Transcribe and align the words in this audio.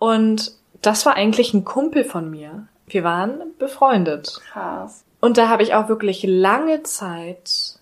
Und 0.00 0.52
das 0.80 1.04
war 1.04 1.14
eigentlich 1.14 1.52
ein 1.52 1.66
Kumpel 1.66 2.04
von 2.04 2.30
mir. 2.30 2.66
Wir 2.86 3.04
waren 3.04 3.42
befreundet. 3.58 4.40
Krass. 4.50 5.04
Und 5.20 5.36
da 5.36 5.50
habe 5.50 5.62
ich 5.62 5.74
auch 5.74 5.90
wirklich 5.90 6.22
lange 6.24 6.82
Zeit 6.82 7.78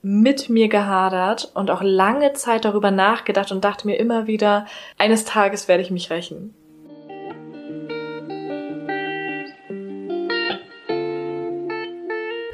mit 0.00 0.48
mir 0.48 0.68
gehadert 0.68 1.52
und 1.54 1.70
auch 1.70 1.82
lange 1.82 2.32
Zeit 2.32 2.64
darüber 2.64 2.90
nachgedacht 2.90 3.52
und 3.52 3.64
dachte 3.64 3.86
mir 3.86 3.96
immer 3.96 4.26
wieder, 4.26 4.64
eines 4.96 5.26
Tages 5.26 5.68
werde 5.68 5.82
ich 5.82 5.90
mich 5.90 6.10
rächen. 6.10 6.54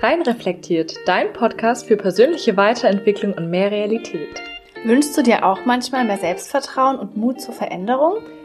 Rein 0.01 0.23
reflektiert, 0.23 0.93
dein 1.07 1.33
Podcast 1.33 1.87
für 1.87 1.97
persönliche 1.97 2.57
Weiterentwicklung 2.57 3.33
und 3.33 3.49
mehr 3.49 3.71
Realität. 3.71 4.43
Wünschst 4.85 5.17
du 5.17 5.23
dir 5.23 5.47
auch 5.47 5.65
manchmal 5.65 6.05
mehr 6.05 6.19
Selbstvertrauen 6.19 6.99
und 6.99 7.17
Mut 7.17 7.41
zur 7.41 7.55
Veränderung? 7.55 8.17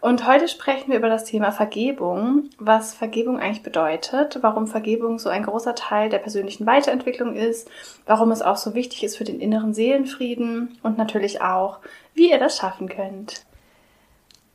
Und 0.00 0.26
heute 0.26 0.46
sprechen 0.46 0.90
wir 0.90 0.98
über 0.98 1.08
das 1.08 1.24
Thema 1.24 1.50
Vergebung, 1.50 2.50
was 2.58 2.94
Vergebung 2.94 3.40
eigentlich 3.40 3.64
bedeutet, 3.64 4.38
warum 4.42 4.66
Vergebung 4.66 5.18
so 5.18 5.28
ein 5.28 5.42
großer 5.42 5.74
Teil 5.74 6.08
der 6.08 6.18
persönlichen 6.18 6.66
Weiterentwicklung 6.66 7.34
ist, 7.34 7.68
warum 8.06 8.30
es 8.30 8.42
auch 8.42 8.56
so 8.56 8.74
wichtig 8.74 9.02
ist 9.02 9.16
für 9.16 9.24
den 9.24 9.40
inneren 9.40 9.74
Seelenfrieden 9.74 10.78
und 10.82 10.98
natürlich 10.98 11.42
auch, 11.42 11.80
wie 12.14 12.30
ihr 12.30 12.38
das 12.38 12.56
schaffen 12.56 12.88
könnt. 12.88 13.44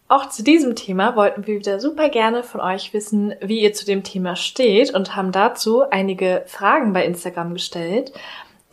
Auch 0.07 0.29
zu 0.29 0.43
diesem 0.43 0.75
Thema 0.75 1.15
wollten 1.15 1.47
wir 1.47 1.55
wieder 1.55 1.79
super 1.79 2.09
gerne 2.09 2.43
von 2.43 2.61
euch 2.61 2.93
wissen, 2.93 3.33
wie 3.41 3.61
ihr 3.61 3.73
zu 3.73 3.85
dem 3.85 4.03
Thema 4.03 4.35
steht 4.35 4.93
und 4.93 5.15
haben 5.15 5.31
dazu 5.31 5.89
einige 5.89 6.43
Fragen 6.45 6.93
bei 6.93 7.03
Instagram 7.03 7.53
gestellt. 7.53 8.13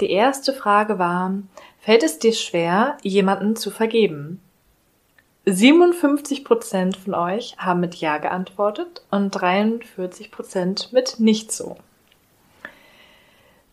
Die 0.00 0.10
erste 0.10 0.52
Frage 0.52 0.98
war, 0.98 1.32
fällt 1.80 2.02
es 2.02 2.18
dir 2.18 2.32
schwer, 2.32 2.96
jemanden 3.02 3.56
zu 3.56 3.70
vergeben? 3.70 4.40
57 5.46 6.44
Prozent 6.44 6.96
von 6.96 7.14
euch 7.14 7.56
haben 7.58 7.80
mit 7.80 7.94
Ja 7.96 8.18
geantwortet 8.18 9.02
und 9.10 9.30
43 9.30 10.30
Prozent 10.30 10.92
mit 10.92 11.18
Nicht 11.18 11.50
so. 11.50 11.76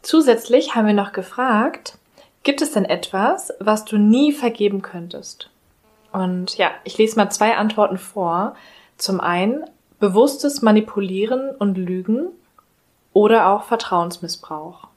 Zusätzlich 0.01 0.75
haben 0.75 0.87
wir 0.87 0.93
noch 0.93 1.11
gefragt, 1.11 1.97
gibt 2.43 2.61
es 2.61 2.71
denn 2.71 2.85
etwas, 2.85 3.53
was 3.59 3.83
du 3.83 3.97
nie 3.97 4.31
vergeben 4.31 4.81
könntest? 4.81 5.49
Und 6.13 6.57
ja, 6.57 6.71
ich 6.85 6.97
lese 6.97 7.17
mal 7.17 7.29
zwei 7.29 7.57
Antworten 7.57 7.97
vor. 7.97 8.55
Zum 8.97 9.19
einen 9.19 9.65
bewusstes 9.99 10.61
Manipulieren 10.61 11.49
und 11.51 11.77
Lügen 11.77 12.29
oder 13.11 13.49
auch 13.49 13.63
Vertrauensmissbrauch. 13.63 14.87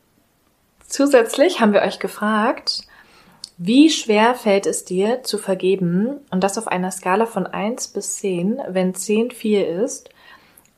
Zusätzlich 0.86 1.60
haben 1.60 1.72
wir 1.72 1.82
euch 1.82 1.98
gefragt, 1.98 2.82
wie 3.62 3.90
schwer 3.90 4.34
fällt 4.34 4.64
es 4.64 4.86
dir 4.86 5.22
zu 5.22 5.36
vergeben? 5.36 6.20
Und 6.30 6.42
das 6.42 6.56
auf 6.56 6.66
einer 6.66 6.90
Skala 6.90 7.26
von 7.26 7.46
1 7.46 7.88
bis 7.88 8.14
10, 8.14 8.58
wenn 8.68 8.94
10 8.94 9.32
viel 9.32 9.60
ist. 9.60 10.08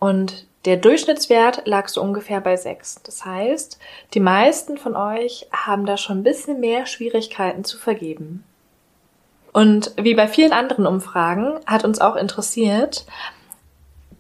Und 0.01 0.49
der 0.65 0.79
Durchschnittswert 0.79 1.63
lag 1.65 1.87
so 1.87 2.03
ungefähr 2.03 2.41
bei 2.41 2.57
6. 2.57 3.03
Das 3.05 3.25
heißt, 3.25 3.79
die 4.15 4.21
meisten 4.21 4.79
von 4.79 4.97
euch 4.97 5.47
haben 5.53 5.87
da 5.87 5.97
schon 5.97 6.19
ein 6.19 6.23
bisschen 6.25 6.59
mehr 6.59 6.87
Schwierigkeiten 6.87 7.63
zu 7.63 7.79
vergeben. 7.79 8.43
Und 9.53 9.93
wie 9.97 10.15
bei 10.15 10.27
vielen 10.27 10.53
anderen 10.53 10.85
Umfragen 10.85 11.61
hat 11.67 11.85
uns 11.85 12.01
auch 12.01 12.17
interessiert, 12.17 13.07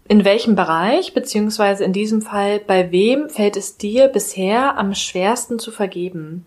in 0.07 0.25
welchem 0.25 0.55
Bereich, 0.55 1.15
beziehungsweise 1.15 1.83
in 1.83 1.93
diesem 1.93 2.23
Fall, 2.23 2.61
bei 2.61 2.93
wem 2.93 3.29
fällt 3.29 3.57
es 3.57 3.77
dir 3.77 4.07
bisher 4.07 4.79
am 4.79 4.95
schwersten 4.95 5.59
zu 5.59 5.73
vergeben? 5.73 6.47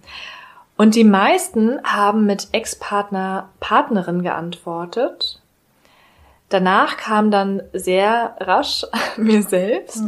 Und 0.78 0.96
die 0.96 1.04
meisten 1.04 1.80
haben 1.84 2.26
mit 2.26 2.50
Ex-Partner, 2.52 3.50
Partnerin 3.60 4.24
geantwortet. 4.24 5.42
Danach 6.50 6.98
kam 6.98 7.32
dann 7.32 7.64
sehr 7.74 8.36
rasch 8.40 8.86
mir 9.18 9.44
selbst. 9.44 10.04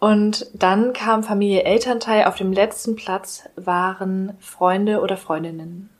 Und 0.00 0.46
dann 0.54 0.92
kam 0.92 1.22
Familie 1.24 1.64
Elternteil. 1.64 2.24
Auf 2.24 2.36
dem 2.36 2.52
letzten 2.52 2.94
Platz 2.94 3.44
waren 3.56 4.36
Freunde 4.38 5.00
oder 5.00 5.16
Freundinnen. 5.16 5.90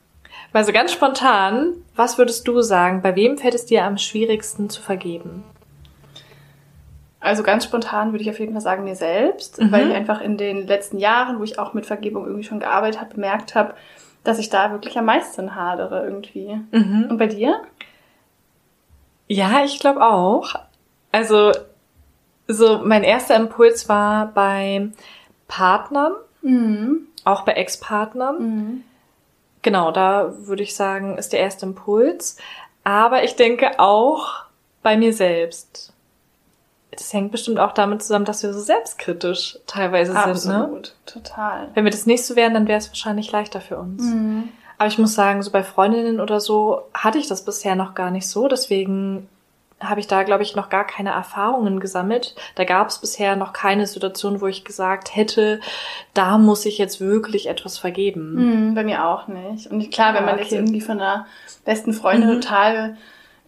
Also 0.53 0.71
ganz 0.71 0.91
spontan, 0.91 1.73
was 1.95 2.17
würdest 2.17 2.47
du 2.47 2.61
sagen? 2.61 3.01
Bei 3.01 3.15
wem 3.15 3.37
fällt 3.37 3.55
es 3.55 3.65
dir 3.65 3.83
am 3.83 3.97
schwierigsten 3.97 4.69
zu 4.69 4.81
vergeben? 4.81 5.43
Also 7.21 7.43
ganz 7.43 7.65
spontan 7.65 8.11
würde 8.13 8.23
ich 8.23 8.29
auf 8.29 8.39
jeden 8.39 8.53
Fall 8.53 8.61
sagen 8.61 8.83
mir 8.85 8.95
selbst, 8.95 9.59
Mhm. 9.61 9.71
weil 9.71 9.89
ich 9.89 9.95
einfach 9.95 10.21
in 10.21 10.37
den 10.37 10.67
letzten 10.67 10.97
Jahren, 10.99 11.39
wo 11.39 11.43
ich 11.43 11.59
auch 11.59 11.73
mit 11.73 11.85
Vergebung 11.85 12.25
irgendwie 12.25 12.43
schon 12.45 12.59
gearbeitet 12.59 13.01
habe, 13.01 13.13
bemerkt 13.15 13.55
habe, 13.55 13.73
dass 14.23 14.39
ich 14.39 14.49
da 14.49 14.71
wirklich 14.71 14.97
am 14.97 15.05
meisten 15.05 15.55
hadere 15.55 16.03
irgendwie. 16.05 16.59
Und 16.71 17.17
bei 17.17 17.27
dir? 17.27 17.61
Ja, 19.27 19.63
ich 19.63 19.79
glaube 19.79 20.01
auch. 20.05 20.55
Also, 21.11 21.51
so 22.47 22.79
mein 22.83 23.03
erster 23.03 23.35
Impuls 23.35 23.87
war 23.89 24.27
bei 24.27 24.89
Partnern, 25.47 26.13
Mhm. 26.41 27.01
auch 27.25 27.41
bei 27.41 27.53
Ex-Partnern. 27.53 28.83
Genau, 29.61 29.91
da 29.91 30.33
würde 30.47 30.63
ich 30.63 30.75
sagen, 30.75 31.17
ist 31.17 31.33
der 31.33 31.41
erste 31.41 31.65
Impuls. 31.65 32.37
Aber 32.83 33.23
ich 33.23 33.35
denke 33.35 33.79
auch 33.79 34.43
bei 34.81 34.97
mir 34.97 35.13
selbst. 35.13 35.93
Das 36.99 37.13
hängt 37.13 37.31
bestimmt 37.31 37.59
auch 37.59 37.71
damit 37.71 38.03
zusammen, 38.03 38.25
dass 38.25 38.43
wir 38.43 38.53
so 38.53 38.59
selbstkritisch 38.59 39.57
teilweise 39.67 40.11
sind. 40.11 40.25
Ne? 40.25 40.29
Absolut, 40.31 40.95
total. 41.05 41.69
Wenn 41.73 41.85
wir 41.85 41.91
das 41.91 42.05
nicht 42.05 42.25
so 42.25 42.35
wären, 42.35 42.53
dann 42.53 42.67
wäre 42.67 42.77
es 42.77 42.89
wahrscheinlich 42.89 43.31
leichter 43.31 43.61
für 43.61 43.77
uns. 43.77 44.03
Mhm. 44.03 44.49
Aber 44.77 44.87
ich 44.87 44.97
muss 44.97 45.13
sagen, 45.15 45.41
so 45.41 45.51
bei 45.51 45.63
Freundinnen 45.63 46.19
oder 46.19 46.39
so 46.39 46.83
hatte 46.93 47.17
ich 47.17 47.27
das 47.27 47.43
bisher 47.45 47.75
noch 47.75 47.95
gar 47.95 48.11
nicht 48.11 48.27
so. 48.27 48.47
Deswegen 48.47 49.27
habe 49.81 50.01
ich 50.01 50.07
da, 50.07 50.23
glaube 50.23 50.43
ich, 50.43 50.57
noch 50.57 50.67
gar 50.69 50.85
keine 50.85 51.11
Erfahrungen 51.11 51.79
gesammelt. 51.79 52.35
Da 52.55 52.65
gab 52.65 52.89
es 52.89 52.97
bisher 52.99 53.37
noch 53.37 53.53
keine 53.53 53.87
Situation, 53.87 54.41
wo 54.41 54.47
ich 54.47 54.65
gesagt 54.65 55.15
hätte, 55.15 55.61
da 56.13 56.37
muss 56.37 56.65
ich 56.65 56.77
jetzt 56.77 56.99
wirklich 56.99 57.47
etwas 57.47 57.77
vergeben. 57.77 58.67
Mhm, 58.69 58.75
bei 58.75 58.83
mir 58.83 59.05
auch 59.05 59.27
nicht. 59.29 59.67
Und 59.71 59.89
klar, 59.89 60.13
wenn 60.13 60.23
Ah, 60.23 60.31
man 60.31 60.37
jetzt 60.37 60.47
okay. 60.47 60.55
irgendwie 60.57 60.81
von 60.81 60.99
einer 60.99 61.27
besten 61.63 61.93
Freundin 61.93 62.29
Mhm. 62.29 62.41
total 62.41 62.97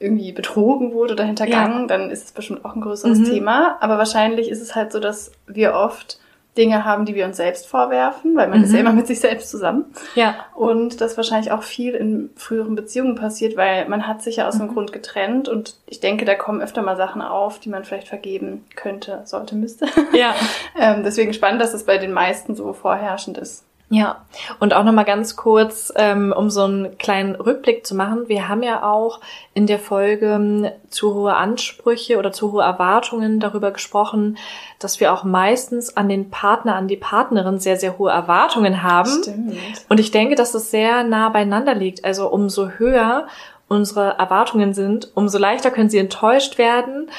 irgendwie 0.01 0.31
betrogen 0.31 0.93
wurde 0.93 1.13
oder 1.13 1.23
hintergangen, 1.25 1.81
Ja. 1.81 1.87
dann 1.87 2.09
ist 2.11 2.25
es 2.25 2.31
bestimmt 2.31 2.65
auch 2.65 2.75
ein 2.75 2.81
größeres 2.81 3.19
Mhm. 3.19 3.25
Thema. 3.25 3.77
Aber 3.81 3.97
wahrscheinlich 3.97 4.49
ist 4.49 4.61
es 4.61 4.75
halt 4.75 4.91
so, 4.91 4.99
dass 4.99 5.31
wir 5.47 5.73
oft 5.73 6.19
Dinge 6.57 6.83
haben, 6.83 7.05
die 7.05 7.15
wir 7.15 7.25
uns 7.25 7.37
selbst 7.37 7.65
vorwerfen, 7.65 8.35
weil 8.35 8.49
man 8.49 8.61
ist 8.61 8.69
Mhm. 8.71 8.75
ja 8.75 8.81
immer 8.81 8.91
mit 8.91 9.07
sich 9.07 9.21
selbst 9.21 9.49
zusammen. 9.49 9.85
Ja, 10.15 10.35
Und 10.53 10.99
das 10.99 11.15
wahrscheinlich 11.15 11.53
auch 11.53 11.63
viel 11.63 11.93
in 11.93 12.29
früheren 12.35 12.75
Beziehungen 12.75 13.15
passiert, 13.15 13.55
weil 13.55 13.87
man 13.87 14.05
hat 14.05 14.21
sich 14.21 14.35
ja 14.35 14.49
aus 14.49 14.55
Mhm. 14.55 14.61
einem 14.63 14.73
Grund 14.73 14.91
getrennt 14.91 15.47
und 15.47 15.77
ich 15.85 16.01
denke, 16.01 16.25
da 16.25 16.35
kommen 16.35 16.61
öfter 16.61 16.81
mal 16.81 16.97
Sachen 16.97 17.21
auf, 17.21 17.59
die 17.59 17.69
man 17.69 17.85
vielleicht 17.85 18.09
vergeben 18.09 18.65
könnte, 18.75 19.21
sollte, 19.23 19.55
müsste. 19.55 19.85
ja. 20.11 20.35
ähm, 20.77 21.03
deswegen 21.05 21.31
spannend, 21.33 21.61
dass 21.61 21.73
es 21.73 21.85
bei 21.85 21.97
den 21.97 22.11
meisten 22.11 22.53
so 22.53 22.73
vorherrschend 22.73 23.37
ist. 23.37 23.63
Ja, 23.93 24.25
und 24.61 24.73
auch 24.73 24.85
nochmal 24.85 25.03
ganz 25.03 25.35
kurz, 25.35 25.91
ähm, 25.97 26.33
um 26.35 26.49
so 26.49 26.63
einen 26.63 26.97
kleinen 26.97 27.35
Rückblick 27.35 27.85
zu 27.85 27.93
machen. 27.93 28.29
Wir 28.29 28.47
haben 28.47 28.63
ja 28.63 28.89
auch 28.89 29.19
in 29.53 29.67
der 29.67 29.79
Folge 29.79 30.27
ähm, 30.27 30.69
zu 30.89 31.13
hohe 31.13 31.35
Ansprüche 31.35 32.17
oder 32.17 32.31
zu 32.31 32.53
hohe 32.53 32.63
Erwartungen 32.63 33.41
darüber 33.41 33.71
gesprochen, 33.71 34.37
dass 34.79 35.01
wir 35.01 35.11
auch 35.11 35.25
meistens 35.25 35.97
an 35.97 36.07
den 36.07 36.29
Partner, 36.29 36.75
an 36.75 36.87
die 36.87 36.95
Partnerin 36.95 37.59
sehr, 37.59 37.75
sehr 37.75 37.97
hohe 37.97 38.11
Erwartungen 38.11 38.81
haben. 38.81 39.09
Stimmt. 39.23 39.57
Und 39.89 39.99
ich 39.99 40.11
denke, 40.11 40.35
dass 40.35 40.53
es 40.53 40.71
sehr 40.71 41.03
nah 41.03 41.27
beieinander 41.27 41.75
liegt. 41.75 42.05
Also 42.05 42.29
umso 42.29 42.69
höher 42.69 43.27
unsere 43.67 44.17
Erwartungen 44.17 44.73
sind, 44.73 45.11
umso 45.15 45.37
leichter 45.37 45.69
können 45.69 45.89
sie 45.89 45.97
enttäuscht 45.97 46.57
werden, 46.57 47.09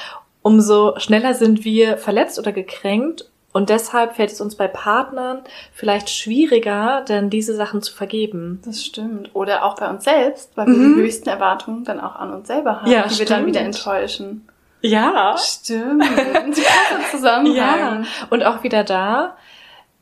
umso 0.40 0.98
schneller 0.98 1.34
sind 1.34 1.66
wir 1.66 1.98
verletzt 1.98 2.38
oder 2.38 2.52
gekränkt. 2.52 3.30
Und 3.52 3.69
deshalb 3.69 4.16
fällt 4.16 4.32
es 4.32 4.40
uns 4.40 4.54
bei 4.54 4.66
Partnern 4.66 5.43
vielleicht 5.75 6.08
schwieriger, 6.08 7.02
dann 7.06 7.28
diese 7.28 7.54
Sachen 7.54 7.82
zu 7.82 7.93
vergeben. 7.93 8.62
Das 8.64 8.82
stimmt. 8.82 9.31
Oder 9.34 9.64
auch 9.64 9.76
bei 9.76 9.88
uns 9.90 10.04
selbst, 10.04 10.56
weil 10.56 10.66
wir 10.69 10.75
Mhm. 10.75 10.94
die 10.96 11.02
höchsten 11.02 11.28
Erwartungen 11.28 11.84
dann 11.84 12.00
auch 12.00 12.16
an 12.16 12.32
uns 12.32 12.49
selber 12.49 12.81
haben, 12.81 12.90
Ja, 12.90 13.06
die 13.06 13.19
wir 13.19 13.26
dann 13.26 13.40
stimmt. 13.43 13.46
wieder 13.49 13.60
enttäuschen. 13.60 14.49
Ja. 14.81 15.37
Stimmt. 15.38 16.02
Zusammenhang. 17.10 17.54
Ja. 17.54 18.02
Und 18.31 18.43
auch 18.44 18.62
wieder 18.62 18.84
da, 18.84 19.37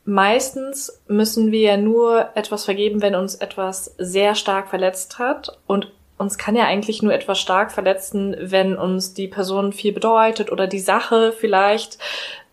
meistens 0.04 1.00
müssen 1.08 1.52
wir 1.52 1.60
ja 1.60 1.76
nur 1.76 2.30
etwas 2.34 2.64
vergeben, 2.64 3.02
wenn 3.02 3.14
uns 3.14 3.34
etwas 3.34 3.94
sehr 3.98 4.34
stark 4.34 4.68
verletzt 4.68 5.18
hat. 5.18 5.58
Und 5.66 5.90
uns 6.18 6.36
kann 6.38 6.54
ja 6.54 6.64
eigentlich 6.64 7.02
nur 7.02 7.12
etwas 7.12 7.38
stark 7.38 7.72
verletzen, 7.72 8.36
wenn 8.38 8.76
uns 8.76 9.14
die 9.14 9.28
Person 9.28 9.72
viel 9.72 9.92
bedeutet 9.92 10.52
oder 10.52 10.66
die 10.66 10.78
Sache 10.80 11.32
vielleicht 11.32 11.98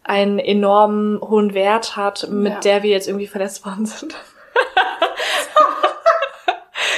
einen 0.07 0.39
enorm 0.39 1.19
hohen 1.21 1.53
Wert 1.53 1.95
hat, 1.95 2.27
mit 2.29 2.53
Ja. 2.53 2.59
der 2.59 2.83
wir 2.83 2.89
jetzt 2.91 3.07
irgendwie 3.07 3.27
verletzt 3.27 3.65
worden 3.65 3.85
sind. 3.85 4.15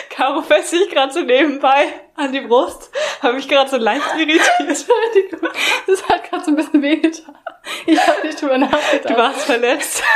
Caro 0.09 0.41
fässt 0.41 0.69
sich 0.71 0.89
gerade 0.89 1.11
so 1.13 1.21
nebenbei 1.21 1.85
an 2.15 2.31
die 2.33 2.41
Brust, 2.41 2.91
habe 3.21 3.33
mich 3.35 3.47
gerade 3.47 3.69
so 3.69 3.77
leicht 3.77 4.05
irritiert. 4.17 4.49
Entschuldigung, 4.59 5.49
das 5.87 6.07
hat 6.09 6.29
gerade 6.29 6.43
so 6.43 6.51
ein 6.51 6.55
bisschen 6.57 6.81
wehgetan. 6.81 7.37
Ich 7.85 7.99
habe 8.05 8.25
nicht 8.27 8.41
drüber 8.41 8.57
nachgedacht. 8.57 9.09
Du 9.09 9.15
warst 9.17 9.41
verletzt. 9.41 10.03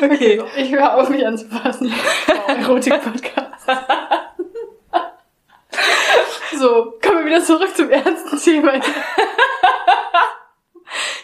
Okay. 0.00 0.40
Ich 0.56 0.70
höre 0.72 0.94
auf, 0.94 1.08
mich 1.08 1.26
anzufassen. 1.26 1.92
Wow, 2.28 2.48
Erotik-Podcast. 2.60 3.66
so, 6.56 6.94
kommen 7.02 7.18
wir 7.18 7.24
wieder 7.26 7.42
zurück 7.42 7.74
zum 7.76 7.90
ernsten 7.90 8.38
Thema. 8.40 8.74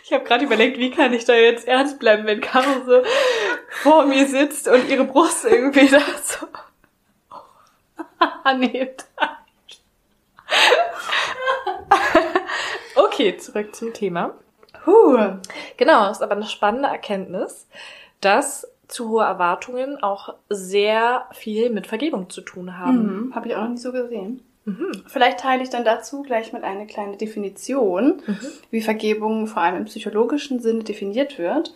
Ich 0.04 0.12
habe 0.12 0.24
gerade 0.24 0.44
überlegt, 0.44 0.78
wie 0.78 0.90
kann 0.90 1.12
ich 1.12 1.24
da 1.24 1.34
jetzt 1.34 1.66
ernst 1.66 1.98
bleiben, 1.98 2.26
wenn 2.26 2.40
Caro 2.40 2.84
so 2.84 3.02
vor 3.82 4.04
mir 4.06 4.26
sitzt 4.26 4.68
und 4.68 4.88
ihre 4.88 5.04
Brust 5.04 5.44
irgendwie 5.44 5.88
da 5.88 6.00
so. 6.22 6.46
anhebt. 8.44 9.06
Okay, 12.94 13.36
zurück 13.36 13.74
zum 13.74 13.92
Thema. 13.92 14.34
Puh. 14.84 15.38
Genau, 15.76 16.10
ist 16.10 16.22
aber 16.22 16.36
eine 16.36 16.46
spannende 16.46 16.88
Erkenntnis, 16.88 17.66
dass 18.20 18.68
zu 18.86 19.08
hohe 19.08 19.24
Erwartungen 19.24 20.02
auch 20.02 20.34
sehr 20.48 21.26
viel 21.32 21.70
mit 21.70 21.86
Vergebung 21.86 22.28
zu 22.28 22.42
tun 22.42 22.78
haben. 22.78 23.26
Mhm, 23.26 23.34
Habe 23.34 23.48
ich 23.48 23.56
auch 23.56 23.62
noch 23.62 23.70
nie 23.70 23.78
so 23.78 23.92
gesehen. 23.92 24.42
Mhm. 24.64 25.02
Vielleicht 25.06 25.40
teile 25.40 25.62
ich 25.62 25.70
dann 25.70 25.84
dazu 25.84 26.22
gleich 26.22 26.52
mit 26.52 26.64
eine 26.64 26.86
kleine 26.86 27.16
Definition, 27.16 28.22
wie 28.70 28.80
Vergebung 28.80 29.46
vor 29.46 29.62
allem 29.62 29.76
im 29.76 29.84
psychologischen 29.84 30.60
Sinne 30.60 30.84
definiert 30.84 31.38
wird. 31.38 31.74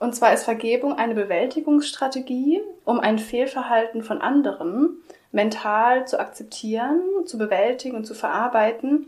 Und 0.00 0.14
zwar 0.14 0.34
ist 0.34 0.44
Vergebung 0.44 0.94
eine 0.98 1.14
Bewältigungsstrategie, 1.14 2.60
um 2.84 2.98
ein 2.98 3.18
Fehlverhalten 3.18 4.02
von 4.02 4.20
anderen 4.20 4.98
mental 5.32 6.06
zu 6.06 6.18
akzeptieren, 6.18 7.00
zu 7.26 7.38
bewältigen 7.38 7.96
und 7.96 8.04
zu 8.04 8.14
verarbeiten, 8.14 9.06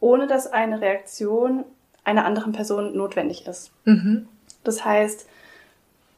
ohne 0.00 0.26
dass 0.26 0.46
eine 0.46 0.80
Reaktion 0.80 1.64
einer 2.04 2.24
anderen 2.24 2.52
Person 2.52 2.96
notwendig 2.96 3.46
ist. 3.46 3.70
Mhm. 3.84 4.28
Das 4.64 4.84
heißt, 4.84 5.26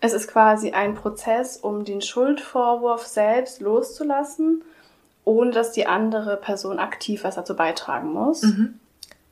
es 0.01 0.13
ist 0.13 0.29
quasi 0.29 0.73
ein 0.73 0.95
Prozess, 0.95 1.57
um 1.57 1.85
den 1.85 2.03
Schuldvorwurf 2.03 3.07
selbst 3.07 3.61
loszulassen, 3.61 4.63
ohne 5.25 5.51
dass 5.51 5.73
die 5.73 5.87
andere 5.87 6.37
Person 6.37 6.79
aktiv 6.79 7.25
was 7.25 7.37
dazu 7.37 7.57
beitragen 7.57 8.13
muss. 8.13 8.43
Mhm. 8.43 8.79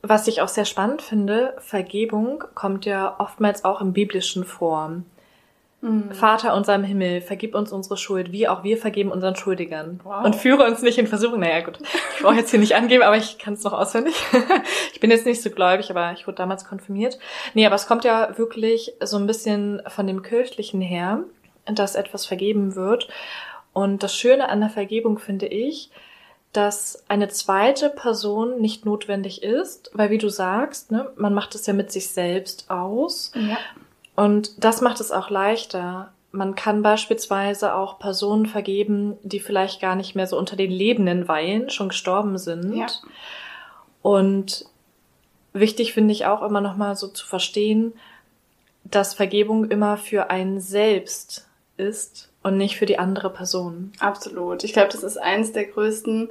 Was 0.03 0.27
ich 0.27 0.41
auch 0.41 0.49
sehr 0.49 0.65
spannend 0.65 1.00
finde, 1.00 1.55
Vergebung 1.59 2.43
kommt 2.55 2.87
ja 2.87 3.15
oftmals 3.19 3.65
auch 3.65 3.81
im 3.81 3.93
Biblischen 3.93 4.44
vor. 4.44 5.03
Mhm. 5.83 6.12
Vater 6.12 6.55
unser 6.55 6.77
im 6.77 6.85
Himmel, 6.85 7.21
vergib 7.21 7.56
uns 7.56 7.73
unsere 7.73 7.97
Schuld, 7.97 8.31
wie 8.31 8.47
auch 8.47 8.62
wir 8.62 8.79
vergeben 8.79 9.11
unseren 9.11 9.35
Schuldigern. 9.35 10.00
Wow. 10.05 10.25
Und 10.25 10.37
führe 10.37 10.65
uns 10.65 10.81
nicht 10.83 10.97
in 10.97 11.09
Versuchung. 11.09 11.41
Naja, 11.41 11.61
gut, 11.61 11.79
ich 12.17 12.23
brauche 12.23 12.37
jetzt 12.37 12.50
hier 12.50 12.61
nicht 12.61 12.77
angeben, 12.77 13.03
aber 13.03 13.17
ich 13.17 13.39
kann 13.39 13.55
es 13.55 13.65
noch 13.65 13.73
auswendig. 13.73 14.15
ich 14.93 15.00
bin 15.00 15.11
jetzt 15.11 15.27
nicht 15.27 15.43
so 15.43 15.50
gläubig, 15.50 15.91
aber 15.91 16.12
ich 16.12 16.27
wurde 16.27 16.37
damals 16.37 16.65
konfirmiert. 16.65 17.19
Nee, 17.55 17.67
aber 17.67 17.75
es 17.75 17.89
kommt 17.89 18.05
ja 18.05 18.39
wirklich 18.39 18.93
so 19.03 19.17
ein 19.19 19.27
bisschen 19.27 19.83
von 19.89 20.06
dem 20.06 20.23
Kirchlichen 20.23 20.81
her, 20.81 21.25
dass 21.67 21.97
etwas 21.97 22.27
vergeben 22.27 22.77
wird. 22.77 23.09
Und 23.72 24.02
das 24.02 24.14
Schöne 24.14 24.48
an 24.48 24.60
der 24.60 24.70
Vergebung 24.70 25.19
finde 25.19 25.46
ich, 25.46 25.90
dass 26.52 27.02
eine 27.08 27.28
zweite 27.28 27.88
Person 27.88 28.60
nicht 28.60 28.84
notwendig 28.84 29.42
ist, 29.42 29.90
weil 29.94 30.10
wie 30.10 30.19
du 30.19 30.28
sagst, 30.28 30.90
ne, 30.90 31.10
man 31.16 31.32
macht 31.32 31.54
es 31.54 31.66
ja 31.66 31.72
mit 31.72 31.90
sich 31.90 32.10
selbst 32.10 32.70
aus. 32.70 33.32
Ja. 33.34 33.56
Und 34.16 34.62
das 34.62 34.82
macht 34.82 35.00
es 35.00 35.10
auch 35.10 35.30
leichter. 35.30 36.12
Man 36.30 36.54
kann 36.54 36.82
beispielsweise 36.82 37.74
auch 37.74 37.98
Personen 37.98 38.44
vergeben, 38.44 39.16
die 39.22 39.40
vielleicht 39.40 39.80
gar 39.80 39.96
nicht 39.96 40.14
mehr 40.14 40.26
so 40.26 40.36
unter 40.36 40.56
den 40.56 40.70
Lebenden 40.70 41.26
weilen, 41.26 41.70
schon 41.70 41.88
gestorben 41.88 42.36
sind. 42.36 42.76
Ja. 42.76 42.86
Und 44.02 44.66
wichtig 45.54 45.94
finde 45.94 46.12
ich 46.12 46.26
auch 46.26 46.42
immer 46.42 46.60
nochmal 46.60 46.96
so 46.96 47.08
zu 47.08 47.26
verstehen, 47.26 47.94
dass 48.84 49.14
Vergebung 49.14 49.70
immer 49.70 49.96
für 49.96 50.28
einen 50.28 50.60
selbst 50.60 51.48
ist 51.78 52.31
und 52.43 52.56
nicht 52.56 52.77
für 52.77 52.87
die 52.87 52.99
andere 52.99 53.31
Person. 53.31 53.93
Absolut. 54.00 54.65
Ich 54.65 54.73
glaube, 54.73 54.89
das 54.91 55.03
ist 55.03 55.17
eins 55.17 55.53
der 55.53 55.65
größten 55.67 56.31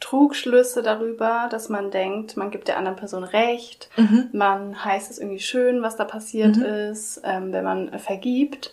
Trugschlüsse 0.00 0.82
darüber, 0.82 1.48
dass 1.50 1.68
man 1.68 1.90
denkt, 1.90 2.36
man 2.36 2.50
gibt 2.50 2.68
der 2.68 2.78
anderen 2.78 2.96
Person 2.96 3.22
Recht, 3.22 3.90
man 4.32 4.82
heißt 4.84 5.10
es 5.10 5.18
irgendwie 5.18 5.40
schön, 5.40 5.82
was 5.82 5.96
da 5.96 6.04
passiert 6.04 6.56
Mhm. 6.56 6.62
ist, 6.62 7.20
ähm, 7.24 7.52
wenn 7.52 7.64
man 7.64 7.98
vergibt. 7.98 8.72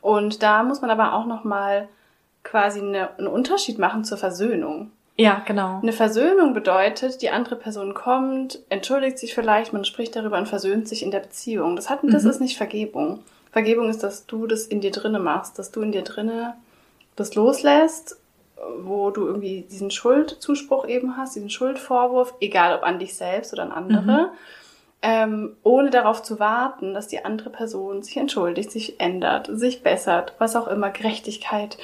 Und 0.00 0.42
da 0.42 0.62
muss 0.64 0.80
man 0.80 0.90
aber 0.90 1.14
auch 1.14 1.26
nochmal 1.26 1.88
quasi 2.42 2.80
eine, 2.80 3.16
einen 3.18 3.28
Unterschied 3.28 3.78
machen 3.78 4.04
zur 4.04 4.18
Versöhnung. 4.18 4.90
Ja, 5.16 5.42
genau. 5.46 5.78
Eine 5.80 5.92
Versöhnung 5.92 6.54
bedeutet, 6.54 7.22
die 7.22 7.30
andere 7.30 7.54
Person 7.54 7.94
kommt, 7.94 8.58
entschuldigt 8.68 9.16
sich 9.18 9.32
vielleicht, 9.32 9.72
man 9.72 9.84
spricht 9.84 10.16
darüber 10.16 10.38
und 10.38 10.48
versöhnt 10.48 10.88
sich 10.88 11.04
in 11.04 11.12
der 11.12 11.20
Beziehung. 11.20 11.76
Das 11.76 11.88
hat, 11.88 12.00
das 12.02 12.24
Mhm. 12.24 12.30
ist 12.30 12.40
nicht 12.40 12.56
Vergebung. 12.56 13.20
Vergebung 13.54 13.88
ist, 13.88 14.02
dass 14.02 14.26
du 14.26 14.46
das 14.48 14.66
in 14.66 14.80
dir 14.80 14.90
drinne 14.90 15.20
machst, 15.20 15.58
dass 15.58 15.70
du 15.70 15.80
in 15.80 15.92
dir 15.92 16.02
drinne 16.02 16.54
das 17.16 17.36
loslässt, 17.36 18.18
wo 18.80 19.10
du 19.10 19.26
irgendwie 19.26 19.62
diesen 19.70 19.92
Schuldzuspruch 19.92 20.86
eben 20.88 21.16
hast, 21.16 21.36
diesen 21.36 21.50
Schuldvorwurf, 21.50 22.34
egal 22.40 22.74
ob 22.76 22.82
an 22.82 22.98
dich 22.98 23.14
selbst 23.16 23.52
oder 23.52 23.62
an 23.62 23.70
andere, 23.72 24.30
ähm, 25.02 25.56
ohne 25.62 25.90
darauf 25.90 26.22
zu 26.22 26.40
warten, 26.40 26.94
dass 26.94 27.06
die 27.08 27.24
andere 27.24 27.50
Person 27.50 28.02
sich 28.02 28.16
entschuldigt, 28.16 28.72
sich 28.72 29.00
ändert, 29.00 29.48
sich 29.52 29.82
bessert, 29.82 30.32
was 30.38 30.56
auch 30.56 30.66
immer, 30.66 30.90
Gerechtigkeit 30.90 31.76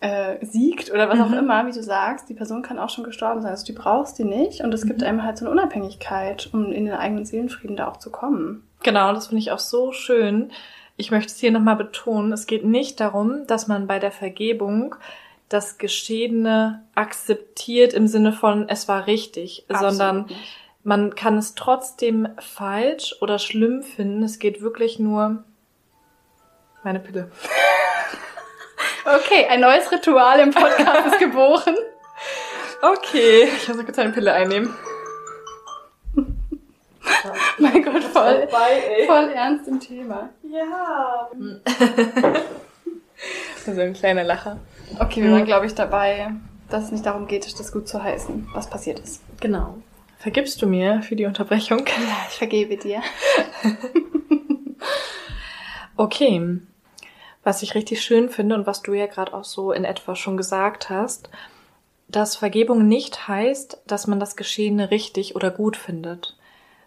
äh, 0.00 0.44
siegt 0.44 0.92
oder 0.92 1.08
was 1.08 1.18
auch 1.20 1.30
Mhm. 1.30 1.38
immer, 1.38 1.66
wie 1.66 1.72
du 1.72 1.82
sagst, 1.82 2.28
die 2.28 2.34
Person 2.34 2.62
kann 2.62 2.78
auch 2.78 2.90
schon 2.90 3.02
gestorben 3.02 3.40
sein, 3.40 3.50
also 3.50 3.66
du 3.66 3.72
brauchst 3.72 4.18
die 4.18 4.24
nicht 4.24 4.60
und 4.60 4.72
es 4.74 4.86
gibt 4.86 5.00
Mhm. 5.00 5.06
einem 5.06 5.24
halt 5.24 5.38
so 5.38 5.46
eine 5.46 5.52
Unabhängigkeit, 5.52 6.50
um 6.52 6.70
in 6.70 6.84
den 6.84 6.94
eigenen 6.94 7.24
Seelenfrieden 7.24 7.76
da 7.76 7.88
auch 7.88 7.96
zu 7.96 8.10
kommen. 8.10 8.62
Genau, 8.82 9.12
das 9.12 9.28
finde 9.28 9.40
ich 9.40 9.50
auch 9.52 9.58
so 9.58 9.90
schön. 9.92 10.52
Ich 10.96 11.10
möchte 11.10 11.32
es 11.32 11.38
hier 11.38 11.50
nochmal 11.50 11.76
betonen, 11.76 12.32
es 12.32 12.46
geht 12.46 12.64
nicht 12.64 13.00
darum, 13.00 13.46
dass 13.46 13.66
man 13.66 13.86
bei 13.86 13.98
der 13.98 14.10
Vergebung 14.12 14.94
das 15.48 15.78
Geschehene 15.78 16.84
akzeptiert 16.94 17.92
im 17.92 18.06
Sinne 18.08 18.32
von, 18.32 18.68
es 18.68 18.88
war 18.88 19.06
richtig, 19.06 19.64
sondern 19.68 20.20
Absolut 20.22 20.30
nicht. 20.30 20.56
man 20.84 21.14
kann 21.14 21.38
es 21.38 21.54
trotzdem 21.54 22.28
falsch 22.38 23.14
oder 23.20 23.38
schlimm 23.38 23.82
finden. 23.82 24.22
Es 24.22 24.38
geht 24.38 24.60
wirklich 24.62 24.98
nur. 24.98 25.44
Meine 26.82 27.00
Pille. 27.00 27.30
Okay, 29.04 29.46
ein 29.48 29.60
neues 29.60 29.92
Ritual 29.92 30.40
im 30.40 30.50
Podcast 30.50 31.06
ist 31.12 31.18
geboren. 31.20 31.76
Okay, 32.82 33.44
ich 33.56 33.68
muss 33.68 33.84
kurz 33.84 33.98
eine 34.00 34.12
Pille 34.12 34.32
einnehmen. 34.32 34.74
mein 37.58 37.82
Gott, 37.82 38.04
voll, 38.04 38.48
Vorbei, 38.48 39.06
voll 39.06 39.30
ernst 39.30 39.68
im 39.68 39.80
Thema. 39.80 40.30
Ja. 40.42 41.28
so 43.74 43.80
ein 43.80 43.92
kleiner 43.94 44.24
Lacher. 44.24 44.58
Okay, 44.98 45.22
wir 45.22 45.32
waren, 45.32 45.44
glaube 45.44 45.66
ich, 45.66 45.74
dabei, 45.74 46.30
dass 46.68 46.84
es 46.84 46.92
nicht 46.92 47.06
darum 47.06 47.26
geht, 47.26 47.58
das 47.58 47.72
gut 47.72 47.88
zu 47.88 48.02
heißen, 48.02 48.48
was 48.52 48.68
passiert 48.68 49.00
ist. 49.00 49.22
Genau. 49.40 49.78
Vergibst 50.18 50.60
du 50.62 50.66
mir 50.66 51.02
für 51.02 51.16
die 51.16 51.26
Unterbrechung? 51.26 51.84
Ja, 51.86 52.26
ich 52.28 52.36
vergebe 52.36 52.76
dir. 52.76 53.02
Okay. 55.96 56.60
Was 57.42 57.62
ich 57.62 57.74
richtig 57.74 58.02
schön 58.02 58.28
finde 58.28 58.54
und 58.56 58.66
was 58.66 58.82
du 58.82 58.92
ja 58.92 59.06
gerade 59.06 59.32
auch 59.32 59.44
so 59.44 59.72
in 59.72 59.84
etwa 59.84 60.16
schon 60.16 60.36
gesagt 60.36 60.90
hast, 60.90 61.30
dass 62.08 62.36
Vergebung 62.36 62.86
nicht 62.86 63.28
heißt, 63.28 63.82
dass 63.86 64.06
man 64.06 64.20
das 64.20 64.36
Geschehene 64.36 64.90
richtig 64.90 65.36
oder 65.36 65.50
gut 65.50 65.76
findet, 65.76 66.35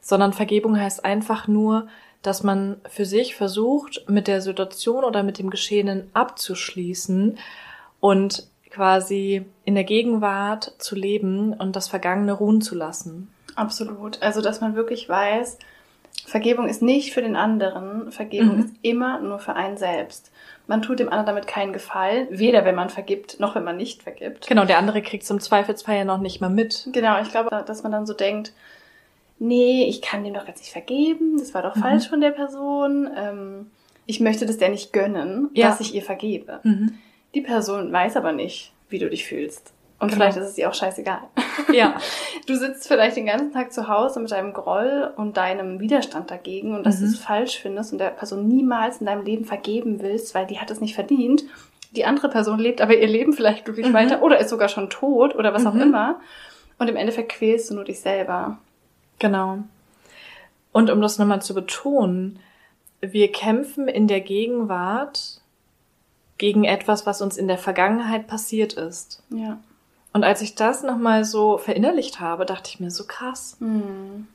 sondern 0.02 0.34
Vergebung 0.34 0.80
heißt 0.80 1.06
einfach 1.06 1.48
nur, 1.48 1.88
dass 2.22 2.44
man 2.44 2.78
für 2.90 3.06
sich 3.06 3.36
versucht, 3.36 4.04
mit 4.10 4.28
der 4.28 4.42
Situation 4.42 5.04
oder 5.04 5.24
mit 5.24 5.40
dem 5.40 5.50
Geschehenen 5.50 6.10
abzuschließen 6.14 7.38
und 8.00 8.48
quasi 8.70 9.46
in 9.64 9.76
der 9.76 9.84
Gegenwart 9.84 10.74
zu 10.78 10.96
leben 10.96 11.54
und 11.54 11.76
das 11.76 11.88
Vergangene 11.88 12.34
ruhen 12.34 12.62
zu 12.62 12.76
lassen. 12.76 13.32
Absolut. 13.56 14.22
Also, 14.22 14.42
dass 14.42 14.62
man 14.62 14.76
wirklich 14.76 15.10
weiß, 15.10 15.58
Vergebung 16.26 16.68
ist 16.68 16.82
nicht 16.82 17.14
für 17.14 17.22
den 17.22 17.36
anderen, 17.36 18.12
Vergebung 18.12 18.58
Mhm. 18.58 18.64
ist 18.64 18.76
immer 18.82 19.20
nur 19.20 19.40
für 19.40 19.56
einen 19.56 19.78
selbst. 19.78 20.32
Man 20.68 20.82
tut 20.82 21.00
dem 21.00 21.08
anderen 21.10 21.26
damit 21.26 21.48
keinen 21.48 21.74
Gefallen, 21.74 22.28
weder 22.30 22.66
wenn 22.66 22.76
man 22.76 22.90
vergibt, 22.90 23.40
noch 23.40 23.56
wenn 23.56 23.64
man 23.64 23.78
nicht 23.78 24.04
vergibt. 24.04 24.46
Genau, 24.48 24.66
der 24.66 24.78
andere 24.78 25.02
kriegt 25.02 25.24
es 25.24 25.30
im 25.30 25.40
Zweifelsfall 25.40 25.98
ja 25.98 26.06
noch 26.06 26.20
nicht 26.20 26.42
mal 26.42 26.50
mit. 26.50 26.88
Genau, 26.92 27.20
ich 27.22 27.30
glaube, 27.30 27.64
dass 27.66 27.82
man 27.82 27.92
dann 27.92 28.06
so 28.06 28.14
denkt, 28.14 28.54
nee, 29.40 29.86
ich 29.88 30.02
kann 30.02 30.24
dem 30.24 30.34
doch 30.34 30.48
jetzt 30.48 30.60
nicht 30.60 30.72
vergeben, 30.72 31.38
das 31.38 31.54
war 31.54 31.62
doch 31.64 31.76
Mhm. 31.76 31.82
falsch 31.82 32.08
von 32.10 32.22
der 32.22 32.32
Person. 32.32 33.10
Ähm, 33.16 33.72
ich 34.06 34.20
möchte 34.20 34.46
das 34.46 34.58
der 34.58 34.70
nicht 34.70 34.94
gönnen, 34.94 35.50
Ja. 35.54 35.68
dass 35.70 35.80
ich 35.80 35.94
ihr 35.96 36.02
vergebe. 36.02 36.60
Mhm. 36.64 36.94
Die 37.36 37.42
Person 37.42 37.92
weiß 37.92 38.18
aber 38.18 38.32
nicht, 38.32 38.74
wie 38.90 39.00
du 39.00 39.10
dich 39.10 39.26
fühlst. 39.26 39.74
Und 40.00 40.08
Genau. 40.08 40.22
vielleicht 40.24 40.38
ist 40.38 40.50
es 40.52 40.58
ihr 40.58 40.70
auch 40.70 40.74
scheißegal. 40.74 41.20
Ja. 41.74 41.96
Du 42.48 42.56
sitzt 42.56 42.88
vielleicht 42.88 43.16
den 43.16 43.28
ganzen 43.28 43.52
Tag 43.54 43.72
zu 43.72 43.88
Hause 43.88 44.20
mit 44.20 44.32
deinem 44.32 44.54
Groll 44.54 45.14
und 45.18 45.38
deinem 45.38 45.80
Widerstand 45.80 46.32
dagegen 46.32 46.74
und 46.74 46.84
dass 46.84 46.96
Mhm. 47.00 47.02
du 47.02 47.06
es 47.12 47.20
falsch 47.20 47.60
findest 47.60 47.92
und 47.92 48.00
der 48.00 48.10
Person 48.10 48.48
niemals 48.48 49.02
in 49.02 49.06
deinem 49.06 49.24
Leben 49.24 49.46
vergeben 49.46 50.02
willst, 50.02 50.34
weil 50.34 50.48
die 50.48 50.58
hat 50.60 50.72
es 50.72 50.82
nicht 50.82 50.96
verdient. 50.96 51.44
Die 51.92 52.06
andere 52.06 52.30
Person 52.30 52.58
lebt 52.58 52.82
aber 52.82 52.98
ihr 52.98 53.08
Leben 53.08 53.34
vielleicht 53.34 53.66
glücklich 53.66 53.88
Mhm. 53.90 53.94
weiter 53.94 54.24
oder 54.24 54.40
ist 54.40 54.50
sogar 54.50 54.68
schon 54.70 54.90
tot 54.90 55.36
oder 55.36 55.54
was 55.54 55.66
auch 55.68 55.74
Mhm. 55.76 55.82
immer. 55.82 56.20
Und 56.80 56.88
im 56.90 56.96
Endeffekt 56.96 57.34
quälst 57.34 57.70
du 57.70 57.76
nur 57.76 57.84
dich 57.84 58.00
selber. 58.00 58.58
Genau. 59.20 59.60
Und 60.72 60.90
um 60.90 61.02
das 61.02 61.18
nochmal 61.18 61.42
zu 61.42 61.54
betonen, 61.54 62.40
wir 63.02 63.32
kämpfen 63.32 63.88
in 63.88 64.08
der 64.08 64.22
Gegenwart 64.22 65.42
gegen 66.38 66.64
etwas, 66.64 67.06
was 67.06 67.22
uns 67.22 67.38
in 67.38 67.48
der 67.48 67.58
Vergangenheit 67.58 68.28
passiert 68.28 68.74
ist. 68.74 69.24
Ja. 69.30 69.60
Und 70.14 70.24
als 70.24 70.42
ich 70.42 70.56
das 70.56 70.84
nochmal 70.84 71.24
so 71.26 71.58
verinnerlicht 71.58 72.20
habe, 72.20 72.46
dachte 72.46 72.70
ich 72.74 72.80
mir 72.80 72.92
so 72.92 73.06
krass. 73.06 73.58
Hm. 73.60 74.28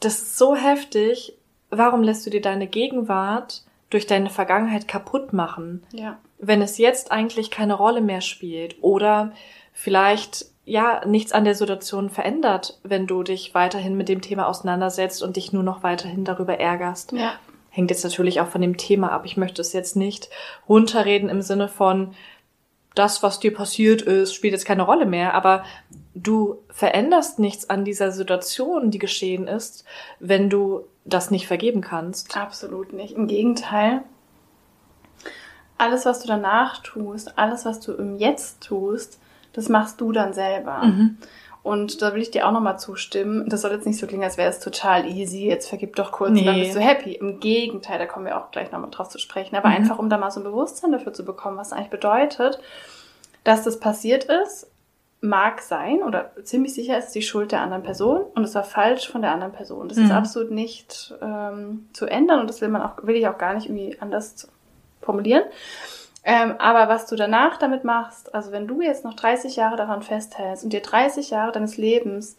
Das 0.00 0.14
ist 0.20 0.38
so 0.38 0.54
heftig. 0.54 1.34
Warum 1.70 2.02
lässt 2.02 2.24
du 2.26 2.30
dir 2.30 2.40
deine 2.40 2.66
Gegenwart 2.66 3.62
durch 3.90 4.06
deine 4.06 4.30
Vergangenheit 4.30 4.86
kaputt 4.86 5.32
machen, 5.32 5.82
Ja. 5.92 6.18
wenn 6.38 6.60
es 6.60 6.76
jetzt 6.78 7.10
eigentlich 7.10 7.50
keine 7.50 7.74
Rolle 7.74 8.00
mehr 8.00 8.20
spielt 8.20 8.76
oder 8.82 9.32
vielleicht 9.72 10.46
ja 10.68 11.04
nichts 11.06 11.32
an 11.32 11.44
der 11.44 11.54
Situation 11.54 12.10
verändert, 12.10 12.78
wenn 12.82 13.06
du 13.06 13.22
dich 13.22 13.54
weiterhin 13.54 13.96
mit 13.96 14.08
dem 14.08 14.20
Thema 14.20 14.46
auseinandersetzt 14.46 15.22
und 15.22 15.36
dich 15.36 15.52
nur 15.52 15.62
noch 15.62 15.82
weiterhin 15.82 16.24
darüber 16.24 16.58
ärgerst. 16.58 17.12
Ja. 17.12 17.32
Hängt 17.70 17.90
jetzt 17.90 18.04
natürlich 18.04 18.40
auch 18.40 18.48
von 18.48 18.60
dem 18.60 18.76
Thema 18.76 19.12
ab. 19.12 19.22
Ich 19.24 19.36
möchte 19.36 19.62
es 19.62 19.72
jetzt 19.72 19.96
nicht 19.96 20.28
runterreden 20.68 21.28
im 21.28 21.42
Sinne 21.42 21.68
von 21.68 22.14
das, 22.94 23.22
was 23.22 23.38
dir 23.38 23.54
passiert 23.54 24.02
ist, 24.02 24.34
spielt 24.34 24.52
jetzt 24.52 24.64
keine 24.64 24.82
Rolle 24.82 25.06
mehr, 25.06 25.34
aber 25.34 25.64
du 26.14 26.58
veränderst 26.68 27.38
nichts 27.38 27.70
an 27.70 27.84
dieser 27.84 28.10
Situation, 28.10 28.90
die 28.90 28.98
geschehen 28.98 29.46
ist, 29.46 29.84
wenn 30.18 30.50
du 30.50 30.84
das 31.04 31.30
nicht 31.30 31.46
vergeben 31.46 31.80
kannst. 31.80 32.36
Absolut 32.36 32.92
nicht. 32.92 33.14
Im 33.14 33.28
Gegenteil. 33.28 34.02
Alles, 35.78 36.06
was 36.06 36.20
du 36.20 36.26
danach 36.26 36.82
tust, 36.82 37.38
alles, 37.38 37.64
was 37.64 37.78
du 37.78 37.92
im 37.92 38.16
Jetzt 38.16 38.62
tust, 38.62 39.20
das 39.58 39.68
machst 39.68 40.00
du 40.00 40.12
dann 40.12 40.32
selber. 40.32 40.84
Mhm. 40.84 41.18
Und 41.64 42.00
da 42.00 42.14
will 42.14 42.22
ich 42.22 42.30
dir 42.30 42.46
auch 42.46 42.52
nochmal 42.52 42.78
zustimmen. 42.78 43.48
Das 43.48 43.60
soll 43.62 43.72
jetzt 43.72 43.86
nicht 43.86 43.98
so 43.98 44.06
klingen, 44.06 44.22
als 44.24 44.38
wäre 44.38 44.48
es 44.48 44.60
total 44.60 45.04
easy. 45.06 45.44
Jetzt 45.46 45.68
vergib 45.68 45.96
doch 45.96 46.12
kurz 46.12 46.30
Nee. 46.30 46.40
und 46.40 46.46
dann 46.46 46.58
bist 46.60 46.74
du 46.76 46.80
happy. 46.80 47.12
Im 47.12 47.40
Gegenteil, 47.40 47.98
da 47.98 48.06
kommen 48.06 48.24
wir 48.24 48.38
auch 48.38 48.50
gleich 48.52 48.70
nochmal 48.72 48.90
drauf 48.90 49.08
zu 49.08 49.18
sprechen. 49.18 49.56
Aber 49.56 49.68
Mhm. 49.68 49.74
einfach, 49.74 49.98
um 49.98 50.08
da 50.08 50.16
mal 50.16 50.30
so 50.30 50.40
ein 50.40 50.44
Bewusstsein 50.44 50.92
dafür 50.92 51.12
zu 51.12 51.24
bekommen, 51.24 51.58
was 51.58 51.72
eigentlich 51.72 51.90
bedeutet, 51.90 52.58
dass 53.44 53.64
das 53.64 53.80
passiert 53.80 54.24
ist, 54.24 54.68
mag 55.20 55.60
sein 55.60 56.02
oder 56.04 56.30
ziemlich 56.44 56.72
sicher 56.74 56.96
ist 56.96 57.10
die 57.10 57.22
Schuld 57.22 57.50
der 57.50 57.60
anderen 57.60 57.82
Person 57.82 58.22
und 58.36 58.44
es 58.44 58.54
war 58.54 58.62
falsch 58.62 59.08
von 59.10 59.20
der 59.20 59.32
anderen 59.32 59.52
Person. 59.52 59.88
Das 59.88 59.98
ist 59.98 60.04
Mhm. 60.10 60.12
absolut 60.12 60.52
nicht 60.52 61.12
ähm, 61.20 61.88
zu 61.92 62.06
ändern 62.06 62.40
und 62.40 62.48
das 62.48 62.60
will 62.60 62.68
man 62.68 62.82
auch, 62.82 62.92
will 63.02 63.16
ich 63.16 63.26
auch 63.26 63.36
gar 63.36 63.54
nicht 63.54 63.66
irgendwie 63.66 63.96
anders 64.00 64.48
formulieren. 65.02 65.42
Ähm, 66.30 66.56
aber 66.58 66.88
was 66.92 67.06
du 67.06 67.16
danach 67.16 67.56
damit 67.56 67.84
machst, 67.84 68.34
also 68.34 68.52
wenn 68.52 68.66
du 68.66 68.82
jetzt 68.82 69.02
noch 69.02 69.14
30 69.14 69.56
Jahre 69.56 69.76
daran 69.76 70.02
festhältst 70.02 70.62
und 70.62 70.74
dir 70.74 70.82
30 70.82 71.30
Jahre 71.30 71.52
deines 71.52 71.78
Lebens, 71.78 72.36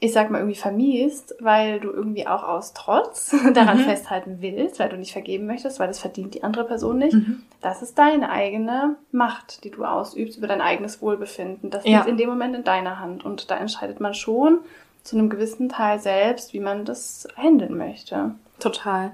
ich 0.00 0.12
sag 0.12 0.30
mal, 0.30 0.38
irgendwie 0.38 0.58
vermiest, 0.60 1.34
weil 1.40 1.80
du 1.80 1.90
irgendwie 1.90 2.26
auch 2.26 2.42
aus 2.42 2.74
Trotz 2.74 3.34
daran 3.54 3.78
Mhm. 3.78 3.84
festhalten 3.84 4.36
willst, 4.40 4.78
weil 4.80 4.90
du 4.90 4.98
nicht 4.98 5.12
vergeben 5.12 5.46
möchtest, 5.46 5.80
weil 5.80 5.88
das 5.88 5.98
verdient 5.98 6.34
die 6.34 6.44
andere 6.44 6.64
Person 6.64 6.98
nicht, 6.98 7.14
Mhm. 7.14 7.42
das 7.62 7.80
ist 7.80 7.96
deine 7.98 8.30
eigene 8.30 8.96
Macht, 9.12 9.64
die 9.64 9.70
du 9.70 9.84
ausübst 9.84 10.36
über 10.36 10.46
dein 10.46 10.60
eigenes 10.60 11.00
Wohlbefinden. 11.00 11.70
Das 11.70 11.84
Ja. 11.86 11.98
liegt 12.00 12.08
in 12.10 12.16
dem 12.18 12.28
Moment 12.28 12.54
in 12.54 12.64
deiner 12.64 12.98
Hand 13.00 13.24
und 13.24 13.50
da 13.50 13.56
entscheidet 13.56 13.98
man 13.98 14.12
schon 14.12 14.58
zu 15.04 15.16
einem 15.16 15.30
gewissen 15.30 15.70
Teil 15.70 15.98
selbst, 16.00 16.52
wie 16.52 16.60
man 16.60 16.84
das 16.84 17.26
handeln 17.36 17.78
möchte. 17.78 18.34
Total. 18.60 19.12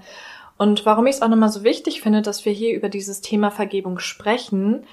Und 0.59 0.85
warum 0.85 1.07
ich 1.07 1.17
es 1.17 1.23
auch 1.23 1.29
nochmal 1.29 1.49
so 1.49 1.63
wichtig 1.63 2.03
finde, 2.03 2.21
dass 2.21 2.45
wir 2.45 2.53
hier 2.53 2.75
über 2.75 2.89
dieses 2.89 3.21
Thema 3.21 3.51
Vergebung 3.51 4.01
sprechen, 4.01 4.85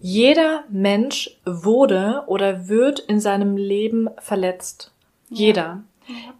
jeder 0.00 0.64
Mensch 0.70 1.38
wurde 1.44 2.24
oder 2.26 2.68
wird 2.68 2.98
in 3.00 3.20
seinem 3.20 3.56
Leben 3.56 4.08
verletzt. 4.18 4.92
Jeder. 5.30 5.82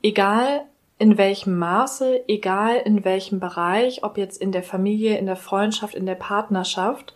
Egal 0.02 0.64
in 0.98 1.18
welchem 1.18 1.58
Maße, 1.58 2.28
egal 2.28 2.76
in 2.84 3.04
welchem 3.04 3.40
Bereich, 3.40 4.02
ob 4.02 4.16
jetzt 4.16 4.40
in 4.40 4.52
der 4.52 4.62
Familie, 4.62 5.18
in 5.18 5.26
der 5.26 5.36
Freundschaft, 5.36 5.94
in 5.94 6.06
der 6.06 6.14
Partnerschaft. 6.14 7.14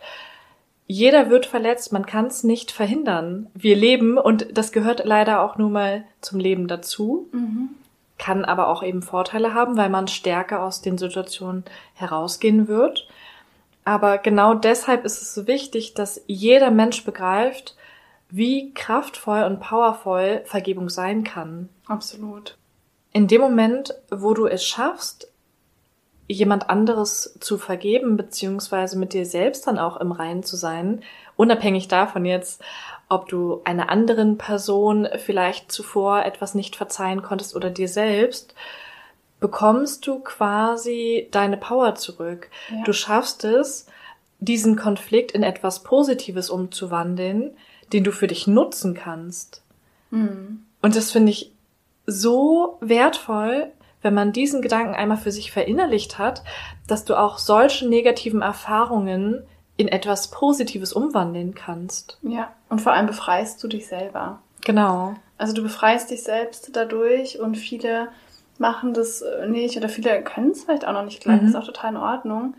Jeder 0.85 1.29
wird 1.29 1.45
verletzt, 1.45 1.93
man 1.93 2.05
kann 2.05 2.27
es 2.27 2.43
nicht 2.43 2.71
verhindern. 2.71 3.47
Wir 3.53 3.75
leben 3.75 4.17
und 4.17 4.47
das 4.57 4.71
gehört 4.71 5.05
leider 5.05 5.41
auch 5.41 5.57
nur 5.57 5.69
mal 5.69 6.03
zum 6.21 6.39
Leben 6.39 6.67
dazu 6.67 7.27
kann 8.19 8.45
aber 8.45 8.67
auch 8.67 8.83
eben 8.83 9.01
Vorteile 9.01 9.55
haben, 9.55 9.77
weil 9.77 9.89
man 9.89 10.07
stärker 10.07 10.61
aus 10.61 10.81
den 10.81 10.99
Situationen 10.99 11.63
herausgehen 11.95 12.67
wird. 12.67 13.07
Aber 13.85 14.19
genau 14.19 14.53
deshalb 14.53 15.05
ist 15.05 15.23
es 15.23 15.33
so 15.33 15.47
wichtig, 15.47 15.95
dass 15.95 16.21
jeder 16.27 16.69
Mensch 16.69 17.03
begreift, 17.03 17.75
wie 18.29 18.73
kraftvoll 18.75 19.43
und 19.43 19.59
powervoll 19.59 20.43
Vergebung 20.45 20.89
sein 20.89 21.23
kann. 21.23 21.69
Absolut. 21.87 22.57
In 23.11 23.27
dem 23.27 23.41
Moment, 23.41 23.95
wo 24.11 24.35
du 24.35 24.45
es 24.45 24.63
schaffst, 24.63 25.31
jemand 26.27 26.69
anderes 26.69 27.35
zu 27.39 27.57
vergeben, 27.57 28.15
beziehungsweise 28.15 28.99
mit 28.99 29.13
dir 29.13 29.25
selbst 29.25 29.65
dann 29.65 29.79
auch 29.79 29.97
im 29.97 30.11
Reinen 30.11 30.43
zu 30.43 30.55
sein, 30.57 31.01
unabhängig 31.35 31.87
davon 31.87 32.25
jetzt, 32.25 32.61
ob 33.09 33.27
du 33.27 33.61
einer 33.63 33.89
anderen 33.89 34.37
Person 34.37 35.07
vielleicht 35.17 35.71
zuvor 35.71 36.23
etwas 36.25 36.53
nicht 36.53 36.75
verzeihen 36.75 37.23
konntest 37.23 37.55
oder 37.55 37.71
dir 37.71 37.87
selbst, 37.87 38.53
bekommst 39.39 40.05
du 40.05 40.19
quasi 40.19 41.27
deine 41.31 41.57
Power 41.57 41.95
zurück. 41.95 42.49
Ja. 42.69 42.83
Du 42.83 42.93
schaffst 42.93 43.43
es, 43.43 43.87
diesen 44.39 44.75
Konflikt 44.75 45.31
in 45.31 45.43
etwas 45.43 45.83
Positives 45.83 46.49
umzuwandeln, 46.49 47.51
den 47.91 48.03
du 48.03 48.11
für 48.11 48.27
dich 48.27 48.47
nutzen 48.47 48.93
kannst. 48.93 49.63
Mhm. 50.11 50.65
Und 50.81 50.95
das 50.95 51.11
finde 51.11 51.31
ich 51.31 51.51
so 52.05 52.77
wertvoll, 52.79 53.71
wenn 54.01 54.13
man 54.13 54.31
diesen 54.31 54.61
Gedanken 54.61 54.95
einmal 54.95 55.17
für 55.17 55.31
sich 55.31 55.51
verinnerlicht 55.51 56.17
hat, 56.17 56.43
dass 56.87 57.03
du 57.05 57.15
auch 57.15 57.37
solche 57.37 57.87
negativen 57.87 58.41
Erfahrungen 58.41 59.43
in 59.79 59.87
etwas 59.87 60.29
Positives 60.29 60.91
umwandeln 60.93 61.55
kannst. 61.55 62.17
Ja. 62.21 62.51
Und 62.69 62.81
vor 62.81 62.91
allem 62.91 63.05
befreist 63.07 63.63
du 63.63 63.67
dich 63.69 63.87
selber. 63.87 64.39
Genau. 64.65 65.13
Also 65.37 65.53
du 65.53 65.63
befreist 65.63 66.11
dich 66.11 66.21
selbst 66.23 66.75
dadurch 66.75 67.39
und 67.39 67.55
viele 67.55 68.09
machen 68.57 68.93
das 68.93 69.21
äh, 69.21 69.47
nicht 69.47 69.77
oder 69.77 69.87
viele 69.87 70.21
können 70.21 70.51
es 70.51 70.65
vielleicht 70.65 70.85
auch 70.85 70.91
noch 70.91 71.05
nicht 71.05 71.21
gleich, 71.21 71.41
Mhm. 71.41 71.47
ist 71.47 71.55
auch 71.55 71.63
total 71.65 71.91
in 71.91 71.97
Ordnung. 71.97 72.55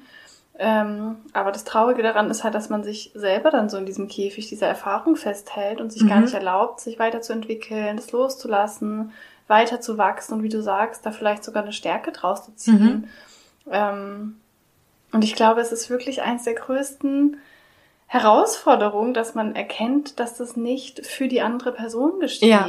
Ähm, 0.59 1.17
aber 1.35 1.53
das 1.53 1.65
Traurige 1.65 2.03
daran 2.03 2.31
ist 2.31 2.43
halt, 2.43 2.55
dass 2.55 2.71
man 2.71 2.83
sich 2.85 3.11
selber 3.15 3.51
dann 3.51 3.69
so 3.69 3.77
in 3.77 3.85
diesem 3.87 4.09
Käfig 4.09 4.49
dieser 4.49 4.67
Erfahrung 4.67 5.17
festhält 5.17 5.81
und 5.83 5.93
sich 5.93 6.07
gar 6.09 6.17
Mhm. 6.19 6.25
nicht 6.25 6.35
erlaubt, 6.35 6.81
sich 6.81 6.99
weiterzuentwickeln, 6.99 7.97
das 7.99 8.13
loszulassen, 8.13 9.13
weiterzuwachsen 9.47 10.37
und 10.39 10.43
wie 10.43 10.49
du 10.49 10.63
sagst, 10.63 11.05
da 11.05 11.13
vielleicht 11.13 11.45
sogar 11.45 11.63
eine 11.65 11.73
Stärke 11.75 12.13
draus 12.13 12.45
zu 12.47 12.55
ziehen. 12.57 13.09
Ähm, 13.71 14.40
und 15.13 15.25
ich 15.25 15.35
glaube, 15.35 15.61
es 15.61 15.73
ist 15.73 15.91
wirklich 15.91 16.23
eines 16.23 16.45
der 16.45 16.55
größten 16.55 17.39
Herausforderungen, 18.07 19.15
dass 19.15 19.35
man 19.35 19.55
erkennt, 19.55 20.19
dass 20.19 20.37
das 20.37 20.57
nicht 20.57 21.07
für 21.07 21.29
die 21.29 21.41
andere 21.43 21.73
Person 21.73 22.19
geschieht. 22.21 22.43
Ja. 22.49 22.69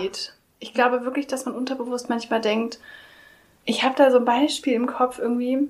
Ich 0.60 0.74
glaube 0.74 1.04
wirklich, 1.04 1.28
dass 1.28 1.46
man 1.46 1.56
unterbewusst 1.56 2.10
manchmal 2.10 2.42
denkt, 2.42 2.80
ich 3.66 3.84
habe 3.84 3.96
da 3.96 4.12
so 4.12 4.18
ein 4.18 4.26
Beispiel 4.26 4.74
im 4.74 4.88
Kopf 4.88 5.18
irgendwie. 5.20 5.68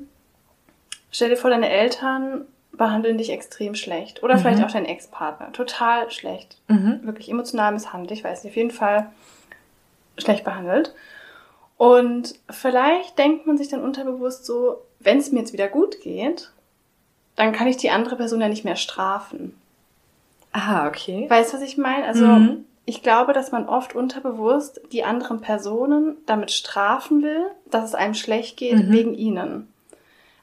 Stell 1.11 1.29
dir 1.29 1.37
vor, 1.37 1.49
deine 1.49 1.69
Eltern 1.69 2.45
behandeln 2.73 3.17
dich 3.17 3.29
extrem 3.31 3.75
schlecht. 3.75 4.23
Oder 4.23 4.35
Mhm. 4.35 4.39
vielleicht 4.39 4.63
auch 4.63 4.71
dein 4.71 4.85
Ex-Partner. 4.85 5.51
Total 5.51 6.09
schlecht. 6.11 6.57
Mhm. 6.67 6.99
Wirklich 7.03 7.29
emotional 7.29 7.71
misshandelt. 7.73 8.11
Ich 8.11 8.23
weiß 8.23 8.43
nicht, 8.43 8.51
auf 8.51 8.57
jeden 8.57 8.71
Fall 8.71 9.11
schlecht 10.17 10.43
behandelt. 10.43 10.93
Und 11.77 12.35
vielleicht 12.49 13.17
denkt 13.17 13.47
man 13.47 13.57
sich 13.57 13.69
dann 13.69 13.81
unterbewusst 13.83 14.45
so, 14.45 14.81
wenn 14.99 15.17
es 15.17 15.31
mir 15.31 15.39
jetzt 15.39 15.53
wieder 15.53 15.67
gut 15.67 15.99
geht, 16.01 16.51
dann 17.35 17.51
kann 17.53 17.67
ich 17.67 17.77
die 17.77 17.89
andere 17.89 18.15
Person 18.15 18.41
ja 18.41 18.49
nicht 18.49 18.65
mehr 18.65 18.75
strafen. 18.75 19.55
Ah, 20.51 20.87
okay. 20.87 21.25
Weißt 21.29 21.53
du, 21.53 21.57
was 21.57 21.63
ich 21.63 21.77
meine? 21.77 22.05
Also, 22.05 22.25
Mhm. 22.25 22.65
ich 22.85 23.01
glaube, 23.03 23.31
dass 23.33 23.51
man 23.51 23.69
oft 23.69 23.95
unterbewusst 23.95 24.81
die 24.91 25.03
anderen 25.03 25.39
Personen 25.41 26.17
damit 26.25 26.51
strafen 26.51 27.23
will, 27.23 27.45
dass 27.69 27.85
es 27.85 27.95
einem 27.95 28.13
schlecht 28.15 28.57
geht 28.57 28.87
Mhm. 28.87 28.91
wegen 28.91 29.13
ihnen. 29.15 29.67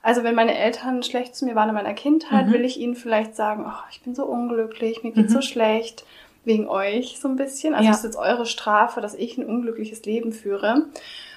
Also, 0.00 0.22
wenn 0.22 0.34
meine 0.34 0.56
Eltern 0.56 1.02
schlecht 1.02 1.36
zu 1.36 1.44
mir 1.44 1.54
waren 1.54 1.68
in 1.68 1.74
meiner 1.74 1.92
Kindheit, 1.92 2.46
Mhm. 2.46 2.52
will 2.52 2.64
ich 2.64 2.78
ihnen 2.78 2.94
vielleicht 2.96 3.36
sagen, 3.36 3.66
oh, 3.68 3.82
ich 3.90 4.00
bin 4.00 4.14
so 4.14 4.24
unglücklich, 4.24 5.02
mir 5.02 5.12
geht's 5.12 5.32
Mhm. 5.32 5.36
so 5.36 5.42
schlecht, 5.42 6.06
wegen 6.44 6.68
euch 6.68 7.18
so 7.20 7.28
ein 7.28 7.36
bisschen. 7.36 7.74
Also, 7.74 7.84
Ja. 7.84 7.90
das 7.90 7.98
ist 7.98 8.04
jetzt 8.04 8.16
eure 8.16 8.46
Strafe, 8.46 9.00
dass 9.02 9.14
ich 9.14 9.36
ein 9.36 9.44
unglückliches 9.44 10.04
Leben 10.06 10.32
führe. 10.32 10.86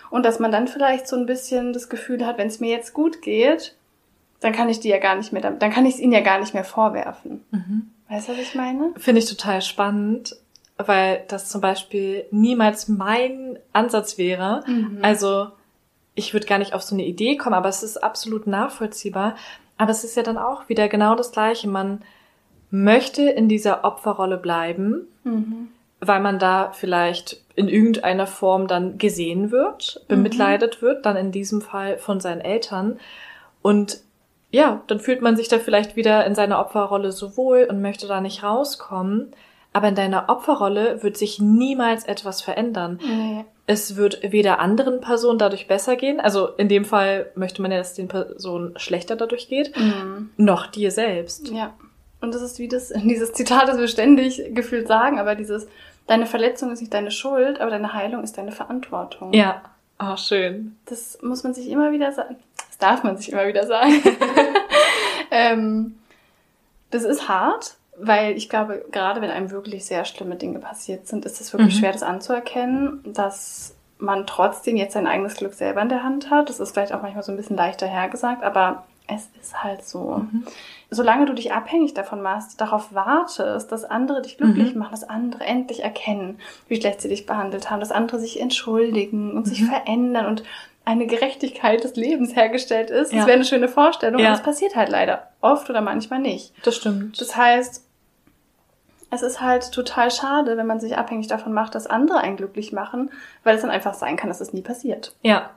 Und 0.09 0.25
dass 0.25 0.39
man 0.39 0.51
dann 0.51 0.67
vielleicht 0.69 1.07
so 1.07 1.15
ein 1.17 1.25
bisschen 1.25 1.73
das 1.73 1.89
Gefühl 1.89 2.25
hat, 2.25 2.37
wenn 2.37 2.47
es 2.47 2.59
mir 2.61 2.69
jetzt 2.71 2.93
gut 2.93 3.21
geht, 3.21 3.75
dann 4.41 4.51
kann 4.53 4.67
ich 4.69 4.79
die 4.79 4.89
ja 4.89 4.97
gar 4.99 5.15
nicht 5.15 5.31
mehr, 5.31 5.41
dann 5.41 5.71
kann 5.71 5.85
ich 5.85 5.95
es 5.95 5.99
ihnen 5.99 6.11
ja 6.11 6.19
gar 6.21 6.39
nicht 6.39 6.53
mehr 6.53 6.63
vorwerfen. 6.65 7.43
Mhm. 7.51 7.91
Weißt 8.09 8.27
du, 8.27 8.33
was 8.33 8.39
ich 8.39 8.55
meine? 8.55 8.91
Finde 8.97 9.19
ich 9.19 9.29
total 9.29 9.61
spannend, 9.61 10.35
weil 10.77 11.23
das 11.29 11.47
zum 11.49 11.61
Beispiel 11.61 12.25
niemals 12.31 12.89
mein 12.89 13.57
Ansatz 13.71 14.17
wäre. 14.17 14.63
Mhm. 14.67 14.99
Also 15.01 15.47
ich 16.15 16.33
würde 16.33 16.45
gar 16.47 16.57
nicht 16.57 16.73
auf 16.73 16.81
so 16.81 16.93
eine 16.95 17.05
Idee 17.05 17.37
kommen, 17.37 17.53
aber 17.53 17.69
es 17.69 17.83
ist 17.83 18.03
absolut 18.03 18.47
nachvollziehbar. 18.47 19.35
Aber 19.77 19.91
es 19.91 20.03
ist 20.03 20.17
ja 20.17 20.23
dann 20.23 20.37
auch 20.37 20.67
wieder 20.69 20.89
genau 20.89 21.15
das 21.15 21.31
Gleiche. 21.31 21.69
Man 21.69 22.01
möchte 22.69 23.23
in 23.23 23.47
dieser 23.47 23.83
Opferrolle 23.85 24.37
bleiben, 24.37 25.07
Mhm. 25.23 25.69
weil 25.99 26.19
man 26.19 26.39
da 26.39 26.71
vielleicht 26.71 27.43
in 27.55 27.67
irgendeiner 27.67 28.27
Form 28.27 28.67
dann 28.67 28.97
gesehen 28.97 29.51
wird, 29.51 30.03
bemitleidet 30.07 30.81
wird, 30.81 31.05
dann 31.05 31.15
in 31.15 31.31
diesem 31.31 31.61
Fall 31.61 31.97
von 31.97 32.19
seinen 32.19 32.41
Eltern. 32.41 32.99
Und 33.61 34.01
ja, 34.51 34.81
dann 34.87 34.99
fühlt 34.99 35.21
man 35.21 35.35
sich 35.37 35.47
da 35.47 35.59
vielleicht 35.59 35.95
wieder 35.95 36.25
in 36.25 36.35
seiner 36.35 36.59
Opferrolle 36.59 37.11
so 37.11 37.37
wohl 37.37 37.65
und 37.69 37.81
möchte 37.81 38.07
da 38.07 38.21
nicht 38.21 38.43
rauskommen. 38.43 39.31
Aber 39.73 39.87
in 39.87 39.95
deiner 39.95 40.27
Opferrolle 40.27 41.01
wird 41.01 41.15
sich 41.15 41.39
niemals 41.39 42.03
etwas 42.03 42.41
verändern. 42.41 42.99
Nee. 43.01 43.45
Es 43.67 43.95
wird 43.95 44.19
weder 44.33 44.59
anderen 44.59 44.99
Personen 44.99 45.39
dadurch 45.39 45.67
besser 45.69 45.95
gehen, 45.95 46.19
also 46.19 46.47
in 46.57 46.67
dem 46.67 46.83
Fall 46.83 47.31
möchte 47.35 47.61
man 47.61 47.71
ja, 47.71 47.77
dass 47.77 47.93
den 47.93 48.09
Personen 48.09 48.77
schlechter 48.77 49.15
dadurch 49.15 49.47
geht, 49.47 49.71
Mhm. 49.77 50.31
noch 50.35 50.65
dir 50.67 50.91
selbst. 50.91 51.47
Ja. 51.49 51.73
Und 52.19 52.35
das 52.35 52.41
ist 52.41 52.59
wie 52.59 52.67
das, 52.67 52.89
dieses 52.95 53.31
Zitat, 53.31 53.69
das 53.69 53.77
wir 53.77 53.87
ständig 53.87 54.43
gefühlt 54.53 54.89
sagen, 54.89 55.19
aber 55.19 55.35
dieses, 55.35 55.67
deine 56.07 56.25
Verletzung 56.25 56.71
ist 56.73 56.81
nicht 56.81 56.93
deine 56.93 57.11
Schuld, 57.11 57.61
aber 57.61 57.71
deine 57.71 57.93
Heilung 57.93 58.23
ist 58.23 58.37
deine 58.37 58.51
Verantwortung. 58.51 59.31
Ja, 59.31 59.61
oh, 60.03 60.17
schön. 60.17 60.75
Das 60.85 61.17
muss 61.21 61.43
man 61.45 61.53
sich 61.53 61.69
immer 61.69 61.93
wieder 61.93 62.11
sagen. 62.11 62.35
Das 62.81 62.89
darf 62.89 63.03
man 63.03 63.15
sich 63.17 63.31
immer 63.31 63.47
wieder 63.47 63.65
sagen. 63.67 63.93
ähm, 65.31 65.95
das 66.89 67.03
ist 67.03 67.29
hart, 67.29 67.75
weil 67.97 68.35
ich 68.35 68.49
glaube, 68.49 68.83
gerade 68.91 69.21
wenn 69.21 69.29
einem 69.29 69.51
wirklich 69.51 69.85
sehr 69.85 70.03
schlimme 70.05 70.35
Dinge 70.35 70.59
passiert 70.59 71.07
sind, 71.07 71.25
ist 71.25 71.39
es 71.39 71.53
wirklich 71.53 71.75
Mhm. 71.75 71.79
schwer, 71.79 71.91
das 71.93 72.03
anzuerkennen, 72.03 73.01
dass 73.05 73.75
man 73.99 74.25
trotzdem 74.25 74.75
jetzt 74.77 74.93
sein 74.93 75.05
eigenes 75.07 75.35
Glück 75.35 75.53
selber 75.53 75.81
in 75.81 75.89
der 75.89 76.03
Hand 76.03 76.29
hat. 76.31 76.49
Das 76.49 76.59
ist 76.59 76.71
vielleicht 76.71 76.91
auch 76.93 77.01
manchmal 77.03 77.23
so 77.23 77.31
ein 77.31 77.37
bisschen 77.37 77.55
leichter 77.55 77.85
hergesagt, 77.87 78.43
aber 78.43 78.83
es 79.07 79.29
ist 79.39 79.63
halt 79.63 79.85
so. 79.85 80.23
Mhm. 80.31 80.43
Solange 80.89 81.25
du 81.25 81.33
dich 81.33 81.53
abhängig 81.53 81.93
davon 81.93 82.21
machst, 82.21 82.59
darauf 82.59 82.93
wartest, 82.93 83.71
dass 83.71 83.85
andere 83.85 84.21
dich 84.23 84.37
glücklich 84.37 84.73
Mhm. 84.73 84.79
machen, 84.79 84.91
dass 84.91 85.07
andere 85.07 85.43
endlich 85.45 85.83
erkennen, 85.83 86.39
wie 86.67 86.77
schlecht 86.81 87.01
sie 87.01 87.09
dich 87.09 87.25
behandelt 87.25 87.69
haben, 87.69 87.79
dass 87.79 87.91
andere 87.91 88.19
sich 88.19 88.39
entschuldigen 88.41 89.37
und 89.37 89.45
sich 89.47 89.61
Mhm. 89.61 89.67
verändern 89.67 90.25
und 90.25 90.43
eine 90.85 91.05
Gerechtigkeit 91.05 91.83
des 91.83 91.95
Lebens 91.95 92.35
hergestellt 92.35 92.89
ist. 92.89 93.11
Das 93.11 93.19
Ja. 93.19 93.25
wäre 93.27 93.35
eine 93.35 93.45
schöne 93.45 93.67
Vorstellung, 93.67 94.19
Ja. 94.19 94.27
aber 94.27 94.35
das 94.37 94.43
passiert 94.45 94.75
halt 94.75 94.89
leider 94.89 95.27
oft 95.41 95.69
oder 95.69 95.81
manchmal 95.81 96.19
nicht. 96.19 96.53
Das 96.65 96.75
stimmt. 96.75 97.19
Das 97.21 97.35
heißt, 97.35 97.85
es 99.11 99.21
ist 99.21 99.41
halt 99.41 99.71
total 99.71 100.09
schade, 100.09 100.57
wenn 100.57 100.65
man 100.67 100.79
sich 100.79 100.97
abhängig 100.97 101.27
davon 101.27 101.53
macht, 101.53 101.75
dass 101.75 101.85
andere 101.87 102.19
einen 102.19 102.37
glücklich 102.37 102.71
machen, 102.71 103.11
weil 103.43 103.55
es 103.55 103.61
dann 103.61 103.69
einfach 103.69 103.93
sein 103.93 104.15
kann, 104.17 104.29
dass 104.29 104.41
es 104.41 104.53
nie 104.53 104.61
passiert. 104.61 105.13
ja, 105.21 105.49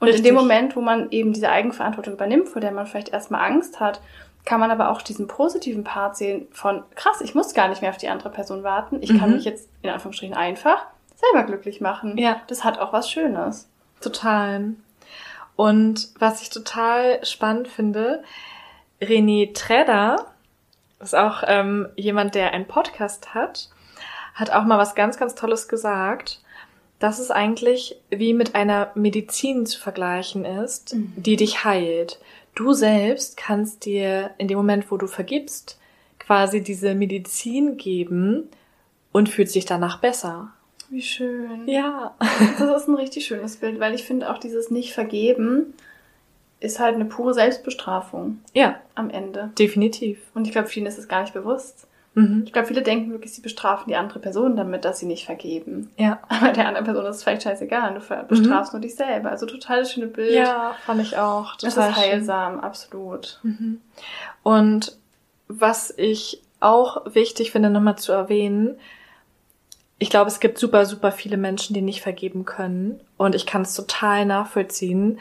Und 0.00 0.06
in 0.08 0.12
Richtig. 0.14 0.28
dem 0.30 0.34
Moment, 0.36 0.76
wo 0.76 0.80
man 0.80 1.10
eben 1.10 1.32
diese 1.32 1.48
Eigenverantwortung 1.50 2.14
übernimmt, 2.14 2.48
vor 2.48 2.60
der 2.60 2.70
man 2.70 2.86
vielleicht 2.86 3.08
erstmal 3.08 3.44
Angst 3.50 3.80
hat, 3.80 4.00
kann 4.44 4.60
man 4.60 4.70
aber 4.70 4.90
auch 4.90 5.02
diesen 5.02 5.26
positiven 5.26 5.82
Part 5.82 6.16
sehen 6.16 6.46
von, 6.52 6.84
krass, 6.94 7.20
ich 7.20 7.34
muss 7.34 7.52
gar 7.52 7.66
nicht 7.68 7.82
mehr 7.82 7.90
auf 7.90 7.96
die 7.96 8.08
andere 8.08 8.30
Person 8.30 8.62
warten. 8.62 8.98
Ich 9.02 9.18
kann 9.18 9.30
Mhm. 9.30 9.36
mich 9.36 9.44
jetzt 9.44 9.68
in 9.82 9.90
Anführungsstrichen 9.90 10.36
einfach 10.36 10.86
selber 11.16 11.44
glücklich 11.46 11.80
machen. 11.80 12.16
Ja. 12.16 12.40
Das 12.46 12.62
hat 12.64 12.78
auch 12.78 12.92
was 12.92 13.10
Schönes. 13.10 13.68
Total. 14.00 14.74
Und 15.56 16.08
was 16.18 16.42
ich 16.42 16.50
total 16.50 17.24
spannend 17.24 17.68
finde, 17.68 18.22
René 19.00 19.52
Tredder, 19.54 20.26
ist 21.00 21.14
auch 21.14 21.42
ähm, 21.46 21.88
jemand, 21.96 22.34
der 22.34 22.52
einen 22.52 22.66
Podcast 22.66 23.34
hat, 23.34 23.68
hat 24.34 24.50
auch 24.50 24.64
mal 24.64 24.78
was 24.78 24.94
ganz, 24.94 25.16
ganz 25.18 25.34
Tolles 25.34 25.68
gesagt, 25.68 26.40
dass 26.98 27.18
es 27.20 27.30
eigentlich 27.30 27.96
wie 28.10 28.34
mit 28.34 28.54
einer 28.56 28.90
Medizin 28.94 29.66
zu 29.66 29.80
vergleichen 29.80 30.44
ist, 30.44 30.94
Mhm. 30.94 31.12
die 31.16 31.36
dich 31.36 31.64
heilt. 31.64 32.18
Du 32.56 32.72
selbst 32.72 33.36
kannst 33.36 33.84
dir 33.84 34.30
in 34.38 34.48
dem 34.48 34.56
Moment, 34.56 34.90
wo 34.90 34.96
du 34.96 35.06
vergibst, 35.06 35.78
quasi 36.18 36.60
diese 36.62 36.94
Medizin 36.94 37.76
geben 37.76 38.48
und 39.12 39.28
fühlst 39.28 39.54
dich 39.54 39.64
danach 39.64 40.00
besser. 40.00 40.52
Wie 40.90 41.02
schön. 41.02 41.66
Ja. 41.68 42.14
Das 42.58 42.82
ist 42.82 42.88
ein 42.88 42.94
richtig 42.94 43.26
schönes 43.26 43.56
Bild, 43.58 43.78
weil 43.80 43.94
ich 43.94 44.04
finde 44.04 44.30
auch 44.30 44.38
dieses 44.38 44.70
Nicht-Vergeben 44.70 45.74
ist 46.60 46.80
halt 46.80 46.94
eine 46.96 47.04
pure 47.04 47.34
Selbstbestrafung 47.34 48.40
Ja, 48.52 48.76
am 48.96 49.10
Ende. 49.10 49.50
definitiv. 49.58 50.18
Und 50.34 50.46
ich 50.46 50.52
glaube, 50.52 50.66
vielen 50.68 50.86
ist 50.86 50.98
es 50.98 51.06
gar 51.06 51.20
nicht 51.22 51.34
bewusst. 51.34 51.86
Mhm. 52.14 52.42
Ich 52.46 52.52
glaube, 52.52 52.66
viele 52.66 52.82
denken 52.82 53.12
wirklich, 53.12 53.32
sie 53.32 53.42
bestrafen 53.42 53.84
die 53.88 53.94
andere 53.96 54.18
Person 54.18 54.56
damit, 54.56 54.84
dass 54.84 54.98
sie 54.98 55.06
nicht 55.06 55.24
vergeben. 55.24 55.90
Ja. 55.98 56.18
Aber 56.28 56.50
der 56.52 56.66
anderen 56.66 56.84
Person 56.86 57.04
ist 57.06 57.16
es 57.16 57.22
vielleicht 57.22 57.42
scheißegal. 57.44 57.94
Du 57.94 58.00
ver- 58.00 58.24
bestrafst 58.24 58.72
nur 58.72 58.80
dich 58.82 58.96
selber. 58.96 59.30
Also 59.30 59.46
total 59.46 59.80
das 59.80 59.92
schöne 59.92 60.08
Bild. 60.08 60.32
Ja, 60.32 60.74
fand 60.84 61.00
ich 61.00 61.16
auch. 61.16 61.54
Das 61.56 61.74
Total 61.74 61.90
ist 61.90 61.96
schön. 61.96 62.04
heilsam, 62.10 62.60
absolut. 62.60 63.38
Mhm. 63.44 63.80
Und 64.42 64.96
was 65.46 65.94
ich 65.96 66.42
auch 66.60 67.14
wichtig 67.14 67.52
finde, 67.52 67.70
nochmal 67.70 67.98
zu 67.98 68.10
erwähnen, 68.10 68.76
ich 69.98 70.10
glaube, 70.10 70.28
es 70.28 70.40
gibt 70.40 70.58
super, 70.58 70.86
super 70.86 71.10
viele 71.10 71.36
Menschen, 71.36 71.74
die 71.74 71.82
nicht 71.82 72.02
vergeben 72.02 72.44
können. 72.44 73.00
Und 73.16 73.34
ich 73.34 73.46
kann 73.46 73.62
es 73.62 73.74
total 73.74 74.26
nachvollziehen, 74.26 75.18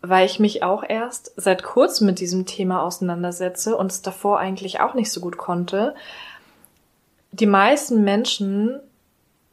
weil 0.00 0.26
ich 0.26 0.40
mich 0.40 0.62
auch 0.62 0.82
erst 0.86 1.32
seit 1.36 1.62
kurzem 1.62 2.06
mit 2.06 2.18
diesem 2.18 2.44
Thema 2.44 2.82
auseinandersetze 2.82 3.76
und 3.76 3.92
es 3.92 4.02
davor 4.02 4.38
eigentlich 4.38 4.80
auch 4.80 4.94
nicht 4.94 5.12
so 5.12 5.20
gut 5.20 5.36
konnte. 5.36 5.94
Die 7.30 7.46
meisten 7.46 8.02
Menschen 8.02 8.80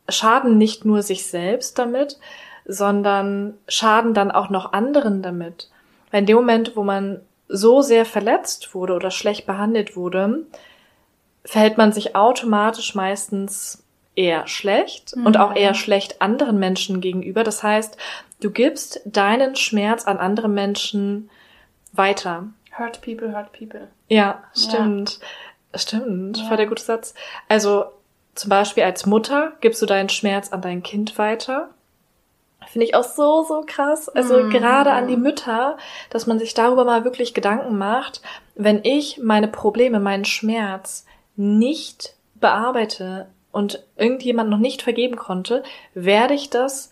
schaden 0.09 0.57
nicht 0.57 0.85
nur 0.85 1.03
sich 1.03 1.27
selbst 1.27 1.77
damit, 1.77 2.19
sondern 2.65 3.55
schaden 3.67 4.15
dann 4.15 4.31
auch 4.31 4.49
noch 4.49 4.73
anderen 4.73 5.21
damit. 5.21 5.69
Weil 6.09 6.21
in 6.21 6.25
dem 6.25 6.37
Moment, 6.37 6.75
wo 6.75 6.83
man 6.83 7.21
so 7.47 7.81
sehr 7.83 8.05
verletzt 8.05 8.73
wurde 8.73 8.93
oder 8.93 9.11
schlecht 9.11 9.45
behandelt 9.45 9.95
wurde, 9.95 10.45
verhält 11.43 11.77
man 11.77 11.91
sich 11.91 12.15
automatisch 12.15 12.95
meistens 12.95 13.84
eher 14.15 14.47
schlecht 14.47 15.13
und 15.13 15.35
Mhm. 15.35 15.41
auch 15.41 15.55
eher 15.55 15.73
schlecht 15.73 16.21
anderen 16.21 16.57
Menschen 16.59 17.01
gegenüber. 17.01 17.43
Das 17.43 17.63
heißt, 17.63 17.97
du 18.41 18.51
gibst 18.51 19.01
deinen 19.05 19.55
Schmerz 19.55 20.05
an 20.05 20.17
andere 20.17 20.47
Menschen 20.49 21.29
weiter. 21.93 22.47
Hurt 22.77 23.01
people, 23.01 23.33
hurt 23.35 23.51
people. 23.51 23.87
Ja, 24.07 24.43
stimmt. 24.55 25.19
Stimmt, 25.73 26.37
Ja. 26.37 26.45
voll 26.45 26.57
der 26.57 26.67
gute 26.67 26.83
Satz. 26.83 27.13
Also 27.49 27.85
zum 28.33 28.49
Beispiel 28.49 28.83
als 28.83 29.05
Mutter 29.05 29.53
gibst 29.61 29.81
du 29.81 29.85
deinen 29.85 30.09
Schmerz 30.09 30.51
an 30.53 30.61
dein 30.61 30.83
Kind 30.83 31.17
weiter. 31.17 31.69
Finde 32.67 32.85
ich 32.87 32.95
auch 32.95 33.03
so, 33.03 33.43
so 33.43 33.63
krass. 33.65 34.09
Also 34.09 34.39
Mhm. 34.43 34.49
gerade 34.49 34.91
an 34.91 35.07
die 35.07 35.17
Mütter, 35.17 35.77
dass 36.09 36.27
man 36.27 36.39
sich 36.39 36.53
darüber 36.53 36.83
mal 36.83 37.03
wirklich 37.03 37.33
Gedanken 37.33 37.77
macht, 37.77 38.21
wenn 38.55 38.79
ich 38.83 39.19
meine 39.21 39.47
Probleme, 39.47 39.99
meinen 39.99 40.25
Schmerz 40.25 41.05
nicht 41.35 42.15
bearbeite 42.35 43.27
und 43.55 43.81
irgendjemand 43.97 44.49
noch 44.49 44.57
nicht 44.59 44.81
vergeben 44.81 45.15
konnte, 45.15 45.63
werde 45.93 46.33
ich 46.33 46.49
das 46.49 46.89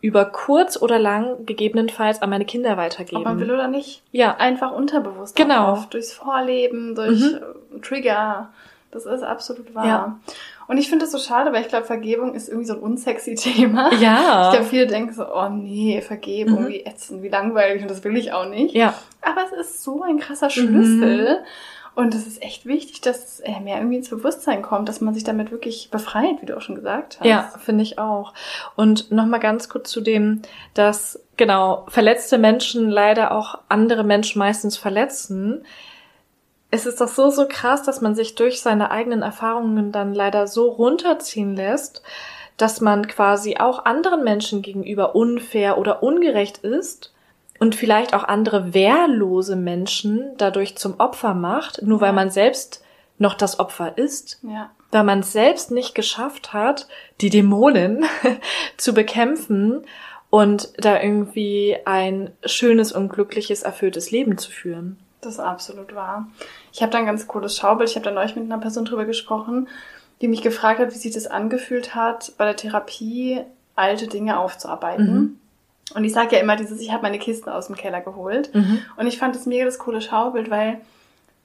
über 0.00 0.26
kurz 0.26 0.76
oder 0.80 0.98
lang 0.98 1.46
gegebenenfalls 1.46 2.20
an 2.20 2.28
meine 2.28 2.44
Kinder 2.44 2.76
weitergeben. 2.76 3.18
Ob 3.18 3.24
man 3.24 3.40
will 3.40 3.50
oder 3.50 3.68
nicht. 3.68 4.02
ja, 4.12 4.36
Einfach 4.36 4.72
unterbewusst. 4.72 5.34
Genau. 5.36 5.72
Oft, 5.72 5.94
durchs 5.94 6.12
Vorleben, 6.12 6.94
durch 6.94 7.20
Mhm. 7.20 7.40
äh, 7.76 7.80
Trigger. 7.80 8.50
Das 8.90 9.06
ist 9.06 9.22
absolut 9.22 9.74
wahr. 9.74 9.86
Ja. 9.86 10.18
Und 10.68 10.78
ich 10.78 10.88
finde 10.88 11.04
das 11.04 11.12
so 11.12 11.18
schade, 11.18 11.52
weil 11.52 11.62
ich 11.62 11.68
glaube, 11.68 11.84
Vergebung 11.86 12.34
ist 12.34 12.48
irgendwie 12.48 12.66
so 12.66 12.74
ein 12.74 12.80
unsexy 12.80 13.34
Thema. 13.36 13.92
ja. 13.94 14.46
Ich 14.50 14.56
glaube, 14.56 14.66
viele 14.70 14.86
denken 14.86 15.12
so, 15.14 15.24
oh 15.26 15.48
nee, 15.48 16.00
Vergebung, 16.00 16.64
Mhm. 16.64 16.68
wie 16.68 16.84
ätzend, 16.84 17.22
wie 17.22 17.28
langweilig 17.28 17.82
und 17.82 17.90
das 17.90 18.04
will 18.04 18.16
ich 18.16 18.32
auch 18.32 18.46
nicht. 18.48 18.74
ja, 18.74 18.92
Aber 19.22 19.42
es 19.44 19.52
ist 19.52 19.82
so 19.84 20.02
ein 20.02 20.18
krasser 20.18 20.48
Mhm. 20.48 20.52
Und 21.94 22.14
es 22.14 22.26
ist 22.26 22.42
echt 22.42 22.66
wichtig, 22.66 23.00
dass 23.02 23.24
es 23.24 23.40
äh, 23.40 23.60
mehr 23.60 23.76
irgendwie 23.76 23.96
ins 23.96 24.10
Bewusstsein 24.10 24.62
kommt, 24.62 24.88
dass 24.88 25.00
man 25.00 25.14
sich 25.14 25.22
damit 25.22 25.52
wirklich 25.52 25.90
befreit, 25.90 26.40
wie 26.40 26.46
du 26.46 26.56
auch 26.56 26.60
schon 26.60 26.74
gesagt 26.74 27.20
hast. 27.20 27.26
Ja, 27.26 27.52
finde 27.58 27.84
ich 27.84 27.98
auch. 27.98 28.34
Und 28.74 29.12
nochmal 29.12 29.40
ganz 29.40 29.68
kurz 29.68 29.90
zu 29.90 30.00
dem, 30.00 30.42
dass 30.74 31.20
genau 31.36 31.86
verletzte 31.88 32.36
Menschen 32.36 32.90
leider 32.90 33.32
auch 33.32 33.58
andere 33.68 34.02
Menschen 34.02 34.40
meistens 34.40 34.76
verletzen. 34.76 35.64
Es 36.72 36.84
ist 36.84 37.00
doch 37.00 37.08
so, 37.08 37.30
so 37.30 37.46
krass, 37.48 37.84
dass 37.84 38.00
man 38.00 38.16
sich 38.16 38.34
durch 38.34 38.60
seine 38.60 38.90
eigenen 38.90 39.22
Erfahrungen 39.22 39.92
dann 39.92 40.14
leider 40.14 40.48
so 40.48 40.68
runterziehen 40.68 41.54
lässt, 41.54 42.02
dass 42.56 42.80
man 42.80 43.06
quasi 43.06 43.58
auch 43.58 43.84
anderen 43.84 44.24
Menschen 44.24 44.62
gegenüber 44.62 45.14
unfair 45.14 45.78
oder 45.78 46.02
ungerecht 46.02 46.58
ist 46.58 47.13
und 47.58 47.74
vielleicht 47.74 48.14
auch 48.14 48.24
andere 48.24 48.74
wehrlose 48.74 49.56
Menschen 49.56 50.32
dadurch 50.38 50.76
zum 50.76 50.98
Opfer 50.98 51.34
macht, 51.34 51.82
nur 51.82 52.00
weil 52.00 52.12
man 52.12 52.30
selbst 52.30 52.82
noch 53.18 53.34
das 53.34 53.60
Opfer 53.60 53.96
ist 53.96 54.40
Ja. 54.42 54.70
weil 54.90 55.04
man 55.04 55.20
es 55.20 55.32
selbst 55.32 55.70
nicht 55.70 55.94
geschafft 55.94 56.52
hat, 56.52 56.88
die 57.20 57.30
Dämonen 57.30 58.04
zu 58.76 58.92
bekämpfen 58.92 59.84
und 60.30 60.72
da 60.78 61.00
irgendwie 61.00 61.76
ein 61.84 62.32
schönes 62.44 62.90
und 62.90 63.08
glückliches, 63.08 63.62
erfülltes 63.62 64.10
Leben 64.10 64.36
zu 64.36 64.50
führen. 64.50 64.98
Das 65.20 65.34
ist 65.34 65.40
absolut 65.40 65.94
wahr. 65.94 66.26
Ich 66.72 66.82
habe 66.82 66.90
da 66.90 66.98
ein 66.98 67.06
ganz 67.06 67.28
cooles 67.28 67.56
Schaubild. 67.56 67.88
Ich 67.88 67.94
habe 67.96 68.04
da 68.04 68.10
neulich 68.10 68.34
mit 68.34 68.44
einer 68.44 68.58
Person 68.58 68.84
drüber 68.84 69.04
gesprochen, 69.04 69.68
die 70.20 70.28
mich 70.28 70.42
gefragt 70.42 70.80
hat, 70.80 70.92
wie 70.92 70.98
sich 70.98 71.14
das 71.14 71.28
angefühlt 71.28 71.94
hat, 71.94 72.32
bei 72.36 72.44
der 72.44 72.56
Therapie 72.56 73.40
alte 73.76 74.06
Dinge 74.08 74.38
aufzuarbeiten. 74.38 75.14
Mhm. 75.14 75.40
Und 75.94 76.04
ich 76.04 76.12
sage 76.12 76.36
ja 76.36 76.42
immer 76.42 76.56
dieses, 76.56 76.80
ich 76.80 76.92
habe 76.92 77.02
meine 77.02 77.18
Kisten 77.18 77.50
aus 77.50 77.66
dem 77.66 77.76
Keller 77.76 78.00
geholt. 78.00 78.54
Mhm. 78.54 78.80
Und 78.96 79.06
ich 79.06 79.18
fand 79.18 79.34
das 79.36 79.46
mega 79.46 79.64
das 79.64 79.78
coole 79.78 80.00
Schaubild, 80.00 80.50
weil 80.50 80.80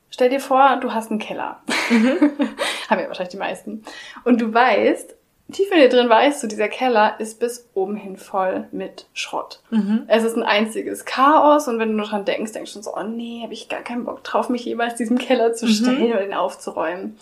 stell 0.09 0.29
dir 0.29 0.39
vor, 0.39 0.77
du 0.81 0.93
hast 0.93 1.11
einen 1.11 1.19
Keller. 1.19 1.61
Mhm. 1.89 2.31
Haben 2.89 3.01
ja 3.01 3.07
wahrscheinlich 3.07 3.31
die 3.31 3.37
meisten. 3.37 3.83
Und 4.23 4.39
du 4.41 4.53
weißt, 4.53 5.13
tief 5.51 5.71
in 5.71 5.79
dir 5.79 5.89
drin 5.89 6.09
weißt 6.09 6.41
du, 6.41 6.47
dieser 6.47 6.67
Keller 6.69 7.19
ist 7.19 7.39
bis 7.39 7.67
oben 7.73 7.95
hin 7.95 8.17
voll 8.17 8.67
mit 8.71 9.07
Schrott. 9.13 9.61
Mhm. 9.71 10.03
Es 10.07 10.23
ist 10.23 10.35
ein 10.37 10.43
einziges 10.43 11.05
Chaos 11.05 11.67
und 11.67 11.77
wenn 11.79 11.89
du 11.89 11.95
nur 11.95 12.05
dran 12.05 12.23
denkst, 12.25 12.53
denkst 12.53 12.71
du 12.71 12.73
schon 12.75 12.83
so, 12.83 12.95
oh 12.95 13.03
nee, 13.03 13.41
habe 13.43 13.53
ich 13.53 13.67
gar 13.69 13.81
keinen 13.81 14.05
Bock 14.05 14.23
drauf, 14.23 14.49
mich 14.49 14.63
jemals 14.65 14.95
diesem 14.95 15.17
Keller 15.17 15.53
zu 15.53 15.65
Mhm. 15.65 15.69
stellen 15.71 16.11
oder 16.11 16.21
den 16.21 16.33
aufzuräumen. 16.33 17.17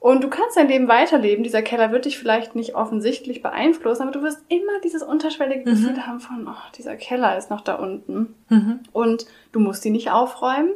Und 0.00 0.22
du 0.22 0.28
kannst 0.30 0.56
dein 0.56 0.68
Leben 0.68 0.86
weiterleben. 0.86 1.42
Dieser 1.42 1.62
Keller 1.62 1.90
wird 1.90 2.04
dich 2.04 2.18
vielleicht 2.18 2.54
nicht 2.54 2.76
offensichtlich 2.76 3.42
beeinflussen, 3.42 4.02
aber 4.02 4.12
du 4.12 4.22
wirst 4.22 4.40
immer 4.48 4.78
dieses 4.84 5.02
unterschwellige 5.02 5.60
Mhm. 5.68 5.74
Gefühl 5.74 6.06
haben 6.06 6.20
von, 6.20 6.46
oh, 6.48 6.70
dieser 6.76 6.94
Keller 6.96 7.36
ist 7.36 7.50
noch 7.50 7.62
da 7.62 7.74
unten. 7.74 8.34
Mhm. 8.48 8.80
Und 8.92 9.26
du 9.50 9.58
musst 9.58 9.84
ihn 9.84 9.92
nicht 9.92 10.10
aufräumen. 10.10 10.70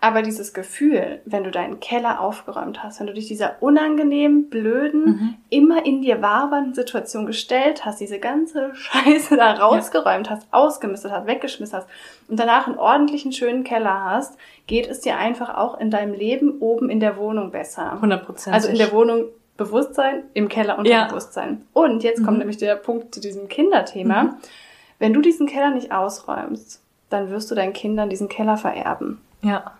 Aber 0.00 0.20
dieses 0.22 0.52
Gefühl, 0.52 1.20
wenn 1.24 1.42
du 1.44 1.50
deinen 1.50 1.80
Keller 1.80 2.20
aufgeräumt 2.20 2.82
hast, 2.82 3.00
wenn 3.00 3.06
du 3.06 3.14
dich 3.14 3.26
dieser 3.28 3.56
unangenehmen, 3.60 4.50
blöden, 4.50 5.04
Mhm. 5.04 5.34
immer 5.48 5.86
in 5.86 6.02
dir 6.02 6.20
wabernden 6.20 6.74
Situation 6.74 7.24
gestellt 7.26 7.84
hast, 7.84 8.00
diese 8.00 8.18
ganze 8.18 8.70
Scheiße 8.74 9.36
da 9.36 9.52
rausgeräumt 9.54 10.28
hast, 10.30 10.46
ausgemistet 10.50 11.12
hast, 11.12 11.26
weggeschmissen 11.26 11.78
hast 11.78 11.88
und 12.28 12.38
danach 12.38 12.66
einen 12.66 12.78
ordentlichen, 12.78 13.32
schönen 13.32 13.64
Keller 13.64 14.04
hast, 14.04 14.36
geht 14.66 14.86
es 14.86 15.00
dir 15.00 15.16
einfach 15.16 15.56
auch 15.56 15.80
in 15.80 15.90
deinem 15.90 16.12
Leben 16.14 16.58
oben 16.60 16.90
in 16.90 17.00
der 17.00 17.16
Wohnung 17.16 17.50
besser. 17.50 17.92
100 17.92 18.24
Prozent. 18.26 18.54
Also 18.54 18.68
in 18.68 18.76
der 18.76 18.92
Wohnung 18.92 19.24
Bewusstsein, 19.56 20.24
im 20.34 20.48
Keller 20.50 20.74
Ja. 20.84 21.04
Unterbewusstsein. 21.04 21.62
Und 21.72 22.02
jetzt 22.04 22.18
kommt 22.18 22.32
Mhm. 22.32 22.38
nämlich 22.40 22.58
der 22.58 22.76
Punkt 22.76 23.14
zu 23.14 23.20
diesem 23.22 23.48
Kinderthema. 23.48 24.24
Mhm. 24.24 24.34
Wenn 24.98 25.14
du 25.14 25.22
diesen 25.22 25.46
Keller 25.46 25.70
nicht 25.70 25.92
ausräumst, 25.92 26.82
dann 27.08 27.30
wirst 27.30 27.50
du 27.50 27.54
deinen 27.54 27.72
Kindern 27.72 28.10
diesen 28.10 28.28
Keller 28.28 28.58
vererben. 28.58 29.22
Ja, 29.42 29.72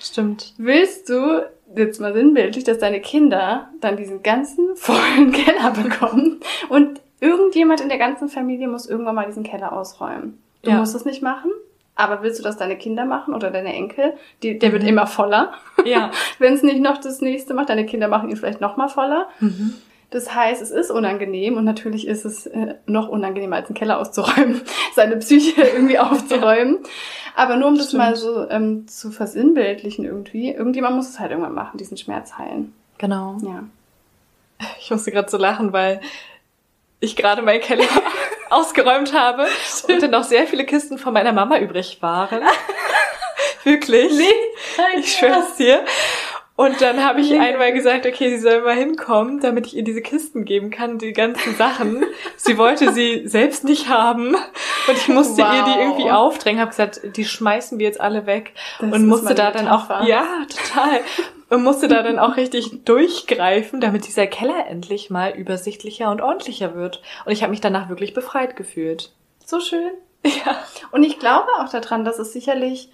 stimmt. 0.00 0.54
Willst 0.58 1.08
du 1.08 1.42
jetzt 1.76 2.00
mal 2.00 2.12
sinnbildlich, 2.14 2.64
dass 2.64 2.78
deine 2.78 3.00
Kinder 3.00 3.68
dann 3.80 3.96
diesen 3.96 4.22
ganzen 4.22 4.68
vollen 4.76 5.32
Keller 5.32 5.70
bekommen 5.70 6.40
und 6.68 7.00
irgendjemand 7.20 7.80
in 7.80 7.88
der 7.88 7.98
ganzen 7.98 8.28
Familie 8.28 8.66
muss 8.68 8.86
irgendwann 8.88 9.14
mal 9.14 9.26
diesen 9.26 9.42
Keller 9.44 9.72
ausräumen? 9.72 10.42
Du 10.62 10.70
Ja. 10.70 10.76
musst 10.78 10.94
es 10.94 11.04
nicht 11.04 11.22
machen, 11.22 11.50
aber 11.94 12.22
willst 12.22 12.38
du 12.38 12.42
das 12.42 12.56
deine 12.56 12.76
Kinder 12.76 13.04
machen 13.04 13.34
oder 13.34 13.50
deine 13.50 13.72
Enkel? 13.74 14.14
Die, 14.42 14.58
der 14.58 14.72
wird 14.72 14.82
Mhm. 14.82 14.88
immer 14.88 15.06
voller. 15.06 15.52
Ja. 15.84 16.10
Wenn 16.38 16.54
es 16.54 16.62
nicht 16.62 16.80
noch 16.80 16.98
das 16.98 17.20
nächste 17.20 17.54
macht, 17.54 17.68
deine 17.68 17.86
Kinder 17.86 18.08
machen 18.08 18.30
ihn 18.30 18.36
vielleicht 18.36 18.60
noch 18.60 18.76
mal 18.76 18.88
voller. 18.88 19.28
Mhm. 19.40 19.74
Das 20.10 20.34
heißt, 20.34 20.60
es 20.60 20.72
ist 20.72 20.90
unangenehm 20.90 21.56
und 21.56 21.64
natürlich 21.64 22.06
ist 22.06 22.24
es 22.24 22.46
äh, 22.46 22.74
noch 22.86 23.08
unangenehmer, 23.08 23.56
als 23.56 23.68
einen 23.68 23.76
Keller 23.76 23.98
auszuräumen, 23.98 24.60
seine 24.94 25.16
Psyche 25.16 25.62
irgendwie 25.62 25.98
aufzuräumen. 25.98 26.80
Aber 27.36 27.56
nur 27.56 27.68
um 27.68 27.76
das 27.76 27.88
Stimmt. 27.88 28.02
mal 28.02 28.16
so 28.16 28.48
ähm, 28.50 28.88
zu 28.88 29.12
versinnbildlichen 29.12 30.04
irgendwie, 30.04 30.50
irgendjemand 30.50 30.96
muss 30.96 31.08
es 31.08 31.20
halt 31.20 31.30
irgendwann 31.30 31.54
machen, 31.54 31.78
diesen 31.78 31.96
Schmerz 31.96 32.36
heilen. 32.36 32.74
Genau. 32.98 33.38
Ja. 33.42 33.64
Ich 34.80 34.90
musste 34.90 35.12
gerade 35.12 35.30
so 35.30 35.38
lachen, 35.38 35.72
weil 35.72 36.00
ich 36.98 37.16
gerade 37.16 37.42
meinen 37.42 37.60
Keller 37.60 37.86
ausgeräumt 38.50 39.14
habe 39.14 39.46
und 39.88 40.02
dann 40.02 40.10
noch 40.10 40.24
sehr 40.24 40.46
viele 40.46 40.66
Kisten 40.66 40.98
von 40.98 41.14
meiner 41.14 41.32
Mama 41.32 41.58
übrig 41.58 41.98
waren. 42.02 42.42
Wirklich. 43.64 44.12
Ich 44.98 45.12
schwör's 45.16 45.56
dir. 45.56 45.84
Und 46.60 46.82
dann 46.82 47.02
habe 47.02 47.22
ich 47.22 47.40
einmal 47.40 47.72
gesagt, 47.72 48.04
okay, 48.04 48.28
sie 48.28 48.38
soll 48.38 48.60
mal 48.60 48.74
hinkommen, 48.74 49.40
damit 49.40 49.66
ich 49.68 49.76
ihr 49.78 49.82
diese 49.82 50.02
Kisten 50.02 50.44
geben 50.44 50.68
kann, 50.68 50.98
die 50.98 51.14
ganzen 51.14 51.54
Sachen. 51.56 52.04
sie 52.36 52.58
wollte 52.58 52.92
sie 52.92 53.26
selbst 53.26 53.64
nicht 53.64 53.88
haben 53.88 54.34
und 54.34 54.94
ich 54.94 55.08
musste 55.08 55.40
Wow. 55.40 55.54
ihr 55.54 55.64
die 55.64 55.80
irgendwie 55.80 56.10
aufdrängen, 56.10 56.60
habe 56.60 56.68
gesagt, 56.68 57.00
die 57.16 57.24
schmeißen 57.24 57.78
wir 57.78 57.86
jetzt 57.86 57.98
alle 57.98 58.26
weg 58.26 58.52
Das 58.78 58.92
und 58.92 59.06
musste 59.06 59.34
da 59.34 59.52
dann 59.52 59.68
auch, 59.68 59.88
ja, 60.04 60.26
total, 60.50 61.00
und 61.48 61.62
musste 61.62 61.88
da 61.88 62.02
dann 62.02 62.18
auch 62.18 62.36
richtig 62.36 62.84
durchgreifen, 62.84 63.80
damit 63.80 64.06
dieser 64.06 64.26
Keller 64.26 64.66
endlich 64.68 65.08
mal 65.08 65.30
übersichtlicher 65.30 66.10
und 66.10 66.20
ordentlicher 66.20 66.74
wird. 66.74 67.00
Und 67.24 67.32
ich 67.32 67.42
habe 67.42 67.52
mich 67.52 67.62
danach 67.62 67.88
wirklich 67.88 68.12
befreit 68.12 68.54
gefühlt. 68.56 69.12
So 69.46 69.60
schön. 69.60 69.92
Ja. 70.22 70.62
Und 70.92 71.04
ich 71.04 71.18
glaube 71.18 71.48
auch 71.58 71.70
daran, 71.70 72.04
dass 72.04 72.18
es 72.18 72.34
sicherlich 72.34 72.90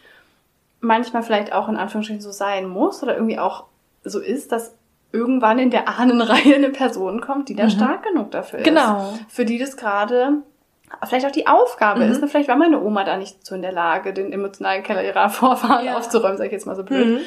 manchmal 0.80 1.22
vielleicht 1.22 1.52
auch 1.52 1.68
in 1.68 1.76
Anführungsstrichen 1.76 2.20
so 2.22 2.30
sein 2.30 2.68
muss 2.68 3.02
oder 3.02 3.14
irgendwie 3.14 3.38
auch 3.38 3.64
so 4.04 4.20
ist, 4.20 4.52
dass 4.52 4.74
irgendwann 5.12 5.58
in 5.58 5.70
der 5.70 5.88
Ahnenreihe 5.98 6.54
eine 6.56 6.70
Person 6.70 7.20
kommt, 7.20 7.48
die 7.48 7.54
da 7.54 7.64
Mhm. 7.64 7.70
stark 7.70 8.02
genug 8.04 8.30
dafür 8.30 8.60
ist. 8.60 8.64
Genau. 8.64 9.14
Für 9.28 9.44
die 9.44 9.58
das 9.58 9.76
gerade 9.76 10.42
vielleicht 11.08 11.26
auch 11.26 11.32
die 11.32 11.46
Aufgabe 11.48 12.04
Mhm. 12.04 12.12
ist. 12.12 12.20
Ne? 12.20 12.28
Vielleicht 12.28 12.48
war 12.48 12.56
meine 12.56 12.80
Oma 12.80 13.02
da 13.04 13.16
nicht 13.16 13.44
so 13.44 13.54
in 13.54 13.62
der 13.62 13.72
Lage, 13.72 14.12
den 14.12 14.32
emotionalen 14.32 14.82
Keller 14.82 15.02
ihrer 15.04 15.28
Vorfahren 15.30 15.86
Ja. 15.86 15.96
aufzuräumen, 15.96 16.36
sag 16.38 16.46
ich 16.46 16.52
jetzt 16.52 16.66
mal 16.66 16.76
so 16.76 16.84
blöd. 16.84 17.06
Mhm. 17.06 17.18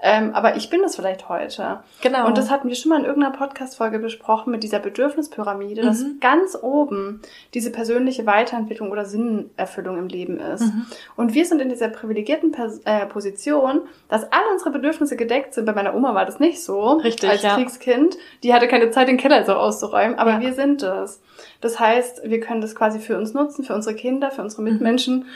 Ähm, 0.00 0.32
aber 0.32 0.54
ich 0.56 0.70
bin 0.70 0.82
es 0.84 0.94
vielleicht 0.94 1.28
heute. 1.28 1.80
Genau. 2.02 2.26
Und 2.28 2.38
das 2.38 2.50
hatten 2.50 2.68
wir 2.68 2.76
schon 2.76 2.90
mal 2.90 3.00
in 3.00 3.04
irgendeiner 3.04 3.36
Podcast-Folge 3.36 3.98
besprochen 3.98 4.52
mit 4.52 4.62
dieser 4.62 4.78
Bedürfnispyramide, 4.78 5.82
dass 5.82 6.02
Mhm. 6.02 6.20
ganz 6.20 6.56
oben 6.60 7.20
diese 7.54 7.72
persönliche 7.72 8.24
Weiterentwicklung 8.24 8.90
oder 8.92 9.04
Sinnerfüllung 9.04 9.98
im 9.98 10.06
Leben 10.06 10.38
ist. 10.38 10.60
Mhm. 10.62 10.86
Und 11.16 11.34
wir 11.34 11.44
sind 11.44 11.60
in 11.60 11.68
dieser 11.68 11.88
privilegierten 11.88 12.52
Pers 12.52 12.80
äh, 12.84 13.06
Position, 13.06 13.80
dass 14.08 14.22
alle 14.30 14.48
unsere 14.52 14.70
Bedürfnisse 14.70 15.16
gedeckt 15.16 15.54
sind. 15.54 15.64
Bei 15.64 15.72
meiner 15.72 15.94
Oma 15.96 16.14
war 16.14 16.26
das 16.26 16.38
nicht 16.38 16.62
so. 16.62 16.92
Richtig, 16.92 17.28
Als 17.28 17.42
ja. 17.42 17.56
Kriegskind. 17.56 18.16
Die 18.44 18.54
hatte 18.54 18.68
keine 18.68 18.90
Zeit, 18.92 19.08
den 19.08 19.16
Keller 19.16 19.44
so 19.44 19.54
auszuräumen. 19.54 20.16
Aber 20.18 20.34
Ja. 20.34 20.40
wir 20.40 20.52
sind 20.52 20.82
es. 20.84 21.20
Das 21.60 21.80
heißt, 21.80 22.22
wir 22.24 22.38
können 22.40 22.60
das 22.60 22.76
quasi 22.76 23.00
für 23.00 23.16
uns 23.18 23.34
nutzen, 23.34 23.64
für 23.64 23.74
unsere 23.74 23.96
Kinder, 23.96 24.30
für 24.30 24.42
Mhm. 24.42 24.44
unsere 24.44 24.62
Mitmenschen, 24.62 25.14
ähm, 25.22 25.26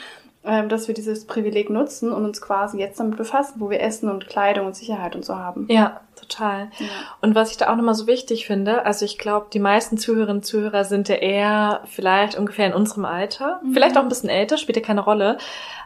dass 0.42 0.88
wir 0.88 0.94
dieses 0.94 1.24
Privileg 1.26 1.70
nutzen 1.70 2.10
und 2.12 2.24
uns 2.24 2.40
quasi 2.42 2.78
jetzt 2.78 2.98
damit 2.98 3.16
befassen, 3.16 3.60
wo 3.60 3.70
wir 3.70 3.80
Essen 3.80 4.10
und 4.10 4.26
Kleidung 4.26 4.66
und 4.66 4.74
Sicherheit 4.74 5.14
und 5.14 5.24
so 5.24 5.36
haben. 5.36 5.66
Ja, 5.70 6.00
total. 6.20 6.70
Ja. 6.80 6.86
Und 7.20 7.36
was 7.36 7.52
ich 7.52 7.58
da 7.58 7.70
auch 7.70 7.76
nochmal 7.76 7.94
so 7.94 8.08
wichtig 8.08 8.46
finde, 8.46 8.84
also 8.84 9.04
ich 9.04 9.18
glaube, 9.18 9.46
die 9.52 9.60
meisten 9.60 9.98
Zuhörerinnen 9.98 10.38
und 10.38 10.44
Zuhörer 10.44 10.84
sind 10.84 11.08
ja 11.08 11.14
eher 11.14 11.82
vielleicht 11.86 12.36
ungefähr 12.36 12.66
in 12.66 12.74
unserem 12.74 13.04
Alter, 13.04 13.60
Mhm. 13.62 13.72
vielleicht 13.72 13.96
auch 13.96 14.02
ein 14.02 14.08
bisschen 14.08 14.30
älter, 14.30 14.56
spielt 14.56 14.76
ja 14.76 14.82
keine 14.82 15.02
Rolle, 15.02 15.38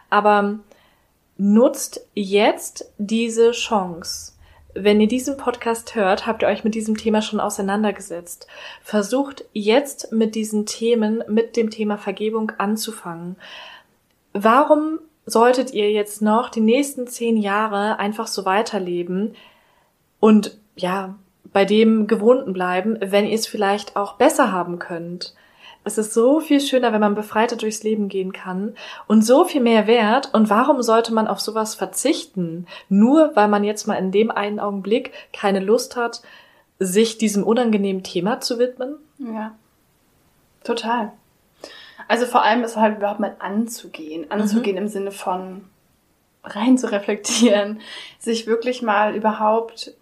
aber 0.09 0.57
nutzt 1.37 2.01
jetzt 2.15 2.91
diese 2.97 3.51
Chance. 3.51 4.33
Wenn 4.73 5.01
ihr 5.01 5.07
diesen 5.07 5.37
Podcast 5.37 5.95
hört, 5.95 6.27
habt 6.27 6.41
ihr 6.43 6.47
euch 6.47 6.63
mit 6.63 6.75
diesem 6.75 6.97
Thema 6.97 7.21
schon 7.21 7.39
auseinandergesetzt. 7.39 8.47
Versucht 8.81 9.45
jetzt 9.53 10.11
mit 10.11 10.35
diesen 10.35 10.65
Themen, 10.65 11.23
mit 11.27 11.55
dem 11.57 11.69
Thema 11.71 11.97
Vergebung 11.97 12.51
anzufangen. 12.57 13.37
Warum 14.43 14.99
solltet 15.25 15.73
ihr 15.73 15.91
jetzt 15.91 16.21
noch 16.21 16.49
die 16.49 16.61
nächsten 16.61 17.07
zehn 17.07 17.37
Jahre 17.37 17.99
einfach 17.99 18.27
so 18.27 18.45
weiterleben 18.45 19.35
und 20.19 20.57
ja, 20.75 21.15
bei 21.43 21.65
dem 21.65 22.07
Gewohnten 22.07 22.53
bleiben, 22.53 22.97
wenn 23.01 23.25
ihr 23.25 23.35
es 23.35 23.47
vielleicht 23.47 23.95
auch 23.95 24.13
besser 24.13 24.51
haben 24.51 24.79
könnt? 24.79 25.33
Es 25.83 25.97
ist 25.97 26.13
so 26.13 26.41
viel 26.41 26.59
schöner, 26.59 26.91
wenn 26.91 26.99
man 26.99 27.15
befreiter 27.15 27.55
durchs 27.55 27.81
Leben 27.81 28.09
gehen 28.09 28.33
kann 28.33 28.75
und 29.07 29.21
so 29.21 29.45
viel 29.45 29.61
mehr 29.61 29.87
wert. 29.87 30.33
Und 30.33 30.49
warum 30.49 30.81
sollte 30.81 31.13
man 31.13 31.27
auf 31.27 31.39
sowas 31.39 31.75
verzichten? 31.75 32.67
Nur 32.89 33.31
weil 33.35 33.47
man 33.47 33.63
jetzt 33.63 33.87
mal 33.87 33.95
in 33.95 34.11
dem 34.11 34.29
einen 34.29 34.59
Augenblick 34.59 35.13
keine 35.31 35.61
Lust 35.61 35.95
hat, 35.95 36.21
sich 36.77 37.17
diesem 37.17 37.43
unangenehmen 37.43 38.03
Thema 38.03 38.41
zu 38.41 38.59
widmen? 38.59 38.95
Ja. 39.17 39.55
Total. 40.65 41.13
Also 42.07 42.25
vor 42.25 42.43
allem 42.43 42.63
ist 42.63 42.77
halt 42.77 42.97
überhaupt 42.97 43.19
mal 43.19 43.35
anzugehen. 43.39 44.31
Anzugehen 44.31 44.77
im 44.77 44.87
Sinne 44.87 45.11
von 45.11 45.65
rein 46.43 46.77
zu 46.77 46.91
reflektieren, 46.91 47.81
sich 48.19 48.47
wirklich 48.47 48.81
mal 48.81 49.15
überhaupt 49.15 49.93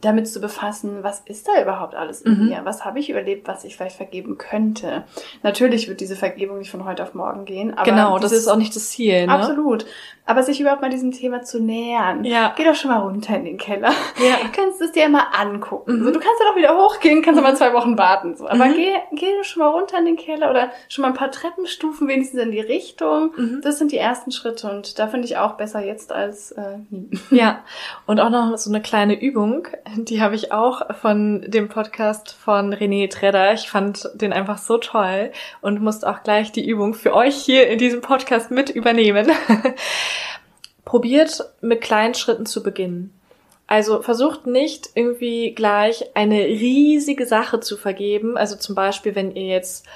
damit 0.00 0.28
zu 0.28 0.40
befassen, 0.40 1.02
was 1.02 1.20
ist 1.20 1.46
da 1.48 1.60
überhaupt 1.60 1.94
alles 1.94 2.22
in 2.22 2.38
Mhm. 2.38 2.48
mir? 2.48 2.60
Was 2.64 2.84
habe 2.84 2.98
ich 2.98 3.10
überlebt, 3.10 3.46
was 3.48 3.64
ich 3.64 3.76
vielleicht 3.76 3.96
vergeben 3.96 4.38
könnte? 4.38 5.04
Natürlich 5.42 5.88
wird 5.88 6.00
diese 6.00 6.16
Vergebung 6.16 6.58
nicht 6.58 6.70
von 6.70 6.84
heute 6.84 7.02
auf 7.02 7.14
morgen 7.14 7.44
gehen, 7.44 7.74
aber 7.74 7.84
genau, 7.90 8.18
das 8.18 8.30
dieses- 8.30 8.44
ist 8.46 8.48
auch 8.48 8.56
nicht 8.56 8.74
das 8.74 8.90
Ziel. 8.90 9.26
Ne? 9.26 9.32
Absolut. 9.32 9.84
Aber 10.26 10.42
sich 10.44 10.60
überhaupt 10.60 10.80
mal 10.80 10.90
diesem 10.90 11.10
Thema 11.10 11.42
zu 11.42 11.60
nähern. 11.60 12.24
Ja. 12.24 12.54
Geh 12.56 12.64
doch 12.64 12.76
schon 12.76 12.90
mal 12.92 12.98
runter 13.00 13.36
in 13.36 13.44
den 13.44 13.58
Keller. 13.58 13.90
Ja. 14.18 14.36
Du 14.42 14.52
kannst 14.52 14.80
es 14.80 14.92
dir 14.92 15.08
mal 15.08 15.24
angucken. 15.36 15.98
Mhm. 15.98 16.04
So, 16.04 16.10
du 16.12 16.20
kannst 16.20 16.40
dann 16.40 16.52
auch 16.52 16.56
wieder 16.56 16.76
hochgehen, 16.76 17.20
kannst 17.22 17.40
aber 17.42 17.54
zwei 17.56 17.72
Wochen 17.74 17.98
warten. 17.98 18.36
So. 18.36 18.46
Aber 18.48 18.66
Mhm. 18.66 18.74
geh, 18.74 18.92
geh 19.12 19.36
doch 19.36 19.44
schon 19.44 19.60
mal 19.62 19.68
runter 19.70 19.98
in 19.98 20.04
den 20.04 20.16
Keller 20.16 20.50
oder 20.50 20.70
schon 20.88 21.02
mal 21.02 21.08
ein 21.08 21.14
paar 21.14 21.32
Treppenstufen 21.32 22.06
wenigstens 22.06 22.40
in 22.40 22.52
die 22.52 22.60
Richtung. 22.60 23.32
Mhm. 23.36 23.60
Das 23.62 23.78
sind 23.78 23.90
die 23.92 23.96
ersten 23.98 24.30
Schritte 24.30 24.70
und 24.70 24.98
da 25.00 25.08
finde 25.08 25.26
ich 25.26 25.36
auch 25.36 25.54
besser 25.54 25.84
jetzt 25.84 26.12
als 26.12 26.52
äh, 26.52 26.78
nie. 26.90 27.10
Ja, 27.30 27.64
und 28.06 28.20
auch 28.20 28.30
noch 28.30 28.56
so 28.56 28.70
eine 28.70 28.80
kleine 28.82 29.20
Übung, 29.20 29.66
die 29.96 30.20
habe 30.20 30.34
ich 30.34 30.52
auch 30.52 30.94
von 30.96 31.42
dem 31.42 31.68
Podcast 31.68 32.32
von 32.32 32.74
René 32.74 33.10
Tredder. 33.10 33.54
Ich 33.54 33.68
fand 33.68 34.08
den 34.14 34.32
einfach 34.32 34.58
so 34.58 34.78
toll 34.78 35.32
und 35.60 35.80
musste 35.80 36.08
auch 36.08 36.22
gleich 36.22 36.52
die 36.52 36.66
Übung 36.66 36.94
für 36.94 37.14
euch 37.14 37.36
hier 37.36 37.68
in 37.68 37.78
diesem 37.78 38.00
Podcast 38.00 38.50
mit 38.50 38.70
übernehmen. 38.70 39.30
Probiert 40.84 41.44
mit 41.60 41.80
kleinen 41.80 42.14
Schritten 42.14 42.46
zu 42.46 42.62
beginnen. 42.62 43.12
Also 43.66 44.02
versucht 44.02 44.46
nicht 44.46 44.90
irgendwie 44.94 45.54
gleich 45.54 46.16
eine 46.16 46.40
riesige 46.40 47.26
Sache 47.26 47.60
zu 47.60 47.76
vergeben. 47.76 48.36
Also 48.36 48.56
zum 48.56 48.74
Beispiel, 48.74 49.14
wenn 49.14 49.34
ihr 49.34 49.46
jetzt 49.46 49.86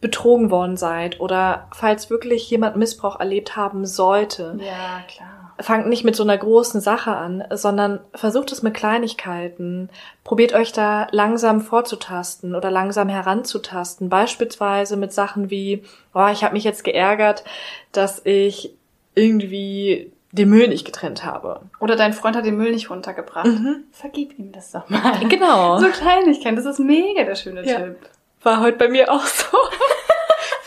betrogen 0.00 0.50
worden 0.50 0.76
seid 0.76 1.20
oder 1.20 1.68
falls 1.74 2.10
wirklich 2.10 2.50
jemand 2.50 2.76
Missbrauch 2.76 3.20
erlebt 3.20 3.56
haben 3.56 3.86
sollte. 3.86 4.58
Ja, 4.60 5.02
klar. 5.08 5.35
Fangt 5.58 5.88
nicht 5.88 6.04
mit 6.04 6.14
so 6.16 6.22
einer 6.22 6.36
großen 6.36 6.80
Sache 6.80 7.12
an, 7.12 7.42
sondern 7.50 8.00
versucht 8.14 8.52
es 8.52 8.62
mit 8.62 8.74
Kleinigkeiten. 8.74 9.88
Probiert 10.22 10.52
euch 10.52 10.72
da 10.72 11.06
langsam 11.12 11.60
vorzutasten 11.62 12.54
oder 12.54 12.70
langsam 12.70 13.08
heranzutasten. 13.08 14.08
Beispielsweise 14.08 14.96
mit 14.96 15.12
Sachen 15.12 15.50
wie, 15.50 15.82
oh, 16.14 16.26
ich 16.30 16.44
habe 16.44 16.54
mich 16.54 16.64
jetzt 16.64 16.84
geärgert, 16.84 17.44
dass 17.92 18.20
ich 18.24 18.74
irgendwie 19.14 20.12
den 20.32 20.50
Müll 20.50 20.68
nicht 20.68 20.84
getrennt 20.84 21.24
habe. 21.24 21.62
Oder 21.80 21.96
dein 21.96 22.12
Freund 22.12 22.36
hat 22.36 22.44
den 22.44 22.56
Müll 22.58 22.72
nicht 22.72 22.90
runtergebracht. 22.90 23.46
Mhm. 23.46 23.84
Vergib 23.92 24.38
ihm 24.38 24.52
das 24.52 24.72
doch 24.72 24.88
mal. 24.90 25.20
Genau. 25.28 25.78
So 25.80 25.88
Kleinigkeiten, 25.88 26.56
das 26.56 26.66
ist 26.66 26.78
mega 26.78 27.24
der 27.24 27.34
schöne 27.34 27.66
Ja. 27.66 27.78
Tipp. 27.80 27.96
War 28.42 28.60
heute 28.60 28.76
bei 28.76 28.88
mir 28.88 29.10
auch 29.10 29.24
so. 29.24 29.56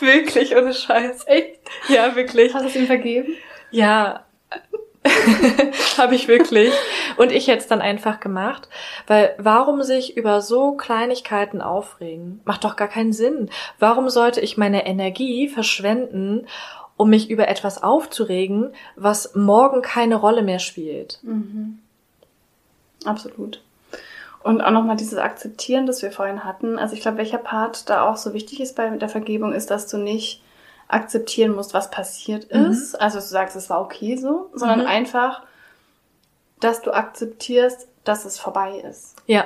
wirklich, 0.00 0.56
ohne 0.56 0.74
Scheiß. 0.74 1.26
Echt? 1.26 1.60
Ja, 1.88 2.16
wirklich. 2.16 2.52
Hast 2.52 2.64
du 2.64 2.68
es 2.68 2.76
ihm 2.76 2.86
vergeben? 2.86 3.34
Ja, 3.70 4.24
habe 5.96 6.14
ich 6.14 6.28
wirklich. 6.28 6.72
Und 7.16 7.32
ich 7.32 7.46
jetzt 7.46 7.70
dann 7.70 7.80
einfach 7.80 8.20
gemacht, 8.20 8.68
weil 9.06 9.34
warum 9.38 9.82
sich 9.82 10.16
über 10.16 10.40
so 10.40 10.72
Kleinigkeiten 10.72 11.62
aufregen? 11.62 12.40
Macht 12.44 12.64
doch 12.64 12.76
gar 12.76 12.88
keinen 12.88 13.12
Sinn. 13.12 13.50
Warum 13.78 14.10
sollte 14.10 14.40
ich 14.40 14.56
meine 14.56 14.86
Energie 14.86 15.48
verschwenden, 15.48 16.46
um 16.96 17.10
mich 17.10 17.30
über 17.30 17.48
etwas 17.48 17.82
aufzuregen, 17.82 18.74
was 18.96 19.34
morgen 19.34 19.80
keine 19.80 20.16
Rolle 20.16 20.42
mehr 20.42 20.58
spielt? 20.58 21.18
Mhm. 21.22 21.78
Absolut. 23.04 23.62
Und 24.42 24.62
auch 24.62 24.70
nochmal 24.70 24.96
dieses 24.96 25.18
Akzeptieren, 25.18 25.86
das 25.86 26.02
wir 26.02 26.12
vorhin 26.12 26.44
hatten. 26.44 26.78
Also 26.78 26.94
ich 26.94 27.00
glaube, 27.00 27.18
welcher 27.18 27.38
Part 27.38 27.88
da 27.90 28.08
auch 28.08 28.16
so 28.16 28.32
wichtig 28.32 28.60
ist 28.60 28.76
bei 28.76 28.88
der 28.88 29.08
Vergebung, 29.08 29.52
ist, 29.52 29.70
dass 29.70 29.86
du 29.86 29.98
nicht 29.98 30.42
akzeptieren 30.92 31.54
musst, 31.54 31.74
was 31.74 31.90
passiert 31.90 32.52
Mhm. 32.52 32.66
ist. 32.70 32.94
Also 33.00 33.16
dass 33.18 33.28
du 33.28 33.32
sagst, 33.32 33.56
es 33.56 33.70
war 33.70 33.80
okay 33.80 34.16
so, 34.16 34.50
sondern 34.54 34.80
Mhm. 34.80 34.86
einfach, 34.86 35.42
dass 36.60 36.82
du 36.82 36.90
akzeptierst, 36.92 37.88
dass 38.04 38.24
es 38.24 38.38
vorbei 38.38 38.78
ist. 38.88 39.16
Ja, 39.26 39.44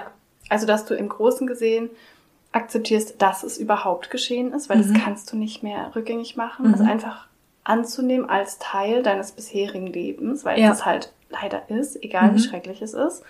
Also 0.50 0.66
dass 0.66 0.84
du 0.84 0.94
im 0.94 1.08
Großen 1.08 1.46
gesehen 1.46 1.88
akzeptierst, 2.52 3.20
dass 3.22 3.42
es 3.44 3.56
überhaupt 3.58 4.10
geschehen 4.10 4.52
ist, 4.52 4.68
weil 4.68 4.78
Mhm. 4.78 4.92
das 4.94 5.02
kannst 5.02 5.32
du 5.32 5.36
nicht 5.36 5.62
mehr 5.62 5.90
rückgängig 5.96 6.36
machen. 6.36 6.68
Mhm. 6.68 6.72
Das 6.72 6.80
einfach 6.82 7.26
anzunehmen 7.64 8.28
als 8.28 8.58
Teil 8.58 9.02
deines 9.02 9.32
bisherigen 9.32 9.86
Lebens, 9.86 10.44
weil 10.44 10.60
Ja. 10.60 10.70
es 10.70 10.84
halt 10.84 11.12
leider 11.30 11.62
ist, 11.70 11.96
egal 12.04 12.30
Mhm. 12.30 12.34
wie 12.36 12.40
schrecklich 12.40 12.82
es 12.82 12.92
ist. 12.92 13.22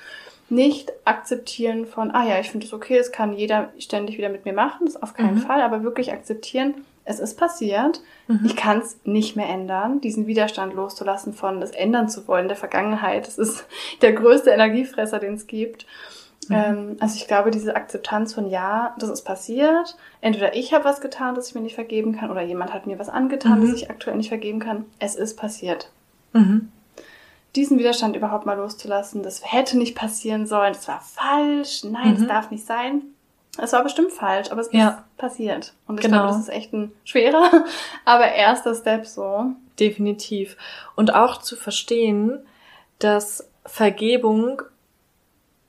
Nicht 0.51 0.93
akzeptieren 1.05 1.87
von, 1.87 2.11
ah 2.11 2.27
ja, 2.27 2.39
ich 2.41 2.51
finde 2.51 2.67
es 2.67 2.73
okay, 2.73 2.99
es 2.99 3.13
kann 3.13 3.33
jeder 3.33 3.73
ständig 3.79 4.19
wieder 4.19 4.29
mit 4.29 4.45
mir 4.45 4.53
machen, 4.53 4.87
das 4.87 5.01
auf 5.01 5.15
keinen 5.15 5.37
Mhm. 5.37 5.43
Fall, 5.43 5.63
aber 5.63 5.85
wirklich 5.85 6.13
akzeptieren, 6.13 6.85
es 7.05 7.21
ist 7.21 7.37
passiert, 7.37 8.01
Mhm. 8.27 8.41
ich 8.47 8.57
kann 8.57 8.79
es 8.79 8.97
nicht 9.05 9.37
mehr 9.37 9.49
ändern, 9.49 10.01
diesen 10.01 10.27
Widerstand 10.27 10.73
loszulassen 10.75 11.35
von 11.35 11.61
das 11.61 11.73
ändern 11.73 12.09
zu 12.09 12.27
wollen 12.27 12.49
der 12.49 12.57
Vergangenheit. 12.57 13.27
Das 13.27 13.37
ist 13.39 13.67
der 14.03 14.13
größte 14.15 14.51
Energiefresser, 14.51 15.19
den 15.19 15.35
es 15.35 15.47
gibt. 15.47 15.85
Mhm. 16.49 16.55
Ähm, 16.57 16.97
also 17.01 17.17
ich 17.17 17.27
glaube, 17.27 17.51
diese 17.51 17.77
Akzeptanz 17.77 18.33
von 18.35 18.49
ja, 18.49 18.95
das 18.99 19.11
ist 19.11 19.23
passiert. 19.23 19.97
Entweder 20.23 20.57
ich 20.57 20.73
habe 20.73 20.85
was 20.85 21.01
getan, 21.03 21.35
das 21.35 21.49
ich 21.49 21.55
mir 21.55 21.61
nicht 21.61 21.75
vergeben 21.75 22.17
kann, 22.17 22.31
oder 22.31 22.43
jemand 22.43 22.73
hat 22.73 22.87
mir 22.87 22.99
was 22.99 23.09
angetan, 23.11 23.61
Mhm. 23.61 23.71
das 23.71 23.75
ich 23.83 23.91
aktuell 23.91 24.17
nicht 24.17 24.29
vergeben 24.31 24.59
kann. 24.61 24.87
Es 24.99 25.15
ist 25.15 25.37
passiert. 25.37 25.91
Mhm. 26.33 26.71
Diesen 27.57 27.79
Widerstand 27.79 28.17
überhaupt 28.17 28.47
mal 28.47 28.57
loszulassen, 28.57 29.23
das 29.23 29.53
hätte 29.53 29.79
nicht 29.79 29.95
passieren 29.95 30.47
sollen, 30.47 30.73
das 30.73 30.89
war 30.89 31.01
falsch, 31.01 31.85
nein, 31.85 32.13
Mhm. 32.15 32.17
das 32.19 32.27
darf 32.27 32.51
nicht 32.51 32.67
sein. 32.67 33.03
Es 33.59 33.73
war 33.73 33.83
bestimmt 33.85 34.13
falsch, 34.13 34.51
aber 34.51 34.61
es 34.61 34.73
Ja. 34.73 34.89
ist 34.89 35.17
passiert. 35.17 35.75
Und 35.87 35.99
ich 35.99 36.05
Genau. 36.05 36.19
glaube, 36.19 36.29
das 36.33 36.41
ist 36.41 36.49
echt 36.49 36.73
ein 36.73 36.93
schwerer, 37.05 37.65
aber 38.05 38.27
erster 38.33 38.75
Step 38.75 39.07
so. 39.07 39.47
Definitiv. 39.79 40.57
Und 40.97 41.15
auch 41.15 41.39
zu 41.41 41.57
verstehen, 41.57 42.41
dass 42.99 43.49
Vergebung 43.67 44.63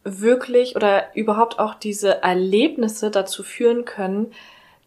wirklich 0.04 0.76
oder 0.76 1.16
überhaupt 1.16 1.58
auch 1.60 1.74
diese 1.76 2.22
Erlebnisse 2.22 3.10
dazu 3.10 3.42
führen 3.44 3.86
können, 3.86 4.32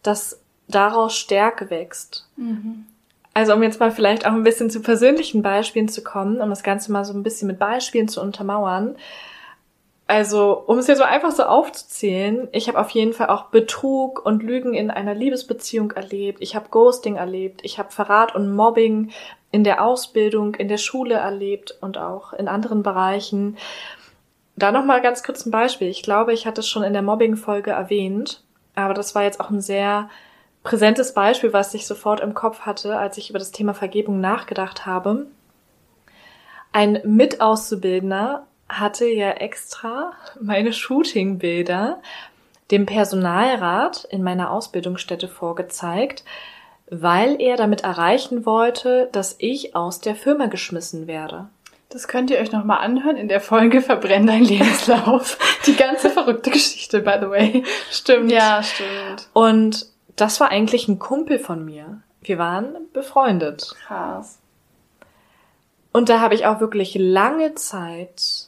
dass 0.03 0.41
daraus 0.69 1.17
Stärke 1.17 1.71
wächst. 1.71 2.29
Also 3.35 3.55
um 3.55 3.63
jetzt 3.63 3.81
mal 3.81 3.91
vielleicht 3.91 4.27
auch 4.27 4.33
ein 4.33 4.45
bisschen 4.45 4.71
zu 4.71 4.81
persönlichen 4.81 5.43
Beispielen 5.43 5.89
zu 5.89 6.05
kommen, 6.05 6.41
um 6.41 6.51
das 6.51 6.63
Ganze 6.63 6.93
mal 6.93 7.05
so 7.05 7.15
ein 7.15 7.23
bisschen 7.25 7.49
mit 7.49 7.59
Beispielen 7.59 8.07
zu 8.09 8.21
untermauern. 8.21 8.97
Also, 10.11 10.65
um 10.67 10.79
es 10.79 10.87
jetzt 10.87 11.01
mal 11.01 11.05
einfach 11.05 11.33
so 11.33 11.43
aufzuzählen, 11.43 12.49
ich 12.53 12.67
habe 12.69 12.81
auf 12.81 12.89
jeden 12.91 13.13
Fall 13.13 13.29
auch 13.29 13.51
Betrug 13.51 14.25
und 14.25 14.43
Lügen 14.43 14.73
in 14.73 14.91
einer 14.91 15.15
Liebesbeziehung 15.15 15.91
erlebt. 15.91 16.39
Ich 16.41 16.57
habe 16.57 16.71
Ghosting 16.71 17.17
erlebt. 17.17 17.61
Ich 17.63 17.79
habe 17.79 17.93
Verrat 17.93 18.35
und 18.35 18.51
Mobbing 18.51 19.11
in 19.51 19.65
der 19.65 19.85
Ausbildung, 19.85 20.55
in 20.55 20.69
der 20.69 20.79
Schule 20.79 21.17
erlebt 21.17 21.77
und 21.83 21.99
auch 21.99 22.33
in 22.33 22.49
anderen 22.49 22.83
Bereichen. 22.83 23.59
Da 24.57 24.73
noch 24.73 24.83
mal 24.83 25.03
ganz 25.03 25.23
kurz 25.23 25.45
ein 25.45 25.51
Beispiel. 25.51 25.89
Ich 25.89 26.03
glaube, 26.03 26.33
ich 26.33 26.47
hatte 26.47 26.63
es 26.63 26.69
schon 26.69 26.85
in 26.85 26.95
der 26.95 27.03
Mobbing-Folge 27.03 27.73
erwähnt, 27.73 28.43
aber 28.75 28.95
das 28.95 29.15
war 29.15 29.25
jetzt 29.25 29.41
auch 29.41 29.51
ein 29.51 29.61
sehr 29.61 30.09
präsentes 30.63 31.13
Beispiel, 31.13 31.53
was 31.53 31.75
ich 31.75 31.87
sofort 31.87 32.21
im 32.21 32.33
Kopf 32.33 32.61
hatte, 32.61 32.97
als 32.97 33.19
ich 33.19 33.29
über 33.29 33.39
das 33.39 33.53
Thema 33.53 33.75
Vergebung 33.75 34.23
nachgedacht 34.23 34.87
habe. 34.87 35.27
Ein 36.73 37.03
Mitauszubildender 37.05 38.47
hatte 38.69 39.07
ja 39.07 39.31
extra 39.31 40.13
meine 40.41 40.73
Shootingbilder 40.73 42.01
dem 42.71 42.87
Personalrat 42.87 44.05
in 44.11 44.23
meiner 44.23 44.51
Ausbildungsstätte 44.51 45.29
vorgezeigt, 45.29 46.25
weil 46.91 47.41
er 47.41 47.57
damit 47.57 47.83
erreichen 47.83 48.45
wollte, 48.47 49.09
dass 49.13 49.37
ich 49.39 49.75
aus 49.75 50.01
der 50.01 50.15
Firma 50.15 50.47
geschmissen 50.47 51.07
werde. 51.07 51.49
Das 51.91 52.07
könnt 52.07 52.31
ihr 52.31 52.39
euch 52.39 52.53
nochmal 52.53 52.79
anhören 52.79 53.17
in 53.17 53.29
der 53.29 53.41
Folge 53.41 53.81
Verbrenn 53.81 54.27
dein 54.27 54.45
Lebenslauf. 54.45 55.39
Die 55.67 55.77
ganze 55.77 56.11
verrückte 56.11 56.51
Geschichte, 56.51 57.01
by 57.01 57.15
the 57.21 57.31
way. 57.31 57.65
Stimmt. 57.91 58.31
Ja, 58.31 58.63
stimmt. 58.63 59.29
Und 59.33 59.87
das 60.17 60.39
war 60.41 60.51
eigentlich 60.51 60.89
ein 60.89 60.99
Kumpel 60.99 61.39
von 61.39 61.65
mir. 61.65 62.03
Wir 62.21 62.37
waren 62.37 62.77
befreundet. 62.93 63.75
Krass. 63.87 64.39
Und 65.93 66.11
da 66.11 66.21
habe 66.21 66.35
ich 66.35 66.45
auch 66.45 66.61
wirklich 66.61 66.95
lange 66.95 67.55
Zeit 67.55 68.48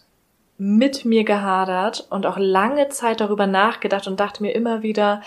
mit 0.61 1.07
mir 1.07 1.25
gehadert 1.25 2.07
und 2.11 2.27
auch 2.27 2.37
lange 2.37 2.91
Zeit 2.91 3.21
darüber 3.21 3.47
nachgedacht 3.47 4.07
und 4.07 4.21
dachte 4.21 4.43
mir 4.43 4.55
immer 4.55 4.83
wieder, 4.83 5.23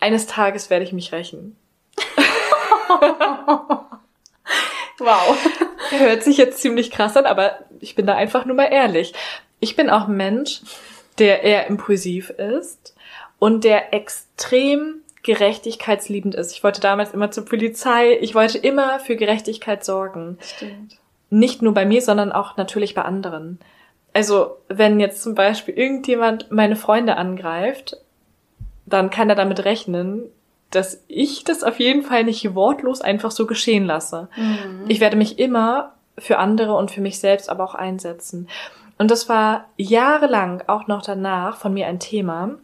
eines 0.00 0.26
Tages 0.26 0.70
werde 0.70 0.84
ich 0.84 0.92
mich 0.92 1.12
rächen. 1.12 1.56
Wow. 4.98 5.36
Hört 5.90 6.22
sich 6.22 6.36
jetzt 6.36 6.60
ziemlich 6.60 6.90
krass 6.90 7.16
an, 7.16 7.26
aber 7.26 7.58
ich 7.80 7.94
bin 7.94 8.06
da 8.06 8.14
einfach 8.14 8.44
nur 8.44 8.54
mal 8.54 8.72
ehrlich. 8.72 9.12
Ich 9.58 9.74
bin 9.74 9.90
auch 9.90 10.06
ein 10.06 10.16
Mensch, 10.16 10.60
der 11.18 11.42
eher 11.42 11.66
impulsiv 11.66 12.30
ist 12.30 12.94
und 13.38 13.64
der 13.64 13.92
extrem 13.92 15.00
gerechtigkeitsliebend 15.22 16.34
ist. 16.34 16.52
Ich 16.52 16.62
wollte 16.62 16.80
damals 16.80 17.12
immer 17.12 17.30
zur 17.30 17.44
Polizei, 17.44 18.16
ich 18.20 18.34
wollte 18.34 18.58
immer 18.58 19.00
für 19.00 19.16
Gerechtigkeit 19.16 19.84
sorgen. 19.84 20.38
Stimmt. 20.40 20.98
Nicht 21.30 21.62
nur 21.62 21.74
bei 21.74 21.86
mir, 21.86 22.02
sondern 22.02 22.32
auch 22.32 22.56
natürlich 22.56 22.94
bei 22.94 23.02
anderen. 23.02 23.58
Also, 24.12 24.58
wenn 24.68 25.00
jetzt 25.00 25.22
zum 25.22 25.34
Beispiel 25.34 25.74
irgendjemand 25.74 26.50
meine 26.50 26.76
Freunde 26.76 27.16
angreift, 27.16 27.96
dann 28.84 29.10
kann 29.10 29.30
er 29.30 29.36
damit 29.36 29.64
rechnen, 29.64 30.24
dass 30.70 31.02
ich 31.08 31.44
das 31.44 31.62
auf 31.62 31.78
jeden 31.78 32.02
Fall 32.02 32.24
nicht 32.24 32.54
wortlos 32.54 33.00
einfach 33.00 33.30
so 33.30 33.46
geschehen 33.46 33.84
lasse. 33.84 34.28
Mhm. 34.36 34.84
Ich 34.88 35.00
werde 35.00 35.16
mich 35.16 35.38
immer 35.38 35.94
für 36.18 36.38
andere 36.38 36.74
und 36.74 36.90
für 36.90 37.00
mich 37.00 37.18
selbst 37.18 37.48
aber 37.48 37.64
auch 37.64 37.74
einsetzen. 37.74 38.48
Und 38.98 39.10
das 39.10 39.28
war 39.28 39.66
jahrelang 39.76 40.62
auch 40.66 40.86
noch 40.86 41.02
danach 41.02 41.56
von 41.56 41.74
mir 41.74 41.86
ein 41.86 42.00
Thema. 42.00 42.56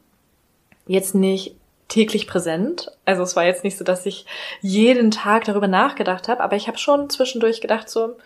Jetzt 0.87 1.15
nicht 1.15 1.55
täglich 1.89 2.27
präsent. 2.27 2.93
Also 3.05 3.23
es 3.23 3.35
war 3.35 3.45
jetzt 3.45 3.65
nicht 3.65 3.77
so, 3.77 3.85
dass 3.85 4.07
ich 4.07 4.27
jeden 4.61 5.11
Tag 5.11 5.45
darüber 5.45 5.69
nachgedacht 5.69 6.29
habe, 6.29 6.43
aber 6.43 6.57
ich 6.57 6.69
habe 6.69 6.79
schon 6.79 7.11
zwischendurch 7.11 7.61
gedacht, 7.61 7.89
so, 7.89 8.17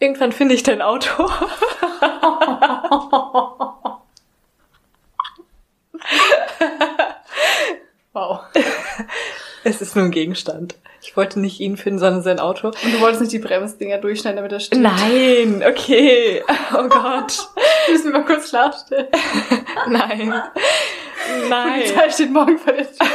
irgendwann 0.00 0.32
finde 0.32 0.54
ich 0.54 0.64
dein 0.64 0.82
Auto. 0.82 1.28
wow. 8.12 8.40
Es 9.62 9.80
ist 9.80 9.94
nur 9.94 10.06
ein 10.06 10.10
Gegenstand. 10.10 10.74
Ich 11.02 11.16
wollte 11.16 11.40
nicht 11.40 11.60
ihn 11.60 11.76
finden, 11.76 11.98
sondern 11.98 12.22
sein 12.22 12.40
Auto. 12.40 12.68
Und 12.68 12.92
du 12.92 13.00
wolltest 13.00 13.20
nicht 13.22 13.32
die 13.32 13.38
Bremsdinger 13.38 13.98
durchschneiden, 13.98 14.36
damit 14.36 14.52
er 14.52 14.60
steht. 14.60 14.80
Nein, 14.80 15.62
okay. 15.66 16.42
Oh 16.72 16.88
Gott. 16.88 17.48
Müssen 17.90 18.12
wir 18.12 18.20
mal 18.20 18.24
kurz 18.24 18.50
klarstellen. 18.50 19.08
Nein. 19.88 20.42
Nein. 21.48 21.80
Polizei 21.82 22.10
steht 22.10 22.32
morgen 22.32 22.58
vor 22.58 22.72
der 22.72 22.86
Tür. 22.86 23.06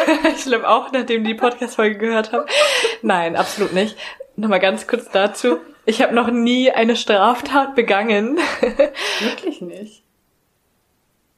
Schlimm 0.41 0.65
auch, 0.65 0.91
nachdem 0.91 1.23
die 1.23 1.35
Podcast-Folge 1.35 1.97
gehört 1.97 2.31
haben. 2.31 2.45
Nein, 3.01 3.35
absolut 3.35 3.73
nicht. 3.73 3.95
Nochmal 4.35 4.59
ganz 4.59 4.87
kurz 4.87 5.09
dazu. 5.09 5.57
Ich 5.85 6.01
habe 6.01 6.15
noch 6.15 6.31
nie 6.31 6.71
eine 6.71 6.95
Straftat 6.95 7.75
begangen. 7.75 8.37
Wirklich 9.19 9.61
nicht. 9.61 10.03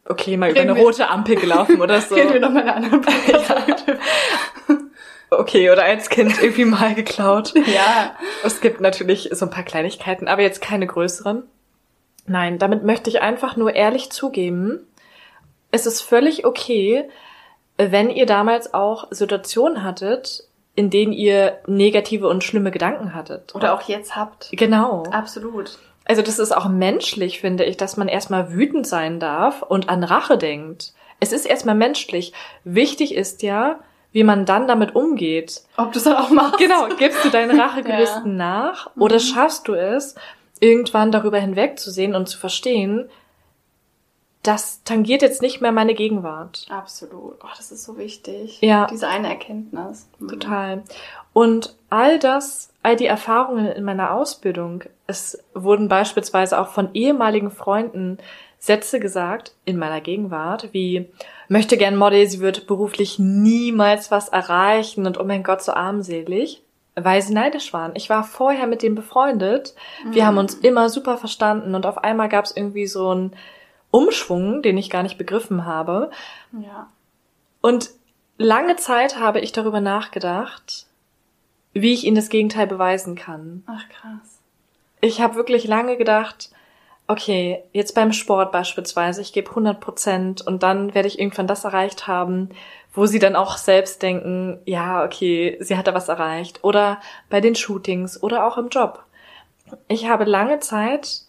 Okay, 0.05 0.37
mal 0.37 0.51
über 0.51 0.61
eine 0.61 0.77
rote 0.77 1.09
Ampel 1.09 1.35
gelaufen 1.35 1.81
oder 1.81 1.99
so. 1.99 2.15
Reden 2.15 2.33
wir 2.33 2.39
noch 2.39 2.51
mal 2.51 2.61
eine 2.63 2.75
andere 2.75 3.01
ja. 3.31 4.77
Okay, 5.29 5.69
oder 5.69 5.83
als 5.83 6.09
Kind 6.09 6.41
irgendwie 6.41 6.63
mal 6.63 6.95
geklaut. 6.95 7.53
Ja. 7.55 8.15
Es 8.45 8.61
gibt 8.61 8.79
natürlich 8.79 9.29
so 9.33 9.45
ein 9.45 9.51
paar 9.51 9.63
Kleinigkeiten, 9.63 10.29
aber 10.29 10.41
jetzt 10.41 10.61
keine 10.61 10.87
größeren. 10.87 11.43
Nein, 12.25 12.57
damit 12.59 12.83
möchte 12.83 13.09
ich 13.09 13.21
einfach 13.21 13.57
nur 13.57 13.75
ehrlich 13.75 14.09
zugeben, 14.09 14.87
es 15.71 15.85
ist 15.85 16.01
völlig 16.01 16.45
okay, 16.45 17.09
wenn 17.77 18.09
ihr 18.09 18.25
damals 18.25 18.73
auch 18.73 19.07
Situationen 19.11 19.83
hattet, 19.83 20.46
in 20.77 20.91
denen 20.91 21.11
ihr 21.11 21.57
negative 21.65 22.27
und 22.27 22.43
schlimme 22.43 22.69
Gedanken 22.69 23.15
hattet. 23.15 23.55
Oder 23.55 23.73
auch 23.73 23.81
jetzt 23.81 24.15
habt. 24.15 24.49
Genau. 24.51 25.03
Absolut. 25.11 25.79
Also 26.05 26.21
das 26.21 26.37
ist 26.37 26.55
auch 26.55 26.69
menschlich, 26.69 27.41
finde 27.41 27.65
ich, 27.65 27.77
dass 27.77 27.97
man 27.97 28.07
erstmal 28.07 28.53
wütend 28.53 28.85
sein 28.85 29.19
darf 29.19 29.63
und 29.63 29.89
an 29.89 30.03
Rache 30.03 30.37
denkt. 30.37 30.93
Es 31.19 31.33
ist 31.33 31.47
erstmal 31.47 31.73
menschlich. 31.73 32.31
Wichtig 32.63 33.15
ist 33.15 33.41
ja, 33.41 33.79
wie 34.11 34.23
man 34.23 34.45
dann 34.45 34.67
damit 34.67 34.95
umgeht. 34.95 35.63
Ob 35.77 35.93
du 35.93 35.97
es 35.97 36.03
dann 36.03 36.15
auch 36.15 36.29
machst. 36.29 36.59
Genau, 36.59 36.87
gibst 36.99 37.25
du 37.25 37.29
deinen 37.29 37.59
Rachegelüsten 37.59 38.37
ja. 38.37 38.37
nach 38.37 38.91
oder 38.97 39.15
mhm. 39.15 39.21
schaffst 39.21 39.67
du 39.67 39.73
es, 39.73 40.13
irgendwann 40.59 41.11
darüber 41.11 41.39
hinwegzusehen 41.39 42.13
und 42.13 42.29
zu 42.29 42.37
verstehen, 42.37 43.09
das 44.47 44.83
tangiert 44.83 45.21
jetzt 45.21 45.41
nicht 45.41 45.59
mehr 45.61 45.73
meine 45.73 45.93
Gegenwart. 45.93 46.65
Absolut. 46.69 47.35
Oh, 47.43 47.49
das 47.57 47.71
ist 47.71 47.83
so 47.83 47.97
wichtig. 47.97 48.61
Ja. 48.61 48.87
Diese 48.89 49.07
eine 49.07 49.27
Erkenntnis. 49.27 50.09
Mhm. 50.19 50.27
Total. 50.29 50.83
Und 51.33 51.75
all 51.89 52.17
das, 52.17 52.71
all 52.81 52.95
die 52.95 53.05
Erfahrungen 53.05 53.67
in 53.67 53.83
meiner 53.83 54.13
Ausbildung, 54.13 54.83
es 55.05 55.43
wurden 55.53 55.89
beispielsweise 55.89 56.59
auch 56.59 56.69
von 56.69 56.89
ehemaligen 56.93 57.51
Freunden 57.51 58.19
Sätze 58.59 58.99
gesagt 58.99 59.53
in 59.65 59.77
meiner 59.77 60.01
Gegenwart, 60.01 60.69
wie 60.71 61.09
möchte 61.47 61.77
gern 61.77 61.95
Model, 61.95 62.27
sie 62.27 62.39
wird 62.39 62.65
beruflich 62.65 63.19
niemals 63.19 64.09
was 64.09 64.29
erreichen 64.29 65.05
und 65.05 65.19
oh 65.19 65.23
mein 65.23 65.43
Gott, 65.43 65.61
so 65.61 65.73
armselig, 65.73 66.63
weil 66.95 67.21
sie 67.21 67.33
neidisch 67.33 67.71
waren. 67.71 67.91
Ich 67.93 68.09
war 68.09 68.23
vorher 68.23 68.65
mit 68.65 68.81
denen 68.81 68.95
befreundet, 68.95 69.75
wir 70.09 70.23
mhm. 70.23 70.27
haben 70.27 70.37
uns 70.39 70.55
immer 70.55 70.89
super 70.89 71.17
verstanden 71.17 71.75
und 71.75 71.85
auf 71.85 71.99
einmal 71.99 72.29
gab 72.29 72.45
es 72.45 72.57
irgendwie 72.57 72.87
so 72.87 73.13
ein 73.13 73.33
Umschwung, 73.91 74.61
den 74.61 74.77
ich 74.77 74.89
gar 74.89 75.03
nicht 75.03 75.17
begriffen 75.17 75.65
habe. 75.65 76.11
Ja. 76.51 76.89
Und 77.61 77.91
lange 78.37 78.75
Zeit 78.75 79.19
habe 79.19 79.39
ich 79.39 79.51
darüber 79.51 79.81
nachgedacht, 79.81 80.85
wie 81.73 81.93
ich 81.93 82.05
ihnen 82.05 82.15
das 82.15 82.29
Gegenteil 82.29 82.67
beweisen 82.67 83.15
kann. 83.15 83.63
Ach 83.67 83.87
krass. 83.89 84.39
Ich 85.01 85.21
habe 85.21 85.35
wirklich 85.35 85.65
lange 85.65 85.97
gedacht, 85.97 86.49
okay, 87.07 87.63
jetzt 87.71 87.95
beim 87.95 88.11
Sport 88.11 88.51
beispielsweise, 88.51 89.21
ich 89.21 89.31
gebe 89.31 89.49
100 89.49 89.79
Prozent 89.79 90.41
und 90.41 90.63
dann 90.63 90.93
werde 90.93 91.07
ich 91.07 91.19
irgendwann 91.19 91.47
das 91.47 91.63
erreicht 91.63 92.07
haben, 92.07 92.49
wo 92.93 93.05
sie 93.05 93.19
dann 93.19 93.35
auch 93.35 93.57
selbst 93.57 94.01
denken, 94.01 94.59
ja, 94.65 95.03
okay, 95.03 95.57
sie 95.61 95.77
hat 95.77 95.87
da 95.87 95.93
was 95.93 96.09
erreicht. 96.09 96.63
Oder 96.63 96.99
bei 97.29 97.41
den 97.41 97.55
Shootings 97.55 98.21
oder 98.21 98.45
auch 98.45 98.57
im 98.57 98.69
Job. 98.69 99.03
Ich 99.87 100.09
habe 100.09 100.25
lange 100.25 100.59
Zeit 100.59 101.21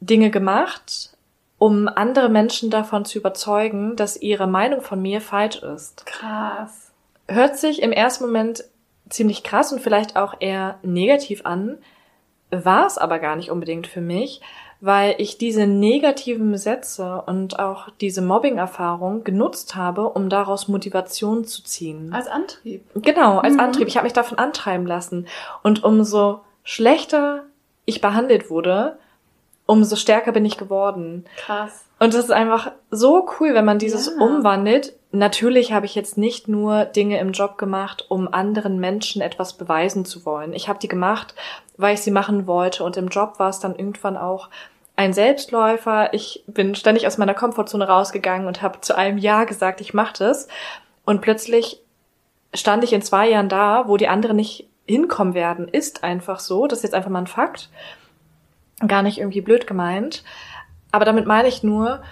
Dinge 0.00 0.30
gemacht, 0.30 1.16
um 1.58 1.88
andere 1.88 2.28
Menschen 2.28 2.70
davon 2.70 3.04
zu 3.04 3.18
überzeugen, 3.18 3.96
dass 3.96 4.20
ihre 4.20 4.46
Meinung 4.46 4.80
von 4.80 5.02
mir 5.02 5.20
falsch 5.20 5.62
ist. 5.62 6.06
Krass. 6.06 6.92
Hört 7.26 7.56
sich 7.58 7.82
im 7.82 7.92
ersten 7.92 8.24
Moment 8.24 8.64
ziemlich 9.08 9.42
krass 9.42 9.72
und 9.72 9.80
vielleicht 9.80 10.16
auch 10.16 10.34
eher 10.40 10.78
negativ 10.82 11.44
an, 11.44 11.78
war 12.50 12.86
es 12.86 12.96
aber 12.96 13.18
gar 13.18 13.36
nicht 13.36 13.50
unbedingt 13.50 13.86
für 13.86 14.00
mich, 14.00 14.40
weil 14.80 15.16
ich 15.18 15.38
diese 15.38 15.66
negativen 15.66 16.56
Sätze 16.56 17.22
und 17.26 17.58
auch 17.58 17.88
diese 18.00 18.22
Mobbing-Erfahrung 18.22 19.24
genutzt 19.24 19.74
habe, 19.74 20.08
um 20.10 20.28
daraus 20.28 20.68
Motivation 20.68 21.44
zu 21.44 21.62
ziehen. 21.64 22.12
Als 22.12 22.28
Antrieb. 22.28 22.84
Genau, 22.94 23.38
als 23.38 23.54
mhm. 23.54 23.60
Antrieb. 23.60 23.88
Ich 23.88 23.96
habe 23.96 24.04
mich 24.04 24.12
davon 24.12 24.38
antreiben 24.38 24.86
lassen. 24.86 25.26
Und 25.62 25.82
umso 25.82 26.40
schlechter 26.62 27.42
ich 27.86 28.00
behandelt 28.00 28.50
wurde, 28.50 28.98
umso 29.68 29.96
stärker 29.96 30.32
bin 30.32 30.46
ich 30.46 30.56
geworden. 30.56 31.26
Krass. 31.36 31.84
Und 31.98 32.14
das 32.14 32.24
ist 32.24 32.32
einfach 32.32 32.72
so 32.90 33.28
cool, 33.38 33.54
wenn 33.54 33.66
man 33.66 33.78
dieses 33.78 34.06
ja. 34.06 34.24
umwandelt. 34.24 34.94
Natürlich 35.12 35.72
habe 35.72 35.84
ich 35.84 35.94
jetzt 35.94 36.16
nicht 36.16 36.48
nur 36.48 36.86
Dinge 36.86 37.20
im 37.20 37.32
Job 37.32 37.58
gemacht, 37.58 38.06
um 38.08 38.32
anderen 38.32 38.80
Menschen 38.80 39.20
etwas 39.20 39.52
beweisen 39.52 40.04
zu 40.04 40.24
wollen. 40.24 40.54
Ich 40.54 40.68
habe 40.68 40.78
die 40.78 40.88
gemacht, 40.88 41.34
weil 41.76 41.94
ich 41.94 42.00
sie 42.00 42.10
machen 42.10 42.46
wollte. 42.46 42.82
Und 42.82 42.96
im 42.96 43.08
Job 43.08 43.38
war 43.38 43.50
es 43.50 43.60
dann 43.60 43.76
irgendwann 43.76 44.16
auch 44.16 44.48
ein 44.96 45.12
Selbstläufer. 45.12 46.14
Ich 46.14 46.44
bin 46.46 46.74
ständig 46.74 47.06
aus 47.06 47.18
meiner 47.18 47.34
Komfortzone 47.34 47.86
rausgegangen 47.86 48.46
und 48.46 48.62
habe 48.62 48.80
zu 48.80 48.96
einem 48.96 49.18
Ja 49.18 49.44
gesagt, 49.44 49.82
ich 49.82 49.92
mache 49.92 50.14
das. 50.18 50.48
Und 51.04 51.20
plötzlich 51.20 51.82
stand 52.54 52.84
ich 52.84 52.94
in 52.94 53.02
zwei 53.02 53.28
Jahren 53.28 53.50
da, 53.50 53.86
wo 53.86 53.98
die 53.98 54.08
anderen 54.08 54.36
nicht 54.36 54.66
hinkommen 54.86 55.34
werden. 55.34 55.68
Ist 55.68 56.04
einfach 56.04 56.40
so. 56.40 56.66
Das 56.66 56.78
ist 56.78 56.84
jetzt 56.84 56.94
einfach 56.94 57.10
mal 57.10 57.20
ein 57.20 57.26
Fakt 57.26 57.68
gar 58.86 59.02
nicht 59.02 59.18
irgendwie 59.18 59.40
blöd 59.40 59.66
gemeint. 59.66 60.22
Aber 60.92 61.04
damit 61.04 61.26
meine 61.26 61.48
ich 61.48 61.62
nur, 61.62 62.02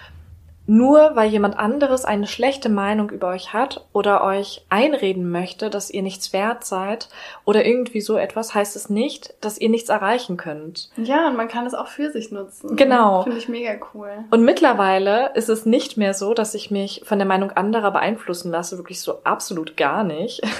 nur 0.69 1.15
weil 1.15 1.29
jemand 1.29 1.57
anderes 1.57 2.03
eine 2.03 2.27
schlechte 2.27 2.67
Meinung 2.67 3.09
über 3.09 3.29
euch 3.29 3.53
hat 3.53 3.87
oder 3.93 4.23
euch 4.23 4.65
einreden 4.67 5.31
möchte, 5.31 5.69
dass 5.69 5.89
ihr 5.89 6.01
nichts 6.01 6.33
wert 6.33 6.65
seid 6.65 7.07
oder 7.45 7.65
irgendwie 7.65 8.01
so 8.01 8.17
etwas, 8.17 8.53
heißt 8.53 8.75
es 8.75 8.89
nicht, 8.89 9.33
dass 9.39 9.57
ihr 9.57 9.69
nichts 9.69 9.87
erreichen 9.87 10.35
könnt. 10.35 10.89
Ja, 10.97 11.29
und 11.29 11.37
man 11.37 11.47
kann 11.47 11.65
es 11.65 11.73
auch 11.73 11.87
für 11.87 12.11
sich 12.11 12.31
nutzen. 12.31 12.75
Genau. 12.75 13.23
Finde 13.23 13.37
ich 13.37 13.47
mega 13.47 13.75
cool. 13.93 14.11
Und 14.29 14.43
mittlerweile 14.43 15.31
ist 15.35 15.47
es 15.47 15.65
nicht 15.65 15.95
mehr 15.95 16.13
so, 16.13 16.33
dass 16.33 16.53
ich 16.53 16.69
mich 16.69 17.01
von 17.05 17.17
der 17.17 17.27
Meinung 17.27 17.51
anderer 17.51 17.91
beeinflussen 17.91 18.51
lasse, 18.51 18.77
wirklich 18.77 18.99
so 18.99 19.23
absolut 19.23 19.77
gar 19.77 20.03
nicht. 20.03 20.41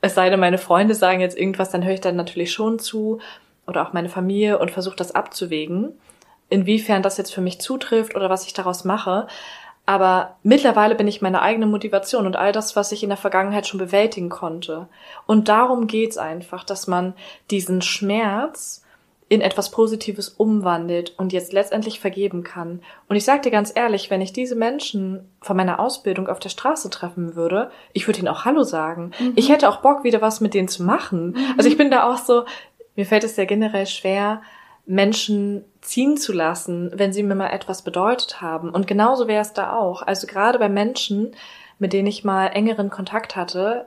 Es 0.00 0.14
sei 0.14 0.30
denn, 0.30 0.38
meine 0.38 0.58
Freunde 0.58 0.94
sagen 0.94 1.18
jetzt 1.18 1.36
irgendwas, 1.36 1.70
dann 1.70 1.84
höre 1.84 1.94
ich 1.94 2.00
dann 2.00 2.14
natürlich 2.14 2.52
schon 2.52 2.78
zu 2.78 3.18
oder 3.68 3.86
auch 3.86 3.92
meine 3.92 4.08
Familie 4.08 4.58
und 4.58 4.70
versuche 4.70 4.96
das 4.96 5.14
abzuwägen, 5.14 5.92
inwiefern 6.48 7.02
das 7.02 7.18
jetzt 7.18 7.32
für 7.32 7.40
mich 7.40 7.60
zutrifft 7.60 8.16
oder 8.16 8.30
was 8.30 8.46
ich 8.46 8.54
daraus 8.54 8.84
mache. 8.84 9.26
Aber 9.86 10.36
mittlerweile 10.42 10.94
bin 10.94 11.08
ich 11.08 11.22
meine 11.22 11.40
eigene 11.40 11.66
Motivation 11.66 12.26
und 12.26 12.36
all 12.36 12.52
das, 12.52 12.76
was 12.76 12.92
ich 12.92 13.02
in 13.02 13.08
der 13.08 13.16
Vergangenheit 13.16 13.66
schon 13.66 13.78
bewältigen 13.78 14.28
konnte. 14.28 14.88
Und 15.26 15.48
darum 15.48 15.86
geht's 15.86 16.18
einfach, 16.18 16.64
dass 16.64 16.86
man 16.88 17.14
diesen 17.50 17.80
Schmerz 17.80 18.82
in 19.30 19.40
etwas 19.42 19.70
Positives 19.70 20.30
umwandelt 20.30 21.14
und 21.18 21.32
jetzt 21.32 21.52
letztendlich 21.52 22.00
vergeben 22.00 22.44
kann. 22.44 22.80
Und 23.08 23.16
ich 23.16 23.24
sag 23.24 23.42
dir 23.42 23.50
ganz 23.50 23.72
ehrlich, 23.74 24.10
wenn 24.10 24.22
ich 24.22 24.32
diese 24.32 24.54
Menschen 24.54 25.28
von 25.40 25.56
meiner 25.56 25.80
Ausbildung 25.80 26.28
auf 26.28 26.38
der 26.38 26.48
Straße 26.48 26.88
treffen 26.88 27.34
würde, 27.34 27.70
ich 27.92 28.06
würde 28.06 28.20
ihnen 28.20 28.28
auch 28.28 28.46
Hallo 28.46 28.62
sagen. 28.62 29.10
Mhm. 29.18 29.32
Ich 29.36 29.50
hätte 29.50 29.68
auch 29.68 29.78
Bock, 29.78 30.02
wieder 30.02 30.22
was 30.22 30.40
mit 30.40 30.54
denen 30.54 30.68
zu 30.68 30.82
machen. 30.82 31.32
Mhm. 31.32 31.54
Also 31.58 31.68
ich 31.68 31.76
bin 31.76 31.90
da 31.90 32.10
auch 32.10 32.16
so, 32.16 32.44
mir 32.98 33.06
fällt 33.06 33.22
es 33.22 33.36
ja 33.36 33.44
generell 33.44 33.86
schwer, 33.86 34.42
Menschen 34.84 35.64
ziehen 35.82 36.16
zu 36.16 36.32
lassen, 36.32 36.90
wenn 36.96 37.12
sie 37.12 37.22
mir 37.22 37.36
mal 37.36 37.50
etwas 37.50 37.82
bedeutet 37.82 38.40
haben. 38.40 38.70
Und 38.70 38.88
genauso 38.88 39.28
wäre 39.28 39.40
es 39.40 39.52
da 39.52 39.72
auch. 39.72 40.02
Also 40.02 40.26
gerade 40.26 40.58
bei 40.58 40.68
Menschen, 40.68 41.30
mit 41.78 41.92
denen 41.92 42.08
ich 42.08 42.24
mal 42.24 42.48
engeren 42.48 42.90
Kontakt 42.90 43.36
hatte, 43.36 43.86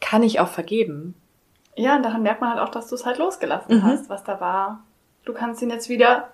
kann 0.00 0.22
ich 0.22 0.40
auch 0.40 0.48
vergeben. 0.48 1.14
Ja, 1.76 1.96
und 1.96 2.02
daran 2.02 2.22
merkt 2.22 2.40
man 2.40 2.48
halt 2.48 2.60
auch, 2.60 2.70
dass 2.70 2.88
du 2.88 2.94
es 2.94 3.04
halt 3.04 3.18
losgelassen 3.18 3.76
mhm. 3.76 3.82
hast, 3.82 4.08
was 4.08 4.24
da 4.24 4.40
war. 4.40 4.82
Du 5.26 5.34
kannst 5.34 5.60
ihn 5.60 5.68
jetzt 5.68 5.90
wieder 5.90 6.28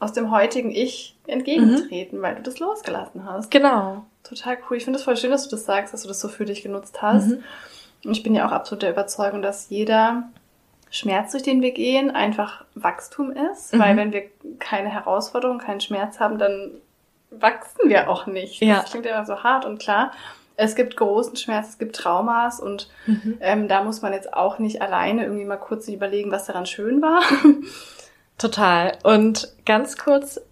aus 0.00 0.12
dem 0.12 0.32
heutigen 0.32 0.72
Ich 0.72 1.16
entgegentreten, 1.28 2.18
mhm. 2.18 2.22
weil 2.22 2.34
du 2.34 2.42
das 2.42 2.58
losgelassen 2.58 3.26
hast. 3.26 3.48
Genau. 3.52 4.06
Total 4.24 4.58
cool. 4.68 4.76
Ich 4.76 4.84
finde 4.84 4.98
es 4.98 5.04
voll 5.04 5.16
schön, 5.16 5.30
dass 5.30 5.44
du 5.44 5.50
das 5.50 5.66
sagst, 5.66 5.94
dass 5.94 6.02
du 6.02 6.08
das 6.08 6.18
so 6.18 6.26
für 6.26 6.46
dich 6.46 6.64
genutzt 6.64 7.00
hast. 7.00 7.28
Mhm. 7.28 7.44
Und 8.04 8.10
ich 8.10 8.24
bin 8.24 8.34
ja 8.34 8.44
auch 8.44 8.52
absolut 8.52 8.82
der 8.82 8.90
Überzeugung, 8.90 9.40
dass 9.40 9.70
jeder 9.70 10.24
Schmerz, 10.92 11.32
durch 11.32 11.42
den 11.42 11.62
wir 11.62 11.72
gehen, 11.72 12.10
einfach 12.10 12.66
Wachstum 12.74 13.32
ist. 13.32 13.72
Mhm. 13.72 13.78
Weil 13.80 13.96
wenn 13.96 14.12
wir 14.12 14.24
keine 14.58 14.90
Herausforderung, 14.90 15.58
keinen 15.58 15.80
Schmerz 15.80 16.20
haben, 16.20 16.38
dann 16.38 16.72
wachsen 17.30 17.88
wir 17.88 18.10
auch 18.10 18.26
nicht. 18.26 18.62
Ja. 18.62 18.82
Das 18.82 18.90
klingt 18.90 19.06
immer 19.06 19.24
so 19.24 19.42
hart 19.42 19.64
und 19.64 19.80
klar. 19.80 20.12
Es 20.56 20.76
gibt 20.76 20.98
großen 20.98 21.36
Schmerz, 21.36 21.70
es 21.70 21.78
gibt 21.78 21.96
Traumas 21.96 22.60
und 22.60 22.90
mhm. 23.06 23.38
ähm, 23.40 23.68
da 23.68 23.82
muss 23.82 24.02
man 24.02 24.12
jetzt 24.12 24.34
auch 24.34 24.58
nicht 24.58 24.82
alleine 24.82 25.24
irgendwie 25.24 25.46
mal 25.46 25.56
kurz 25.56 25.88
überlegen, 25.88 26.30
was 26.30 26.44
daran 26.44 26.66
schön 26.66 27.00
war. 27.00 27.22
Total. 28.38 28.98
Und 29.02 29.48
ganz 29.64 29.96
kurz, 29.96 30.42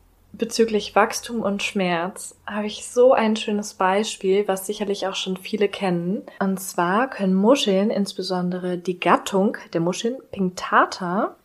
bezüglich 0.40 0.96
Wachstum 0.96 1.42
und 1.42 1.62
Schmerz 1.62 2.34
habe 2.46 2.66
ich 2.66 2.86
so 2.86 3.12
ein 3.12 3.36
schönes 3.36 3.74
Beispiel, 3.74 4.48
was 4.48 4.66
sicherlich 4.66 5.06
auch 5.06 5.14
schon 5.14 5.36
viele 5.36 5.68
kennen. 5.68 6.22
Und 6.40 6.58
zwar 6.58 7.08
können 7.10 7.34
Muscheln, 7.34 7.90
insbesondere 7.90 8.78
die 8.78 8.98
Gattung 8.98 9.58
der 9.74 9.82
Muscheln 9.82 10.16
Pinctata, 10.32 11.36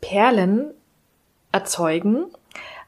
Perlen 0.00 0.72
erzeugen. 1.52 2.24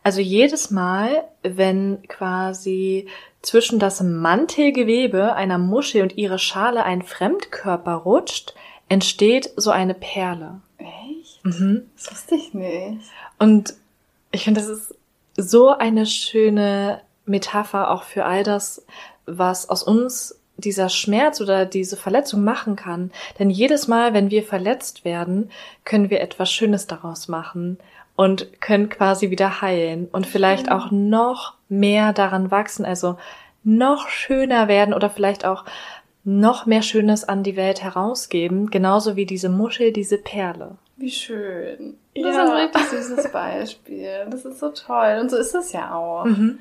Also 0.03 0.21
jedes 0.21 0.71
Mal, 0.71 1.25
wenn 1.43 2.03
quasi 2.09 3.07
zwischen 3.43 3.79
das 3.79 4.03
Mantelgewebe 4.03 5.35
einer 5.35 5.59
Muschel 5.59 6.03
und 6.03 6.17
ihre 6.17 6.39
Schale 6.39 6.85
ein 6.85 7.03
Fremdkörper 7.03 7.95
rutscht, 7.95 8.55
entsteht 8.89 9.51
so 9.57 9.71
eine 9.71 9.95
Perle. 9.95 10.61
Echt? 10.79 11.45
Mhm. 11.45 11.91
Das 11.97 12.13
wusste 12.13 12.35
ich 12.35 12.55
nicht. 12.55 13.11
Und 13.39 13.75
ich 14.31 14.45
finde, 14.45 14.61
das 14.61 14.71
ist 14.71 14.95
so 15.37 15.71
eine 15.71 16.07
schöne 16.07 17.01
Metapher 17.25 17.91
auch 17.91 18.03
für 18.03 18.25
all 18.25 18.43
das, 18.43 18.85
was 19.27 19.69
aus 19.69 19.83
uns 19.83 20.39
dieser 20.57 20.89
Schmerz 20.89 21.41
oder 21.41 21.67
diese 21.67 21.97
Verletzung 21.97 22.45
machen 22.45 22.77
kann. 22.77 23.11
Denn 23.39 23.51
jedes 23.51 23.89
Mal, 23.89 24.15
wenn 24.15 24.31
wir 24.31 24.43
verletzt 24.43 25.05
werden, 25.05 25.51
können 25.85 26.11
wir 26.11 26.21
etwas 26.21 26.53
Schönes 26.53 26.87
daraus 26.87 27.29
machen 27.29 27.79
und 28.17 28.61
können 28.61 28.89
quasi 28.89 29.31
wieder 29.31 29.63
heilen 29.63 30.09
und 30.13 30.27
vielleicht 30.27 30.71
auch 30.71 30.91
noch 30.91 31.55
mehr 31.69 32.13
daran 32.13 32.51
wachsen, 32.51 32.85
also 32.85 33.17
noch 33.65 34.09
schöner 34.09 34.69
werden 34.69 34.93
oder 34.93 35.09
vielleicht 35.09 35.45
auch 35.45 35.65
noch 36.25 36.67
mehr 36.67 36.83
Schönes 36.83 37.25
an 37.25 37.43
die 37.43 37.57
Welt 37.57 37.83
herausgeben, 37.83 38.71
genauso 38.71 39.17
wie 39.17 39.27
diese 39.27 39.49
Muschel, 39.49 39.93
diese 39.93 40.19
Perle. 40.19 40.77
Wie 40.97 41.11
schön. 41.11 41.95
Das 42.15 42.25
Ja. 42.25 42.31
ist 42.45 42.51
ein 42.51 42.57
richtig 42.57 42.83
süßes 42.85 43.33
Beispiel. 43.33 44.27
Das 44.31 44.45
ist 44.45 44.61
so 44.61 44.69
toll. 44.71 45.19
Und 45.21 45.31
so 45.31 45.37
ist 45.37 45.55
es 45.55 45.73
ja 45.73 45.95
auch. 45.95 46.25
Mhm. 46.27 46.59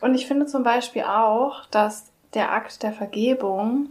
Und 0.00 0.14
ich 0.14 0.26
finde 0.26 0.46
zum 0.46 0.62
Beispiel 0.62 1.02
auch, 1.02 1.64
dass 1.70 2.06
der 2.34 2.52
Akt 2.52 2.82
der 2.82 2.92
Vergebung, 2.92 3.90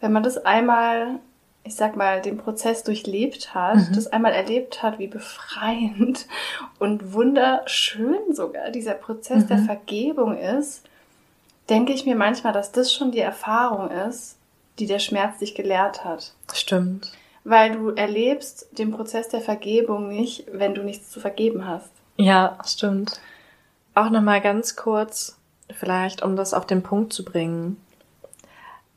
wenn 0.00 0.12
man 0.12 0.22
das 0.22 0.38
einmal, 0.38 1.18
ich 1.64 1.74
sag 1.76 1.96
mal, 1.96 2.20
den 2.22 2.38
Prozess 2.38 2.82
durchlebt 2.82 3.54
hat, 3.54 3.76
Mhm. 3.76 3.92
das 3.94 4.06
einmal 4.08 4.32
erlebt 4.32 4.82
hat, 4.82 4.98
wie 4.98 5.06
befreiend 5.08 6.26
und 6.78 7.12
wunderschön 7.12 8.34
sogar 8.34 8.70
dieser 8.70 8.94
Prozess 8.94 9.46
der 9.46 9.58
Mhm. 9.58 9.64
Vergebung 9.66 10.36
ist, 10.38 10.82
denke 11.68 11.92
ich 11.92 12.06
mir 12.06 12.16
manchmal, 12.16 12.52
dass 12.52 12.72
das 12.72 12.92
schon 12.92 13.10
die 13.10 13.20
Erfahrung 13.20 13.90
ist, 13.90 14.36
die 14.78 14.86
der 14.86 14.98
Schmerz 15.00 15.38
dich 15.38 15.54
gelehrt 15.54 16.04
hat. 16.04 16.32
Stimmt. 16.54 17.12
Weil 17.48 17.72
du 17.72 17.88
erlebst 17.88 18.68
den 18.78 18.90
Prozess 18.90 19.28
der 19.28 19.40
Vergebung 19.40 20.08
nicht, 20.08 20.44
wenn 20.52 20.74
du 20.74 20.82
nichts 20.82 21.08
zu 21.10 21.18
vergeben 21.18 21.66
hast. 21.66 21.90
Ja, 22.18 22.58
stimmt. 22.66 23.20
Auch 23.94 24.10
noch 24.10 24.20
mal 24.20 24.42
ganz 24.42 24.76
kurz, 24.76 25.38
vielleicht 25.70 26.22
um 26.22 26.36
das 26.36 26.52
auf 26.52 26.66
den 26.66 26.82
Punkt 26.82 27.14
zu 27.14 27.24
bringen. 27.24 27.80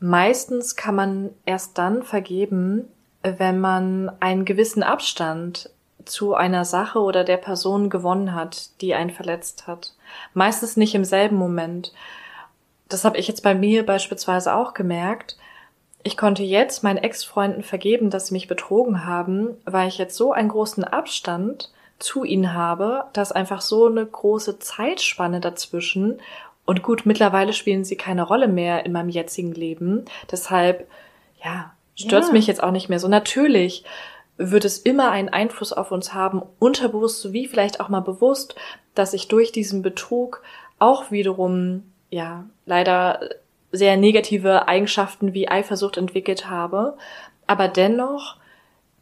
Meistens 0.00 0.76
kann 0.76 0.94
man 0.94 1.30
erst 1.46 1.78
dann 1.78 2.02
vergeben, 2.02 2.88
wenn 3.22 3.58
man 3.58 4.12
einen 4.20 4.44
gewissen 4.44 4.82
Abstand 4.82 5.70
zu 6.04 6.34
einer 6.34 6.66
Sache 6.66 6.98
oder 6.98 7.24
der 7.24 7.38
Person 7.38 7.88
gewonnen 7.88 8.34
hat, 8.34 8.80
die 8.82 8.92
einen 8.92 9.10
verletzt 9.10 9.66
hat. 9.66 9.94
Meistens 10.34 10.76
nicht 10.76 10.94
im 10.94 11.06
selben 11.06 11.36
Moment. 11.36 11.94
Das 12.90 13.06
habe 13.06 13.16
ich 13.16 13.28
jetzt 13.28 13.42
bei 13.42 13.54
mir 13.54 13.86
beispielsweise 13.86 14.54
auch 14.54 14.74
gemerkt. 14.74 15.38
Ich 16.04 16.16
konnte 16.16 16.42
jetzt 16.42 16.82
meinen 16.82 16.98
Ex-Freunden 16.98 17.62
vergeben, 17.62 18.10
dass 18.10 18.26
sie 18.26 18.34
mich 18.34 18.48
betrogen 18.48 19.04
haben, 19.04 19.56
weil 19.64 19.88
ich 19.88 19.98
jetzt 19.98 20.16
so 20.16 20.32
einen 20.32 20.48
großen 20.48 20.84
Abstand 20.84 21.70
zu 21.98 22.24
ihnen 22.24 22.54
habe, 22.54 23.04
dass 23.12 23.30
einfach 23.30 23.60
so 23.60 23.86
eine 23.86 24.04
große 24.04 24.58
Zeitspanne 24.58 25.40
dazwischen 25.40 26.18
und 26.64 26.82
gut, 26.82 27.06
mittlerweile 27.06 27.52
spielen 27.52 27.84
sie 27.84 27.96
keine 27.96 28.22
Rolle 28.22 28.48
mehr 28.48 28.86
in 28.86 28.92
meinem 28.92 29.08
jetzigen 29.08 29.52
Leben. 29.52 30.04
Deshalb, 30.30 30.88
ja, 31.44 31.72
stört 31.96 32.26
Ja. 32.26 32.32
mich 32.32 32.46
jetzt 32.46 32.62
auch 32.62 32.70
nicht 32.70 32.88
mehr 32.88 32.98
so. 33.00 33.08
Natürlich 33.08 33.84
wird 34.36 34.64
es 34.64 34.78
immer 34.78 35.10
einen 35.10 35.28
Einfluss 35.28 35.72
auf 35.72 35.90
uns 35.90 36.14
haben, 36.14 36.42
unterbewusst 36.58 37.20
sowie 37.20 37.46
vielleicht 37.46 37.80
auch 37.80 37.88
mal 37.88 38.00
bewusst, 38.00 38.54
dass 38.94 39.12
ich 39.12 39.28
durch 39.28 39.52
diesen 39.52 39.82
Betrug 39.82 40.42
auch 40.78 41.10
wiederum, 41.10 41.82
ja, 42.10 42.44
leider 42.66 43.20
sehr 43.72 43.96
negative 43.96 44.68
Eigenschaften 44.68 45.32
wie 45.34 45.48
Eifersucht 45.48 45.96
entwickelt 45.96 46.48
habe. 46.50 46.96
Aber 47.46 47.68
dennoch 47.68 48.36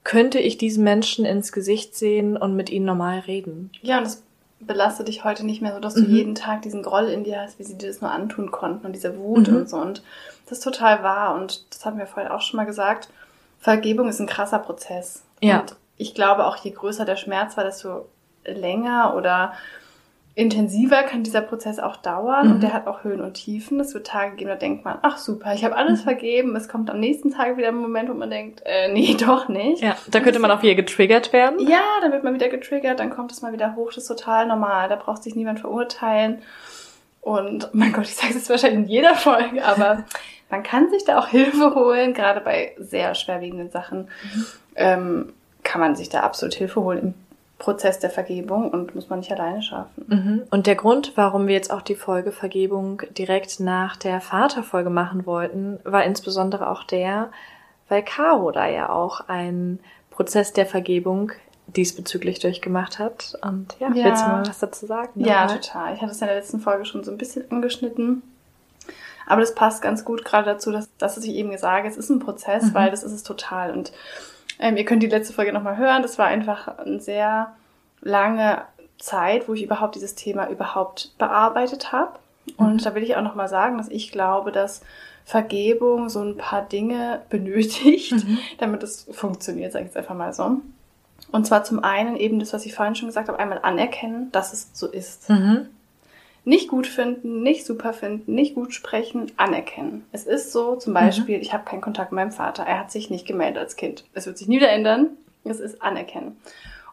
könnte 0.04 0.38
ich 0.38 0.56
diesen 0.58 0.84
Menschen 0.84 1.24
ins 1.24 1.52
Gesicht 1.52 1.94
sehen 1.94 2.36
und 2.36 2.56
mit 2.56 2.70
ihnen 2.70 2.86
normal 2.86 3.18
reden. 3.20 3.70
Ja, 3.82 3.98
und 3.98 4.04
das 4.04 4.22
belastet 4.60 5.08
dich 5.08 5.24
heute 5.24 5.44
nicht 5.44 5.60
mehr 5.62 5.74
so, 5.74 5.80
dass 5.80 5.94
du 5.94 6.02
Mhm. 6.02 6.14
jeden 6.14 6.34
Tag 6.34 6.62
diesen 6.62 6.82
Groll 6.82 7.08
in 7.08 7.24
dir 7.24 7.40
hast, 7.40 7.58
wie 7.58 7.64
sie 7.64 7.76
dir 7.76 7.88
das 7.88 8.00
nur 8.00 8.10
antun 8.10 8.50
konnten 8.50 8.86
und 8.86 8.92
diese 8.94 9.18
Wut 9.18 9.48
Mhm. 9.48 9.56
und 9.56 9.68
so. 9.70 9.76
Und 9.78 10.02
das 10.46 10.58
ist 10.58 10.64
total 10.64 11.02
wahr. 11.02 11.34
Und 11.34 11.64
das 11.74 11.84
haben 11.84 11.98
wir 11.98 12.06
vorher 12.06 12.34
auch 12.34 12.40
schon 12.42 12.56
mal 12.58 12.66
gesagt. 12.66 13.08
Vergebung 13.58 14.08
ist 14.08 14.20
ein 14.20 14.26
krasser 14.26 14.58
Prozess. 14.58 15.22
Ja. 15.42 15.60
Und 15.60 15.76
ich 15.96 16.14
glaube 16.14 16.46
auch, 16.46 16.56
je 16.56 16.70
größer 16.70 17.04
der 17.04 17.16
Schmerz 17.16 17.56
war, 17.56 17.64
desto 17.64 18.06
länger 18.46 19.14
oder 19.16 19.52
intensiver 20.40 21.02
kann 21.02 21.22
dieser 21.22 21.42
Prozess 21.42 21.78
auch 21.78 21.96
dauern. 21.96 22.46
Mhm. 22.48 22.52
Und 22.54 22.62
der 22.62 22.72
hat 22.72 22.86
auch 22.86 23.04
Höhen 23.04 23.20
und 23.20 23.34
Tiefen. 23.34 23.78
Es 23.78 23.92
wird 23.92 24.06
Tage 24.06 24.36
geben, 24.36 24.48
da 24.48 24.56
denkt 24.56 24.84
man, 24.84 24.98
ach 25.02 25.18
super, 25.18 25.52
ich 25.54 25.64
habe 25.64 25.76
alles 25.76 26.00
Mhm. 26.00 26.04
vergeben. 26.04 26.56
Es 26.56 26.68
kommt 26.68 26.88
am 26.90 26.98
nächsten 26.98 27.30
Tag 27.32 27.56
wieder 27.58 27.68
ein 27.68 27.76
Moment, 27.76 28.08
wo 28.08 28.14
man 28.14 28.30
denkt, 28.30 28.62
äh, 28.64 28.88
nee, 28.92 29.14
doch 29.20 29.48
nicht. 29.48 29.82
Ja, 29.82 29.96
da 30.10 30.20
könnte 30.20 30.38
man 30.38 30.50
auch 30.50 30.62
wieder 30.62 30.74
getriggert 30.74 31.32
werden. 31.32 31.60
Ja, 31.68 31.82
dann 32.00 32.10
wird 32.12 32.24
man 32.24 32.34
wieder 32.34 32.48
getriggert, 32.48 33.00
dann 33.00 33.10
kommt 33.10 33.32
es 33.32 33.42
mal 33.42 33.52
wieder 33.52 33.76
hoch, 33.76 33.88
das 33.94 34.04
ist 34.04 34.08
total 34.08 34.46
normal. 34.46 34.88
Da 34.88 34.96
braucht 34.96 35.22
sich 35.22 35.34
niemand 35.36 35.60
verurteilen. 35.60 36.40
Und 37.20 37.68
mein 37.74 37.92
Gott, 37.92 38.04
ich 38.04 38.14
sage 38.16 38.30
es 38.30 38.36
jetzt 38.36 38.50
wahrscheinlich 38.50 38.80
in 38.80 38.88
jeder 38.88 39.14
Folge, 39.14 39.62
aber 39.62 40.04
man 40.50 40.62
kann 40.62 40.88
sich 40.88 41.04
da 41.04 41.18
auch 41.18 41.28
Hilfe 41.28 41.74
holen, 41.74 42.14
gerade 42.14 42.40
bei 42.40 42.72
sehr 42.78 43.14
schwerwiegenden 43.14 43.70
Sachen. 43.70 44.08
Ähm, 44.74 45.32
kann 45.62 45.80
man 45.82 45.96
sich 45.96 46.08
da 46.08 46.20
absolut 46.20 46.54
Hilfe 46.54 46.80
holen 46.80 47.14
Prozess 47.60 48.00
der 48.00 48.10
Vergebung 48.10 48.70
und 48.70 48.94
muss 48.96 49.08
man 49.08 49.20
nicht 49.20 49.30
alleine 49.30 49.62
schaffen. 49.62 50.04
Mhm. 50.08 50.42
Und 50.50 50.66
der 50.66 50.74
Grund, 50.74 51.12
warum 51.14 51.46
wir 51.46 51.54
jetzt 51.54 51.70
auch 51.72 51.82
die 51.82 51.94
Folge 51.94 52.32
Vergebung 52.32 53.02
direkt 53.16 53.60
nach 53.60 53.94
der 53.96 54.20
Vaterfolge 54.20 54.90
machen 54.90 55.26
wollten, 55.26 55.78
war 55.84 56.02
insbesondere 56.04 56.68
auch 56.68 56.82
der, 56.82 57.30
weil 57.88 58.02
Caro 58.02 58.50
da 58.50 58.66
ja 58.66 58.88
auch 58.88 59.28
einen 59.28 59.78
Prozess 60.10 60.52
der 60.52 60.66
Vergebung 60.66 61.30
diesbezüglich 61.68 62.40
durchgemacht 62.40 62.98
hat. 62.98 63.36
Und 63.42 63.76
ja, 63.78 63.88
Ja. 63.94 64.04
willst 64.06 64.24
du 64.24 64.28
mal 64.28 64.46
was 64.46 64.58
dazu 64.58 64.86
sagen? 64.86 65.20
Ja, 65.20 65.42
nochmal? 65.44 65.60
total. 65.60 65.94
Ich 65.94 66.00
hatte 66.02 66.10
es 66.12 66.20
in 66.20 66.26
der 66.26 66.36
letzten 66.36 66.58
Folge 66.60 66.84
schon 66.84 67.04
so 67.04 67.12
ein 67.12 67.18
bisschen 67.18 67.48
angeschnitten. 67.50 68.22
Aber 69.26 69.42
das 69.42 69.54
passt 69.54 69.80
ganz 69.82 70.04
gut 70.04 70.24
gerade 70.24 70.46
dazu, 70.46 70.72
dass, 70.72 70.88
dass 70.96 71.16
ich 71.18 71.30
eben 71.34 71.56
sage, 71.58 71.86
es 71.86 71.96
ist 71.96 72.10
ein 72.10 72.18
Prozess, 72.18 72.64
Mhm. 72.70 72.74
weil 72.74 72.90
das 72.90 73.04
ist 73.04 73.12
es 73.12 73.22
total. 73.22 73.70
Und 73.70 73.92
ähm, 74.60 74.76
ihr 74.76 74.84
könnt 74.84 75.02
die 75.02 75.08
letzte 75.08 75.32
Folge 75.32 75.52
nochmal 75.52 75.76
hören. 75.76 76.02
Das 76.02 76.18
war 76.18 76.26
einfach 76.26 76.78
eine 76.78 77.00
sehr 77.00 77.52
lange 78.00 78.62
Zeit, 78.98 79.48
wo 79.48 79.54
ich 79.54 79.62
überhaupt 79.62 79.94
dieses 79.94 80.14
Thema 80.14 80.48
überhaupt 80.48 81.12
bearbeitet 81.18 81.90
habe. 81.92 82.12
Und 82.56 82.74
Mhm. 82.74 82.78
da 82.84 82.94
will 82.94 83.02
ich 83.02 83.16
auch 83.16 83.22
nochmal 83.22 83.48
sagen, 83.48 83.78
dass 83.78 83.88
ich 83.88 84.12
glaube, 84.12 84.52
dass 84.52 84.82
Vergebung 85.24 86.08
so 86.08 86.20
ein 86.22 86.36
paar 86.36 86.62
Dinge 86.62 87.20
benötigt, 87.30 88.12
Mhm. 88.12 88.38
damit 88.58 88.82
es 88.82 89.06
funktioniert, 89.12 89.72
sage 89.72 89.84
ich 89.84 89.88
jetzt 89.90 89.96
einfach 89.96 90.14
mal 90.14 90.32
so. 90.32 90.60
Und 91.32 91.46
zwar 91.46 91.62
zum 91.64 91.84
einen 91.84 92.16
eben 92.16 92.40
das, 92.40 92.52
was 92.52 92.66
ich 92.66 92.74
vorhin 92.74 92.94
schon 92.96 93.06
gesagt 93.08 93.28
habe, 93.28 93.38
einmal 93.38 93.60
anerkennen, 93.62 94.32
dass 94.32 94.52
es 94.52 94.70
so 94.72 94.88
ist. 94.88 95.28
Mhm. 95.30 95.68
Nicht 96.50 96.66
gut 96.66 96.88
finden, 96.88 97.44
nicht 97.44 97.64
super 97.64 97.92
finden, 97.92 98.34
nicht 98.34 98.56
gut 98.56 98.74
sprechen, 98.74 99.30
anerkennen. 99.36 100.04
Es 100.10 100.26
ist 100.26 100.50
so, 100.50 100.74
zum 100.74 100.92
Beispiel, 100.92 101.40
ich 101.40 101.52
habe 101.52 101.62
keinen 101.62 101.80
Kontakt 101.80 102.10
mit 102.10 102.16
meinem 102.16 102.32
Vater, 102.32 102.64
er 102.64 102.80
hat 102.80 102.90
sich 102.90 103.08
nicht 103.08 103.24
gemeldet 103.24 103.58
als 103.58 103.76
Kind. 103.76 104.04
Es 104.14 104.26
wird 104.26 104.36
sich 104.36 104.48
nie 104.48 104.56
wieder 104.56 104.70
ändern. 104.70 105.10
Es 105.44 105.60
ist 105.60 105.80
anerkennen. 105.80 106.38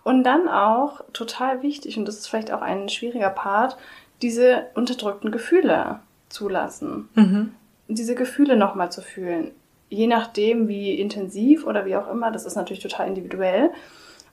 Und 0.04 0.24
dann 0.26 0.48
auch 0.48 1.02
total 1.12 1.64
wichtig, 1.64 1.98
und 1.98 2.08
das 2.08 2.20
ist 2.20 2.28
vielleicht 2.28 2.52
auch 2.54 2.62
ein 2.62 2.88
schwieriger 2.88 3.32
Part, 3.32 3.78
diese 4.22 4.68
unterdrückten 4.76 5.32
Gefühle 5.32 6.02
zulassen. 6.30 7.10
Mhm. 7.16 7.54
Diese 7.88 8.14
Gefühle 8.14 8.58
nochmal 8.58 8.92
zu 8.92 9.02
fühlen. 9.02 9.50
Je 9.90 10.06
nachdem, 10.06 10.68
wie 10.68 11.00
intensiv 11.00 11.66
oder 11.66 11.88
wie 11.88 11.96
auch 11.96 12.12
immer, 12.12 12.30
das 12.30 12.46
ist 12.46 12.58
natürlich 12.58 12.84
total 12.84 13.08
individuell. 13.08 13.72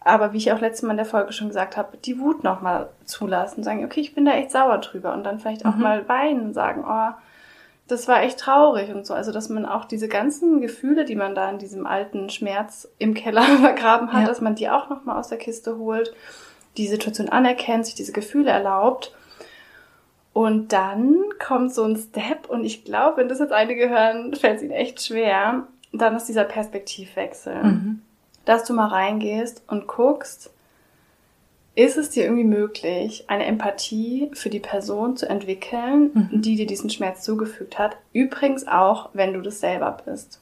Aber 0.05 0.33
wie 0.35 0.37
ich 0.37 0.53
auch 0.53 0.61
letztes 0.61 0.83
Mal 0.83 0.91
in 0.93 0.97
der 0.99 1.07
Folge 1.07 1.33
schon 1.33 1.49
gesagt 1.49 1.77
habe, 1.79 1.97
die 1.97 2.19
Wut 2.21 2.45
nochmal 2.45 2.91
zulassen, 3.07 3.65
sagen, 3.65 3.85
okay, 3.85 4.01
ich 4.01 4.15
bin 4.15 4.27
da 4.27 4.33
echt 4.33 4.51
sauer 4.51 4.79
drüber 4.79 5.15
und 5.15 5.25
dann 5.25 5.41
vielleicht 5.41 5.65
auch 5.65 5.77
Mhm. 5.77 5.83
mal 5.83 6.09
weinen 6.09 6.41
und 6.47 6.53
sagen, 6.55 6.85
oh, 6.87 7.15
das 7.89 8.07
war 8.09 8.23
echt 8.23 8.39
traurig 8.39 8.91
und 8.95 9.07
so. 9.07 9.15
Also, 9.15 9.33
dass 9.33 9.49
man 9.49 9.65
auch 9.67 9.85
diese 9.87 10.09
ganzen 10.09 10.61
Gefühle, 10.61 11.05
die 11.05 11.17
man 11.17 11.35
da 11.35 11.49
in 11.51 11.59
diesem 11.59 11.87
alten 11.87 12.29
Schmerz 12.31 12.89
im 12.99 13.15
Keller 13.15 13.43
vergraben 13.61 14.13
hat, 14.13 14.23
Ja. 14.23 14.27
dass 14.29 14.41
man 14.43 14.55
die 14.55 14.69
auch 14.69 14.91
nochmal 14.91 15.19
aus 15.19 15.29
der 15.29 15.39
Kiste 15.39 15.79
holt, 15.79 16.13
die 16.77 16.87
Situation 16.87 17.29
anerkennt, 17.31 17.87
sich 17.87 17.95
diese 17.95 18.13
Gefühle 18.13 18.51
erlaubt. 18.51 19.15
Und 20.33 20.73
dann 20.73 21.17
kommt 21.45 21.73
so 21.73 21.85
ein 21.85 21.97
Step 21.97 22.49
und 22.51 22.65
ich 22.65 22.85
glaube, 22.85 23.19
wenn 23.19 23.29
das 23.29 23.39
jetzt 23.39 23.53
einige 23.53 23.89
hören, 23.89 24.35
fällt 24.35 24.57
es 24.57 24.63
ihnen 24.63 24.73
echt 24.73 25.01
schwer. 25.03 25.67
Dann 25.93 26.17
ist 26.17 26.29
dieser 26.29 26.45
Perspektivwechsel 26.45 27.63
Mhm. 27.63 28.03
Dass 28.45 28.65
du 28.65 28.73
mal 28.75 28.89
reingehst 28.89 29.63
und 29.69 29.87
guckst, 29.87 30.51
ist 31.77 31.97
es 31.97 32.11
dir 32.11 32.25
irgendwie 32.25 32.45
möglich, 32.45 33.25
eine 33.29 33.47
Empathie 33.47 34.31
für 34.35 34.49
die 34.49 34.61
Person 34.61 35.17
zu 35.17 35.29
entwickeln, 35.29 36.11
Mhm. 36.31 36.43
die 36.43 36.55
dir 36.57 36.67
diesen 36.67 36.89
Schmerz 36.91 37.23
zugefügt 37.23 37.79
hat? 37.79 37.97
Übrigens 38.13 38.69
auch, 38.69 39.11
wenn 39.13 39.33
du 39.35 39.41
das 39.41 39.59
selber 39.61 39.97
bist. 40.05 40.41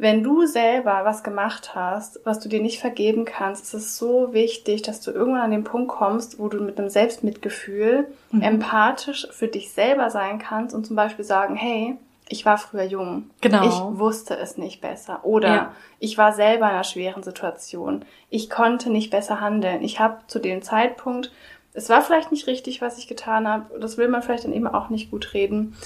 Wenn 0.00 0.22
du 0.22 0.46
selber 0.46 1.00
was 1.02 1.24
gemacht 1.24 1.74
hast, 1.74 2.20
was 2.24 2.38
du 2.38 2.48
dir 2.48 2.62
nicht 2.62 2.80
vergeben 2.80 3.24
kannst, 3.24 3.64
ist 3.64 3.74
es 3.74 3.98
so 3.98 4.32
wichtig, 4.32 4.82
dass 4.82 5.00
du 5.00 5.10
irgendwann 5.10 5.40
an 5.42 5.50
den 5.50 5.64
Punkt 5.64 5.88
kommst, 5.88 6.38
wo 6.38 6.48
du 6.48 6.60
mit 6.62 6.78
einem 6.78 6.88
Selbstmitgefühl 6.88 8.06
Mhm. 8.30 8.42
empathisch 8.42 9.26
für 9.32 9.48
dich 9.48 9.72
selber 9.72 10.08
sein 10.10 10.38
kannst 10.38 10.74
und 10.74 10.86
zum 10.86 10.94
Beispiel 10.96 11.24
sagen, 11.24 11.56
hey, 11.56 11.96
ich 12.28 12.44
war 12.44 12.58
früher 12.58 12.84
jung. 12.84 13.30
Genau. 13.40 13.66
Ich 13.66 13.98
wusste 13.98 14.36
es 14.36 14.58
nicht 14.58 14.80
besser. 14.80 15.24
Oder 15.24 15.48
Ja. 15.48 15.72
ich 15.98 16.18
war 16.18 16.32
selber 16.32 16.66
in 16.66 16.72
einer 16.72 16.84
schweren 16.84 17.22
Situation. 17.22 18.04
Ich 18.30 18.50
konnte 18.50 18.90
nicht 18.90 19.10
besser 19.10 19.40
handeln. 19.40 19.82
Ich 19.82 19.98
habe 20.00 20.18
zu 20.26 20.38
dem 20.38 20.62
Zeitpunkt, 20.62 21.32
es 21.72 21.88
war 21.88 22.02
vielleicht 22.02 22.32
nicht 22.32 22.46
richtig, 22.46 22.82
was 22.82 22.98
ich 22.98 23.06
getan 23.08 23.46
habe. 23.48 23.78
Das 23.80 23.98
will 23.98 24.08
man 24.08 24.22
vielleicht 24.22 24.44
dann 24.44 24.52
eben 24.52 24.66
auch 24.66 24.88
nicht 24.90 25.10
gut 25.10 25.32
reden. 25.34 25.76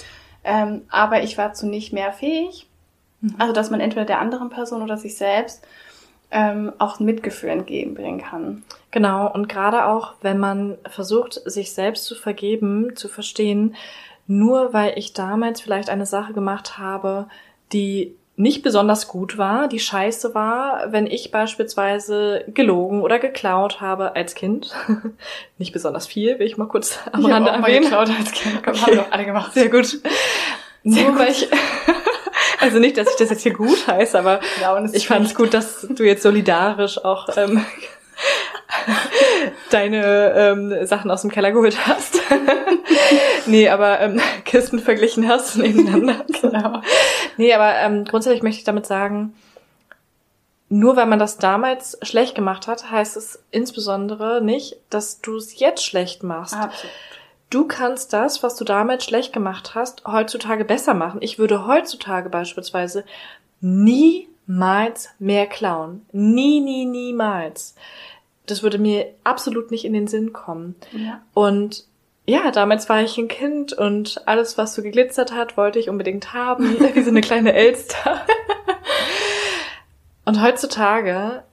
Ähm, 0.43 0.81
aber 0.89 1.23
ich 1.23 1.37
war 1.37 1.53
zu 1.53 1.67
nicht 1.67 1.93
mehr 1.93 2.11
fähig. 2.11 2.67
Also, 3.37 3.53
dass 3.53 3.69
man 3.69 3.79
entweder 3.79 4.05
der 4.05 4.19
anderen 4.19 4.49
Person 4.49 4.81
oder 4.81 4.97
sich 4.97 5.15
selbst 5.15 5.65
ähm, 6.31 6.73
auch 6.79 6.99
Mitgefühl 6.99 7.51
entgegenbringen 7.51 8.21
kann. 8.21 8.63
Genau, 8.91 9.31
und 9.31 9.47
gerade 9.47 9.85
auch, 9.85 10.15
wenn 10.21 10.39
man 10.39 10.77
versucht, 10.89 11.39
sich 11.45 11.73
selbst 11.73 12.03
zu 12.05 12.15
vergeben, 12.15 12.95
zu 12.95 13.07
verstehen, 13.07 13.75
nur 14.27 14.73
weil 14.73 14.97
ich 14.97 15.13
damals 15.13 15.61
vielleicht 15.61 15.89
eine 15.89 16.05
Sache 16.05 16.33
gemacht 16.33 16.77
habe, 16.77 17.27
die 17.71 18.15
nicht 18.35 18.63
besonders 18.63 19.07
gut 19.07 19.37
war, 19.37 19.67
die 19.67 19.79
scheiße 19.79 20.33
war, 20.33 20.91
wenn 20.91 21.05
ich 21.05 21.29
beispielsweise 21.29 22.43
gelogen 22.47 23.01
oder 23.01 23.19
geklaut 23.19 23.79
habe 23.79 24.15
als 24.15 24.33
Kind. 24.33 24.73
nicht 25.59 25.71
besonders 25.71 26.07
viel, 26.07 26.39
will 26.39 26.47
ich 26.47 26.57
mal 26.57 26.67
kurz 26.67 26.97
am 27.11 27.21
Ich 27.21 27.29
Rande 27.31 27.53
auch 27.53 27.59
mal 27.59 27.67
erwähnen. 27.67 27.83
geklaut 27.83 28.09
als 28.09 28.31
Kind. 28.31 28.63
Komm, 28.63 28.73
Okay. 28.73 28.81
haben 28.81 28.95
doch 28.97 29.11
alle 29.11 29.25
gemacht. 29.25 29.53
Sehr 29.53 29.69
gut. 29.69 29.99
Nur 30.81 31.17
weil 31.19 31.29
ich, 31.29 31.47
also 32.59 32.79
nicht, 32.79 32.97
dass 32.97 33.07
ich 33.11 33.17
das 33.17 33.29
jetzt 33.29 33.43
hier 33.43 33.53
gut 33.53 33.85
heiße, 33.87 34.17
aber 34.17 34.39
ist 34.85 34.95
ich 34.95 35.07
fand 35.07 35.27
es 35.27 35.35
gut, 35.35 35.53
dass 35.53 35.87
du 35.87 36.03
jetzt 36.03 36.23
solidarisch 36.23 37.05
auch 37.05 37.29
ähm, 37.37 37.63
deine 39.69 40.33
ähm, 40.35 40.85
Sachen 40.87 41.11
aus 41.11 41.21
dem 41.21 41.31
Keller 41.31 41.51
geholt 41.51 41.77
hast. 41.87 42.19
nee, 43.45 43.69
aber 43.69 43.99
ähm, 43.99 44.21
Kisten 44.45 44.79
verglichen 44.79 45.27
hast 45.27 45.57
nebeneinander. 45.57 46.25
Genau. 46.41 46.81
Nee, 47.37 47.53
aber 47.53 47.75
ähm, 47.77 48.03
grundsätzlich 48.05 48.43
möchte 48.43 48.59
ich 48.59 48.65
damit 48.65 48.85
sagen, 48.85 49.33
nur 50.69 50.95
weil 50.95 51.05
man 51.05 51.19
das 51.19 51.37
damals 51.37 51.97
schlecht 52.01 52.35
gemacht 52.35 52.67
hat, 52.67 52.91
heißt 52.91 53.15
es 53.15 53.43
insbesondere 53.51 54.41
nicht, 54.41 54.77
dass 54.89 55.21
du 55.21 55.37
es 55.37 55.59
jetzt 55.59 55.85
schlecht 55.85 56.23
machst. 56.23 56.55
Absolut. 56.55 56.91
Du 57.49 57.67
kannst 57.67 58.13
das, 58.13 58.41
was 58.41 58.55
du 58.55 58.65
damals 58.65 59.05
schlecht 59.05 59.31
gemacht 59.31 59.75
hast, 59.75 60.05
heutzutage 60.05 60.65
besser 60.65 60.95
machen. 60.95 61.21
Ich 61.21 61.37
würde 61.37 61.67
heutzutage 61.67 62.29
beispielsweise 62.29 63.05
niemals 63.61 65.09
mehr 65.19 65.45
klauen. 65.45 66.03
Nie, 66.11 66.59
nie, 66.61 66.85
niemals. 66.85 67.75
Das 68.47 68.63
würde 68.63 68.79
mir 68.79 69.13
absolut 69.23 69.69
nicht 69.69 69.85
in 69.85 69.93
den 69.93 70.07
Sinn 70.07 70.33
kommen. 70.33 70.75
Ja. 70.91 71.21
Und 71.35 71.85
ja, 72.25 72.51
damals 72.51 72.87
war 72.89 73.01
ich 73.01 73.17
ein 73.17 73.27
Kind 73.27 73.73
und 73.73 74.21
alles, 74.27 74.57
was 74.57 74.75
so 74.75 74.81
geglitzert 74.81 75.33
hat, 75.33 75.57
wollte 75.57 75.79
ich 75.79 75.89
unbedingt 75.89 76.33
haben, 76.33 76.79
wie 76.95 77.01
so 77.01 77.09
eine 77.09 77.21
kleine 77.21 77.53
Elster. 77.53 78.21
Und 80.25 80.41
heutzutage 80.41 81.43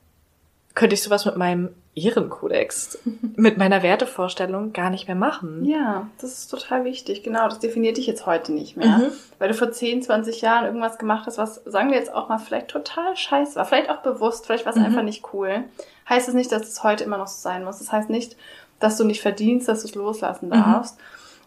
könnte 0.75 0.95
ich 0.95 1.03
sowas 1.03 1.25
mit 1.25 1.37
meinem 1.37 1.71
Ehrenkodex, 1.97 2.99
mit 3.35 3.59
meiner 3.59 3.83
Wertevorstellung 3.83 4.73
gar 4.73 4.91
nicht 4.91 5.09
mehr 5.09 5.17
machen. 5.17 5.65
Ja, 5.65 6.07
das 6.21 6.39
ist 6.39 6.49
total 6.49 6.85
wichtig. 6.85 7.25
Genau, 7.25 7.49
das 7.49 7.59
definiert 7.59 7.97
dich 7.97 8.07
jetzt 8.07 8.27
heute 8.27 8.53
nicht 8.53 8.77
mehr. 8.77 8.99
Mhm. 8.99 9.07
Weil 9.41 9.49
du 9.49 9.55
vor 9.55 9.73
10, 9.73 10.03
20 10.03 10.41
Jahren 10.41 10.67
irgendwas 10.67 10.99
gemacht 10.99 11.27
hast, 11.27 11.37
was, 11.37 11.57
sagen 11.65 11.91
wir 11.91 11.99
jetzt 11.99 12.15
auch 12.15 12.29
mal, 12.29 12.39
vielleicht 12.39 12.69
total 12.69 13.17
scheiße 13.17 13.57
war. 13.57 13.65
Vielleicht 13.65 13.91
auch 13.91 14.03
bewusst, 14.03 14.47
vielleicht 14.47 14.67
war 14.67 14.73
es 14.73 14.79
Mhm. 14.79 14.85
einfach 14.87 15.03
nicht 15.03 15.25
cool. 15.35 15.65
Heißt 16.09 16.29
es 16.29 16.35
nicht, 16.35 16.53
dass 16.53 16.63
es 16.69 16.83
heute 16.85 17.03
immer 17.03 17.19
noch 17.19 17.27
so 17.27 17.41
sein 17.41 17.65
muss. 17.65 17.79
Das 17.79 17.91
heißt 17.91 18.09
nicht, 18.09 18.37
dass 18.81 18.97
du 18.97 19.05
nicht 19.05 19.21
verdienst, 19.23 19.69
dass 19.69 19.83
du 19.83 19.89
es 19.89 19.95
loslassen 19.95 20.47
Mhm. 20.49 20.53
darfst. 20.53 20.99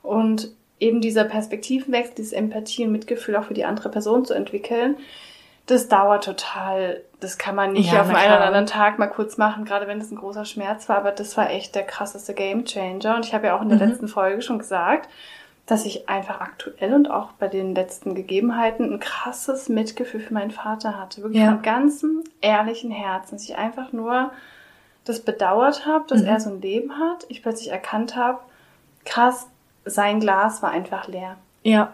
Und 0.01 0.49
eben 0.79 1.01
dieser 1.01 1.23
Perspektivenwechsel, 1.25 2.15
dieses 2.15 2.33
Empathie 2.33 2.85
und 2.85 2.91
Mitgefühl 2.91 3.35
auch 3.35 3.45
für 3.45 3.53
die 3.53 3.65
andere 3.65 3.89
Person 3.89 4.25
zu 4.25 4.33
entwickeln, 4.33 4.97
das 5.65 5.87
dauert 5.87 6.25
total. 6.25 7.01
Das 7.21 7.37
kann 7.37 7.55
man 7.55 7.71
nicht 7.71 7.93
Ja, 7.93 8.01
auf 8.01 8.09
einen 8.09 8.33
oder 8.33 8.45
anderen 8.45 8.65
Tag 8.65 8.99
mal 8.99 9.07
kurz 9.07 9.37
machen, 9.37 9.63
gerade 9.63 9.87
wenn 9.87 10.01
es 10.01 10.11
ein 10.11 10.17
großer 10.17 10.43
Schmerz 10.43 10.89
war. 10.89 10.97
Aber 10.97 11.11
das 11.11 11.37
war 11.37 11.49
echt 11.51 11.73
der 11.75 11.83
krasseste 11.83 12.33
Gamechanger. 12.33 13.15
Und 13.15 13.25
ich 13.25 13.33
habe 13.33 13.47
ja 13.47 13.55
auch 13.57 13.61
in 13.61 13.69
der 13.69 13.77
Mhm. 13.79 13.87
letzten 13.89 14.07
Folge 14.09 14.41
schon 14.41 14.59
gesagt, 14.59 15.09
dass 15.65 15.85
ich 15.85 16.09
einfach 16.09 16.41
aktuell 16.41 16.93
und 16.93 17.09
auch 17.09 17.31
bei 17.39 17.47
den 17.47 17.73
letzten 17.73 18.13
Gegebenheiten 18.13 18.91
ein 18.91 18.99
krasses 18.99 19.69
Mitgefühl 19.69 20.19
für 20.19 20.33
meinen 20.33 20.51
Vater 20.51 20.99
hatte. 20.99 21.21
Wirklich 21.21 21.41
Ja. 21.43 21.51
von 21.51 21.61
ganzem 21.61 22.25
ehrlichen 22.41 22.91
Herzen. 22.91 23.35
Dass 23.37 23.45
ich 23.45 23.55
einfach 23.57 23.93
nur 23.93 24.31
das 25.05 25.19
bedauert 25.21 25.85
habe, 25.85 26.05
dass 26.07 26.21
Mhm. 26.21 26.27
er 26.27 26.39
so 26.39 26.49
ein 26.49 26.61
Leben 26.61 26.97
hat. 26.97 27.25
Ich 27.29 27.41
plötzlich 27.41 27.71
erkannt 27.71 28.15
habe, 28.15 28.39
krass, 29.05 29.47
sein 29.85 30.19
Glas 30.19 30.61
war 30.63 30.71
einfach 30.71 31.07
leer 31.07 31.37
Ja, 31.63 31.93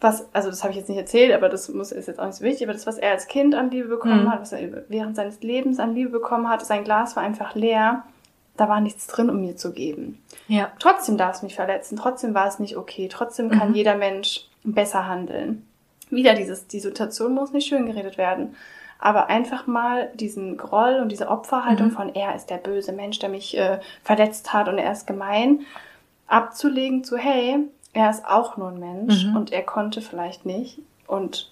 was, 0.00 0.26
also 0.32 0.48
das 0.50 0.62
habe 0.62 0.70
ich 0.72 0.78
jetzt 0.78 0.88
nicht 0.88 0.98
erzählt, 0.98 1.32
aber 1.32 1.48
das 1.48 1.68
muss, 1.68 1.90
ist 1.90 2.06
jetzt 2.06 2.20
auch 2.20 2.26
nicht 2.26 2.36
so 2.36 2.44
wichtig, 2.44 2.64
aber 2.66 2.72
das, 2.72 2.86
was 2.86 2.98
er 2.98 3.10
als 3.12 3.26
Kind 3.26 3.54
an 3.56 3.70
Liebe 3.70 3.88
bekommen 3.88 4.24
Mhm. 4.24 4.30
hat, 4.32 4.40
was 4.40 4.52
er 4.52 4.84
während 4.88 5.16
seines 5.16 5.40
Lebens 5.42 5.80
an 5.80 5.94
Liebe 5.94 6.10
bekommen 6.10 6.48
hat, 6.48 6.64
sein 6.64 6.84
Glas 6.84 7.16
war 7.16 7.22
einfach 7.24 7.54
leer, 7.56 8.04
da 8.56 8.68
war 8.68 8.80
nichts 8.80 9.06
drin, 9.08 9.28
um 9.30 9.40
mir 9.40 9.56
zu 9.56 9.72
geben. 9.72 10.22
ja, 10.48 10.70
Trotzdem 10.78 11.16
darf 11.16 11.36
es 11.36 11.42
mich 11.42 11.54
verletzen, 11.56 11.96
trotzdem 11.96 12.32
war 12.34 12.46
es 12.46 12.58
nicht 12.60 12.76
okay, 12.76 13.08
trotzdem 13.08 13.50
kann 13.50 13.70
Mhm. 13.70 13.74
jeder 13.74 13.96
Mensch 13.96 14.46
besser 14.64 15.06
handeln. 15.08 15.64
Wieder 16.10 16.34
dieses, 16.34 16.66
die 16.68 16.80
Situation 16.80 17.34
muss 17.34 17.52
nicht 17.52 17.66
schön 17.68 17.86
geredet 17.86 18.18
werden. 18.18 18.54
Aber 19.00 19.28
einfach 19.28 19.66
mal 19.66 20.10
diesen 20.14 20.56
Groll 20.56 20.98
und 21.00 21.10
diese 21.12 21.28
Opferhaltung 21.28 21.88
Mhm. 21.88 21.92
von 21.92 22.14
er 22.14 22.34
ist 22.34 22.50
der 22.50 22.56
böse 22.56 22.92
Mensch, 22.92 23.18
der 23.20 23.28
mich 23.28 23.56
äh, 23.56 23.78
verletzt 24.02 24.52
hat 24.52 24.68
und 24.68 24.78
er 24.78 24.90
ist 24.92 25.06
gemein, 25.06 25.60
abzulegen 26.26 27.04
zu, 27.04 27.16
hey, 27.16 27.58
er 27.92 28.10
ist 28.10 28.26
auch 28.26 28.56
nur 28.56 28.68
ein 28.68 28.78
Mensch 28.80 29.24
Mhm. 29.26 29.36
und 29.36 29.52
er 29.52 29.62
konnte 29.62 30.00
vielleicht 30.00 30.44
nicht. 30.46 30.80
Und 31.06 31.50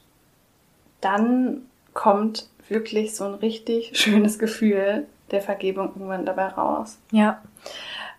dann 1.01 1.63
kommt 1.95 2.49
wirklich 2.69 3.15
so 3.15 3.25
ein 3.25 3.35
richtig 3.35 3.97
schönes 3.97 4.39
Gefühl 4.39 5.07
der 5.31 5.41
Vergebung 5.41 5.91
irgendwann 5.95 6.27
dabei 6.27 6.49
raus. 6.49 6.99
ja. 7.11 7.41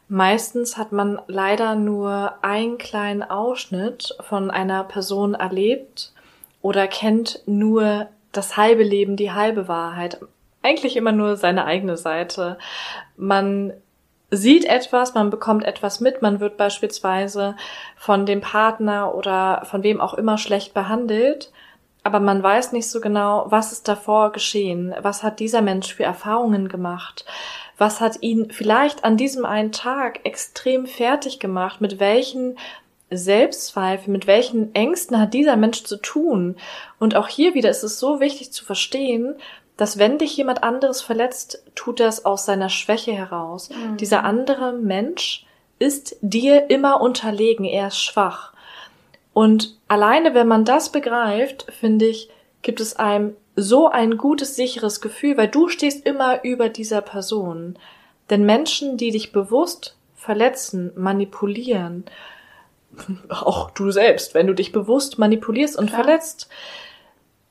Meistens 0.09 0.77
hat 0.77 0.93
man 0.93 1.19
leider 1.27 1.75
nur 1.75 2.35
einen 2.41 2.77
kleinen 2.77 3.23
Ausschnitt 3.23 4.15
von 4.21 4.49
einer 4.49 4.85
Person 4.85 5.33
erlebt 5.33 6.13
oder 6.61 6.87
kennt 6.87 7.41
nur 7.45 8.07
das 8.37 8.57
halbe 8.57 8.83
Leben, 8.83 9.15
die 9.15 9.31
halbe 9.31 9.67
Wahrheit. 9.67 10.19
Eigentlich 10.61 10.95
immer 10.95 11.11
nur 11.11 11.37
seine 11.37 11.65
eigene 11.65 11.97
Seite. 11.97 12.57
Man 13.15 13.73
sieht 14.29 14.65
etwas, 14.65 15.13
man 15.13 15.29
bekommt 15.29 15.63
etwas 15.63 15.99
mit, 15.99 16.21
man 16.21 16.39
wird 16.39 16.57
beispielsweise 16.57 17.55
von 17.95 18.25
dem 18.25 18.41
Partner 18.41 19.15
oder 19.15 19.63
von 19.65 19.83
wem 19.83 20.01
auch 20.01 20.13
immer 20.13 20.37
schlecht 20.37 20.73
behandelt, 20.73 21.51
aber 22.03 22.19
man 22.19 22.43
weiß 22.43 22.71
nicht 22.73 22.89
so 22.89 22.99
genau, 22.99 23.45
was 23.49 23.71
ist 23.71 23.87
davor 23.87 24.31
geschehen, 24.31 24.93
was 25.01 25.23
hat 25.23 25.39
dieser 25.39 25.61
Mensch 25.61 25.93
für 25.93 26.03
Erfahrungen 26.03 26.67
gemacht, 26.67 27.25
was 27.77 28.01
hat 28.01 28.21
ihn 28.21 28.51
vielleicht 28.51 29.03
an 29.03 29.17
diesem 29.17 29.45
einen 29.45 29.71
Tag 29.71 30.25
extrem 30.25 30.87
fertig 30.87 31.39
gemacht, 31.39 31.79
mit 31.79 31.99
welchen 31.99 32.57
Selbstzweifeln, 33.09 34.11
mit 34.11 34.27
welchen 34.27 34.75
Ängsten 34.75 35.19
hat 35.19 35.33
dieser 35.33 35.55
Mensch 35.55 35.83
zu 35.83 35.97
tun. 35.97 36.57
Und 36.99 37.15
auch 37.15 37.27
hier 37.27 37.53
wieder 37.53 37.69
ist 37.69 37.83
es 37.83 37.99
so 37.99 38.19
wichtig 38.19 38.51
zu 38.51 38.65
verstehen, 38.65 39.35
dass 39.77 39.97
wenn 39.97 40.17
dich 40.17 40.35
jemand 40.35 40.63
anderes 40.63 41.01
verletzt, 41.01 41.63
tut 41.75 41.99
er 41.99 42.07
es 42.07 42.25
aus 42.25 42.45
seiner 42.45 42.69
Schwäche 42.69 43.13
heraus. 43.13 43.69
Mhm. 43.69 43.97
Dieser 43.97 44.23
andere 44.23 44.73
Mensch 44.73 45.45
ist 45.79 46.17
dir 46.21 46.69
immer 46.69 47.01
unterlegen, 47.01 47.63
er 47.63 47.87
ist 47.87 48.01
schwach. 48.01 48.53
Und 49.33 49.77
alleine, 49.87 50.33
wenn 50.33 50.47
man 50.47 50.65
das 50.65 50.91
begreift, 50.91 51.67
finde 51.71 52.07
ich, 52.07 52.29
gibt 52.63 52.79
es 52.79 52.95
einem 52.95 53.35
so 53.55 53.87
ein 53.87 54.17
gutes, 54.17 54.55
sicheres 54.55 54.99
Gefühl, 54.99 55.37
weil 55.37 55.47
du 55.47 55.69
stehst 55.69 56.05
immer 56.05 56.43
über 56.43 56.69
dieser 56.69 57.01
Person. 57.01 57.77
Denn 58.31 58.45
Menschen, 58.45 58.97
die 58.97 59.11
dich 59.11 59.31
bewusst 59.31 59.95
verletzen, 60.15 60.91
manipulieren, 60.95 62.05
auch 63.29 63.71
du 63.71 63.91
selbst, 63.91 64.33
wenn 64.33 64.47
du 64.47 64.53
dich 64.53 64.71
bewusst 64.71 65.19
manipulierst 65.19 65.77
und 65.77 65.87
Klar. 65.87 66.03
verletzt, 66.03 66.49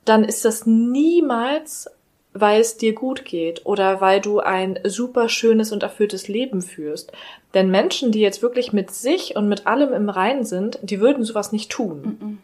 dann 0.05 0.25
ist 0.25 0.45
das 0.45 0.67
niemals, 0.67 1.91
weil 2.33 2.61
es 2.61 2.77
dir 2.77 2.95
gut 2.95 3.25
geht 3.25 3.65
oder 3.65 4.01
weil 4.01 4.21
du 4.21 4.41
ein 4.41 4.79
super 4.85 5.29
schönes 5.29 5.73
und 5.73 5.83
erfülltes 5.83 6.29
Leben 6.29 6.63
führst. 6.63 7.13
Denn 7.55 7.71
Menschen, 7.71 8.13
die 8.13 8.21
jetzt 8.21 8.43
wirklich 8.43 8.73
mit 8.73 8.91
sich 8.91 9.37
und 9.37 9.49
mit 9.49 9.67
allem 9.67 9.93
im 9.93 10.09
Reinen 10.09 10.45
sind, 10.45 10.79
die 10.83 11.01
würden 11.01 11.25
sowas 11.25 11.53
nicht 11.53 11.71
tun. 11.71 12.19
Mhm. 12.21 12.39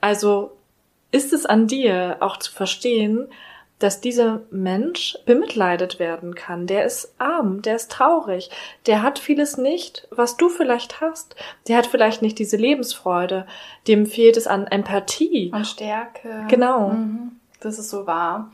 Also 0.00 0.52
ist 1.10 1.32
es 1.32 1.44
an 1.44 1.66
dir 1.66 2.18
auch 2.20 2.38
zu 2.38 2.52
verstehen, 2.52 3.28
dass 3.80 4.00
dieser 4.00 4.42
Mensch 4.50 5.18
bemitleidet 5.26 5.98
werden 5.98 6.34
kann. 6.34 6.66
Der 6.66 6.84
ist 6.84 7.14
arm, 7.18 7.62
der 7.62 7.76
ist 7.76 7.90
traurig, 7.90 8.50
der 8.86 9.02
hat 9.02 9.18
vieles 9.18 9.56
nicht, 9.56 10.06
was 10.10 10.36
du 10.36 10.48
vielleicht 10.48 11.00
hast. 11.00 11.34
Der 11.66 11.78
hat 11.78 11.86
vielleicht 11.86 12.22
nicht 12.22 12.38
diese 12.38 12.56
Lebensfreude, 12.56 13.46
dem 13.88 14.06
fehlt 14.06 14.36
es 14.36 14.46
an 14.46 14.66
Empathie. 14.66 15.50
Und 15.52 15.66
Stärke. 15.66 16.44
Genau. 16.48 16.90
Mhm. 16.90 17.32
Das 17.60 17.78
ist 17.78 17.90
so 17.90 18.06
wahr. 18.06 18.52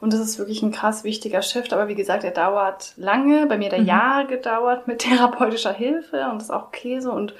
Und 0.00 0.12
das 0.12 0.20
ist 0.20 0.38
wirklich 0.38 0.62
ein 0.62 0.70
krass 0.70 1.02
wichtiger 1.02 1.42
Shift. 1.42 1.72
Aber 1.72 1.88
wie 1.88 1.96
gesagt, 1.96 2.22
er 2.22 2.30
dauert 2.30 2.92
lange. 2.96 3.46
Bei 3.46 3.58
mir 3.58 3.66
hat 3.66 3.72
er 3.72 3.80
Mhm. 3.80 3.86
Jahre 3.86 4.26
gedauert 4.26 4.86
mit 4.86 4.98
therapeutischer 5.00 5.72
Hilfe. 5.72 6.28
Und 6.30 6.36
das 6.36 6.44
ist 6.44 6.50
auch 6.50 6.68
okay 6.68 7.00
so. 7.00 7.12
Und 7.12 7.34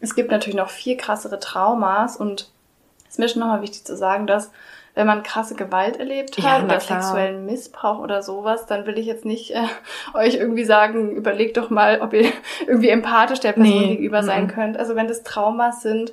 es 0.00 0.14
gibt 0.14 0.30
natürlich 0.30 0.56
noch 0.56 0.68
viel 0.68 0.98
krassere 0.98 1.40
Traumas. 1.40 2.18
Und 2.18 2.50
ist 3.08 3.18
mir 3.18 3.28
schon 3.28 3.40
nochmal 3.40 3.62
wichtig 3.62 3.84
zu 3.84 3.96
sagen, 3.96 4.26
dass 4.26 4.50
wenn 4.94 5.06
man 5.06 5.22
krasse 5.22 5.54
Gewalt 5.54 5.96
erlebt 5.98 6.36
hat 6.38 6.44
Ja, 6.44 6.64
oder 6.64 6.76
klar. 6.76 7.00
sexuellen 7.02 7.46
Missbrauch 7.46 7.98
oder 7.98 8.22
sowas, 8.22 8.66
dann 8.66 8.86
will 8.86 8.98
ich 8.98 9.06
jetzt 9.06 9.24
nicht 9.24 9.50
äh, 9.52 9.62
euch 10.14 10.34
irgendwie 10.34 10.64
sagen, 10.64 11.12
überlegt 11.12 11.56
doch 11.56 11.70
mal, 11.70 12.00
ob 12.00 12.12
ihr 12.12 12.30
irgendwie 12.66 12.90
empathisch 12.90 13.40
der 13.40 13.52
Person 13.52 13.70
Nee, 13.78 13.88
gegenüber 13.88 14.22
sein 14.22 14.48
könnt. 14.48 14.76
Also 14.76 14.94
wenn 14.94 15.08
das 15.08 15.22
Traumas 15.22 15.80
sind, 15.82 16.12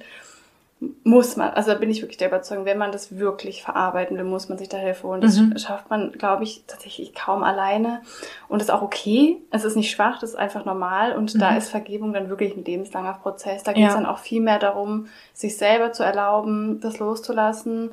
muss 1.04 1.36
man, 1.36 1.50
also 1.50 1.74
da 1.74 1.78
bin 1.78 1.90
ich 1.90 2.02
wirklich 2.02 2.18
der 2.20 2.30
Überzeugung, 2.30 2.64
wenn 2.64 2.78
man 2.78 2.94
das 2.94 3.18
wirklich 3.18 3.64
verarbeiten 3.64 4.16
will, 4.18 4.24
muss 4.24 4.48
man 4.48 4.58
sich 4.58 4.70
da 4.70 4.78
Hilfe 4.78 5.06
holen. 5.10 5.20
Das 5.20 5.38
Mhm. 5.38 5.58
schafft 5.58 5.90
man, 5.90 6.14
glaube 6.14 6.46
ich, 6.46 6.64
tatsächlich 6.68 7.14
kaum 7.14 7.44
alleine. 7.44 8.02
Und 8.48 8.62
ist 8.62 8.72
auch 8.72 8.82
okay. 8.82 9.42
Es 9.52 9.66
ist 9.66 9.76
nicht 9.76 9.92
schwach, 9.92 10.20
das 10.22 10.30
ist 10.30 10.36
einfach 10.38 10.64
normal. 10.64 11.18
Und 11.18 11.42
da 11.42 11.52
Mhm. 11.52 11.58
ist 11.58 11.70
Vergebung 11.70 12.14
dann 12.14 12.30
wirklich 12.30 12.56
ein 12.56 12.64
lebenslanger 12.64 13.20
Prozess. 13.22 13.64
Da 13.64 13.74
geht 13.74 13.88
es 13.88 13.94
Ja. 13.94 14.00
dann 14.00 14.06
auch 14.06 14.20
viel 14.20 14.40
mehr 14.42 14.58
darum, 14.58 15.08
sich 15.34 15.58
selber 15.58 15.92
zu 15.92 16.04
erlauben, 16.04 16.80
das 16.80 16.98
loszulassen. 17.00 17.92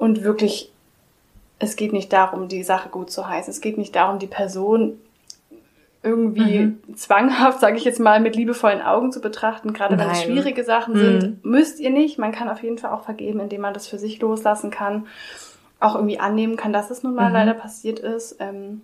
Und 0.00 0.24
wirklich, 0.24 0.72
es 1.58 1.76
geht 1.76 1.92
nicht 1.92 2.10
darum, 2.10 2.48
die 2.48 2.62
Sache 2.62 2.88
gut 2.88 3.10
zu 3.10 3.28
heißen. 3.28 3.50
Es 3.50 3.60
geht 3.60 3.76
nicht 3.76 3.94
darum, 3.94 4.18
die 4.18 4.26
Person 4.26 4.98
irgendwie 6.02 6.60
Mhm. 6.60 6.96
zwanghaft, 6.96 7.60
sage 7.60 7.76
ich 7.76 7.84
jetzt 7.84 8.00
mal, 8.00 8.18
mit 8.18 8.34
liebevollen 8.34 8.80
Augen 8.80 9.12
zu 9.12 9.20
betrachten. 9.20 9.74
Gerade 9.74 9.98
wenn 9.98 10.08
es 10.08 10.16
Nein. 10.20 10.26
schwierige 10.26 10.64
Sachen 10.64 10.94
Mhm. 10.94 10.98
sind, 10.98 11.44
müsst 11.44 11.78
ihr 11.80 11.90
nicht. 11.90 12.18
Man 12.18 12.32
kann 12.32 12.48
auf 12.48 12.62
jeden 12.62 12.78
Fall 12.78 12.92
auch 12.92 13.02
vergeben, 13.04 13.40
indem 13.40 13.60
man 13.60 13.74
das 13.74 13.86
für 13.88 13.98
sich 13.98 14.18
loslassen 14.22 14.70
kann, 14.70 15.06
auch 15.80 15.94
irgendwie 15.96 16.18
annehmen 16.18 16.56
kann, 16.56 16.72
dass 16.72 16.90
es 16.90 17.02
nun 17.02 17.14
mal 17.14 17.28
Mhm. 17.28 17.34
leider 17.34 17.52
passiert 17.52 17.98
ist. 17.98 18.36
Ähm, 18.40 18.80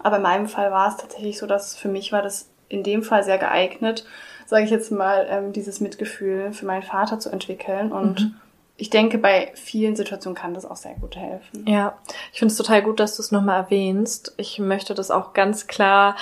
aber 0.00 0.16
in 0.16 0.22
meinem 0.22 0.48
Fall 0.48 0.70
war 0.70 0.88
es 0.88 0.98
tatsächlich 0.98 1.38
so, 1.38 1.46
dass 1.46 1.76
für 1.76 1.88
mich 1.88 2.12
war 2.12 2.20
das 2.20 2.50
in 2.68 2.82
dem 2.82 3.02
Fall 3.02 3.22
sehr 3.24 3.38
geeignet, 3.38 4.04
sage 4.44 4.64
ich 4.64 4.70
jetzt 4.70 4.92
mal, 4.92 5.26
ähm, 5.30 5.54
dieses 5.54 5.80
Mitgefühl 5.80 6.52
für 6.52 6.66
meinen 6.66 6.82
Vater 6.82 7.18
zu 7.18 7.30
entwickeln. 7.30 7.90
Und 7.90 8.20
Mhm. 8.20 8.34
Ich 8.80 8.90
denke, 8.90 9.18
bei 9.18 9.50
vielen 9.54 9.96
Situationen 9.96 10.36
kann 10.36 10.54
das 10.54 10.64
auch 10.64 10.76
sehr 10.76 10.94
gut 10.94 11.16
helfen. 11.16 11.66
Ja, 11.66 11.98
ich 12.32 12.38
finde 12.38 12.52
es 12.52 12.56
total 12.56 12.80
gut, 12.80 13.00
dass 13.00 13.16
du 13.16 13.22
es 13.22 13.32
nochmal 13.32 13.64
erwähnst. 13.64 14.34
Ich 14.36 14.60
möchte 14.60 14.94
das 14.94 15.10
auch 15.10 15.34
ganz 15.34 15.66
klar 15.66 16.16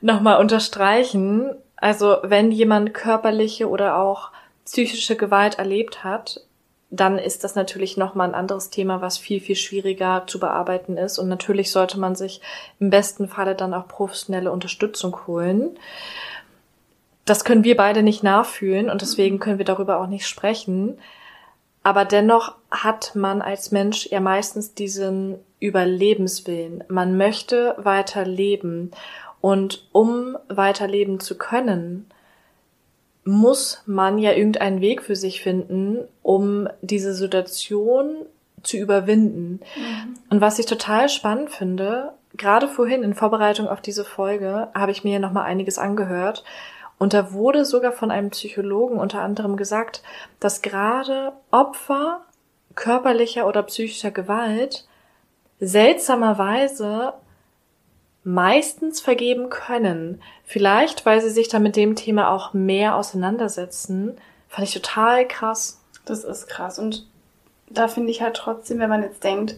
nochmal 0.00 0.40
unterstreichen. 0.40 1.54
Also 1.76 2.16
wenn 2.22 2.50
jemand 2.50 2.94
körperliche 2.94 3.68
oder 3.68 3.98
auch 3.98 4.30
psychische 4.64 5.16
Gewalt 5.16 5.58
erlebt 5.58 6.02
hat, 6.02 6.40
dann 6.90 7.18
ist 7.18 7.44
das 7.44 7.54
natürlich 7.54 7.98
nochmal 7.98 8.30
ein 8.30 8.34
anderes 8.34 8.70
Thema, 8.70 9.02
was 9.02 9.18
viel, 9.18 9.40
viel 9.40 9.56
schwieriger 9.56 10.24
zu 10.26 10.40
bearbeiten 10.40 10.96
ist. 10.96 11.18
Und 11.18 11.28
natürlich 11.28 11.70
sollte 11.70 12.00
man 12.00 12.14
sich 12.14 12.40
im 12.80 12.88
besten 12.88 13.28
Falle 13.28 13.54
dann 13.54 13.74
auch 13.74 13.86
professionelle 13.86 14.50
Unterstützung 14.50 15.26
holen. 15.26 15.78
Das 17.26 17.44
können 17.44 17.64
wir 17.64 17.76
beide 17.76 18.02
nicht 18.02 18.22
nachfühlen 18.22 18.88
und 18.88 19.02
deswegen 19.02 19.38
können 19.38 19.58
wir 19.58 19.66
darüber 19.66 20.00
auch 20.00 20.06
nicht 20.06 20.26
sprechen. 20.26 20.98
Aber 21.88 22.04
dennoch 22.04 22.54
hat 22.70 23.14
man 23.14 23.40
als 23.40 23.70
Mensch 23.70 24.08
ja 24.08 24.20
meistens 24.20 24.74
diesen 24.74 25.38
Überlebenswillen. 25.58 26.84
Man 26.88 27.16
möchte 27.16 27.74
weiter 27.78 28.26
leben. 28.26 28.90
Und 29.40 29.88
um 29.92 30.36
weiterleben 30.50 31.18
zu 31.18 31.38
können, 31.38 32.04
muss 33.24 33.84
man 33.86 34.18
ja 34.18 34.32
irgendeinen 34.32 34.82
Weg 34.82 35.02
für 35.02 35.16
sich 35.16 35.42
finden, 35.42 36.00
um 36.22 36.68
diese 36.82 37.14
Situation 37.14 38.16
zu 38.62 38.76
überwinden. 38.76 39.60
Und 40.28 40.42
was 40.42 40.58
ich 40.58 40.66
total 40.66 41.08
spannend 41.08 41.48
finde, 41.48 42.12
gerade 42.36 42.68
vorhin 42.68 43.02
in 43.02 43.14
Vorbereitung 43.14 43.66
auf 43.66 43.80
diese 43.80 44.04
Folge 44.04 44.68
habe 44.74 44.92
ich 44.92 45.04
mir 45.04 45.14
ja 45.14 45.18
noch 45.20 45.32
mal 45.32 45.44
einiges 45.44 45.78
angehört 45.78 46.44
und 46.98 47.12
da 47.14 47.32
wurde 47.32 47.64
sogar 47.64 47.92
von 47.92 48.10
einem 48.10 48.30
Psychologen 48.30 48.98
unter 48.98 49.20
anderem 49.22 49.56
gesagt, 49.56 50.02
dass 50.40 50.62
gerade 50.62 51.32
Opfer 51.50 52.22
körperlicher 52.74 53.46
oder 53.46 53.62
psychischer 53.64 54.10
Gewalt 54.10 54.86
seltsamerweise 55.60 57.14
meistens 58.24 59.00
vergeben 59.00 59.48
können. 59.48 60.20
Vielleicht, 60.44 61.06
weil 61.06 61.20
sie 61.20 61.30
sich 61.30 61.48
da 61.48 61.58
mit 61.58 61.76
dem 61.76 61.96
Thema 61.96 62.30
auch 62.30 62.52
mehr 62.52 62.96
auseinandersetzen. 62.96 64.16
Fand 64.48 64.68
ich 64.68 64.74
total 64.74 65.26
krass. 65.26 65.80
Das 66.04 66.24
ist 66.24 66.46
krass. 66.48 66.78
Und 66.78 67.06
da 67.70 67.88
finde 67.88 68.10
ich 68.10 68.22
halt 68.22 68.36
trotzdem, 68.36 68.78
wenn 68.80 68.90
man 68.90 69.02
jetzt 69.02 69.24
denkt, 69.24 69.56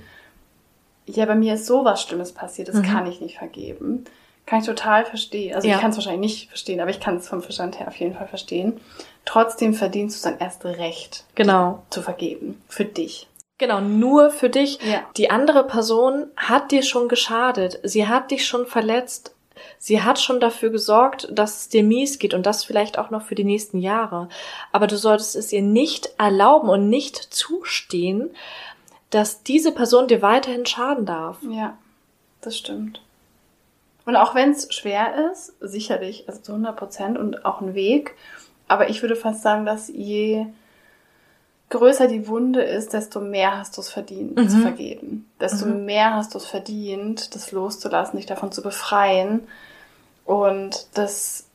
ja, 1.07 1.27
bei 1.27 1.35
mir 1.35 1.55
ist 1.55 1.67
sowas 1.67 2.03
Schlimmes 2.03 2.33
passiert, 2.33 2.69
das 2.69 2.77
Mhm. 2.77 2.83
kann 2.83 3.07
ich 3.07 3.21
nicht 3.21 3.39
vergeben. 3.39 4.05
Kann 4.51 4.59
ich 4.59 4.67
total 4.67 5.05
verstehen. 5.05 5.55
Also 5.55 5.69
Ja. 5.69 5.77
ich 5.77 5.81
kann 5.81 5.91
es 5.93 5.97
wahrscheinlich 5.97 6.21
nicht 6.39 6.49
verstehen, 6.49 6.81
aber 6.81 6.91
ich 6.91 6.99
kann 6.99 7.19
es 7.19 7.29
vom 7.29 7.41
Verstand 7.41 7.79
her 7.79 7.87
auf 7.87 7.95
jeden 7.95 8.17
Fall 8.17 8.27
verstehen. 8.27 8.81
Trotzdem 9.25 9.75
verdienst 9.75 10.25
du 10.25 10.29
dann 10.29 10.41
erst 10.41 10.65
recht 10.65 11.23
Genau. 11.37 11.85
zu 11.91 12.03
vergeben. 12.03 12.61
Für 12.69 12.85
dich. 12.85 13.29
Genau, 13.59 13.81
nur 13.81 14.31
für 14.31 14.51
dich. 14.51 14.81
Ja. 14.83 15.03
Die 15.17 15.31
andere 15.31 15.63
Person 15.69 16.27
hat 16.37 16.73
dir 16.73 16.83
schon 16.83 17.09
geschadet. 17.09 17.79
Sie 17.85 18.09
hat 18.09 18.33
dich 18.33 18.45
schon 18.45 18.67
verletzt. 18.67 19.37
Sie 19.79 20.03
hat 20.03 20.19
schon 20.19 20.41
dafür 20.41 20.71
gesorgt, 20.71 21.29
dass 21.31 21.59
es 21.61 21.69
dir 21.69 21.85
mies 21.85 22.19
geht 22.19 22.35
und 22.35 22.45
das 22.45 22.65
vielleicht 22.65 22.99
auch 22.99 23.11
noch 23.11 23.23
für 23.23 23.37
die 23.37 23.45
nächsten 23.45 23.79
Jahre. 23.79 24.29
Aber 24.73 24.89
du 24.89 24.97
solltest 24.97 25.37
es 25.37 25.53
ihr 25.53 25.63
nicht 25.63 26.11
erlauben 26.19 26.69
und 26.71 26.89
nicht 26.89 27.15
zustehen, 27.17 28.31
dass 29.11 29.45
diese 29.45 29.71
Person 29.71 30.09
dir 30.09 30.23
weiterhin 30.23 30.67
schaden 30.67 31.07
darf. 31.07 31.37
Ja, 31.49 31.79
das 32.41 32.57
stimmt. 32.59 33.01
Und 34.07 34.17
auch 34.17 34.35
wenn 34.35 34.51
es 34.51 34.73
schwer 34.75 35.31
ist, 35.31 35.53
sicherlich, 35.61 36.25
also 36.29 36.41
zu 36.41 36.53
100 36.53 36.77
Prozent 36.77 37.19
und 37.19 37.45
auch 37.45 37.61
ein 37.61 37.75
Weg, 37.75 38.15
aber 38.69 38.89
ich 38.89 39.03
würde 39.03 39.17
fast 39.17 39.43
sagen, 39.43 39.67
dass 39.67 39.89
je 39.89 40.47
größer 41.71 42.09
die 42.09 42.27
Wunde 42.27 42.63
ist, 42.63 42.95
desto 42.95 43.21
mehr 43.21 43.57
hast 43.59 43.77
du 43.77 43.81
es 43.81 43.91
verdient 43.91 44.37
Mhm. 44.37 44.49
zu 44.49 44.59
vergeben. 44.59 45.31
Desto 45.41 45.67
Mhm. 45.67 45.85
mehr 45.85 46.15
hast 46.15 46.35
du 46.35 46.39
es 46.39 46.47
verdient, 46.47 47.35
das 47.35 47.53
loszulassen, 47.53 48.17
dich 48.17 48.27
davon 48.27 48.51
zu 48.51 48.63
befreien. 48.63 49.47
Und 50.25 50.87
das, 50.95 51.47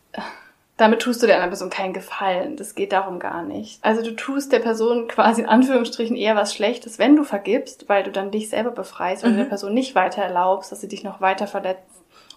damit 0.78 1.02
tust 1.02 1.22
du 1.22 1.28
der 1.28 1.36
anderen 1.36 1.52
Person 1.52 1.70
keinen 1.70 1.94
Gefallen. 1.94 2.56
Das 2.56 2.76
geht 2.76 2.94
darum 2.94 3.20
gar 3.20 3.42
nicht. 3.44 3.84
Also 3.84 4.02
du 4.02 4.16
tust 4.16 4.54
der 4.54 4.60
Person 4.60 5.08
quasi 5.10 5.42
in 5.42 5.48
Anführungsstrichen 5.50 6.16
eher 6.16 6.36
was 6.38 6.54
Schlechtes, 6.54 6.98
wenn 6.98 7.16
du 7.18 7.24
vergibst, 7.26 7.90
weil 7.90 8.04
du 8.04 8.12
dann 8.12 8.32
dich 8.32 8.50
selber 8.50 8.72
befreist, 8.72 9.24
du 9.24 9.28
Mhm. 9.30 9.38
der 9.38 9.44
Person 9.46 9.74
nicht 9.74 9.96
weiter 9.96 10.22
erlaubst, 10.22 10.72
dass 10.72 10.80
sie 10.80 10.88
dich 10.88 11.04
noch 11.04 11.20
weiter 11.20 11.48
verletzt. 11.48 11.84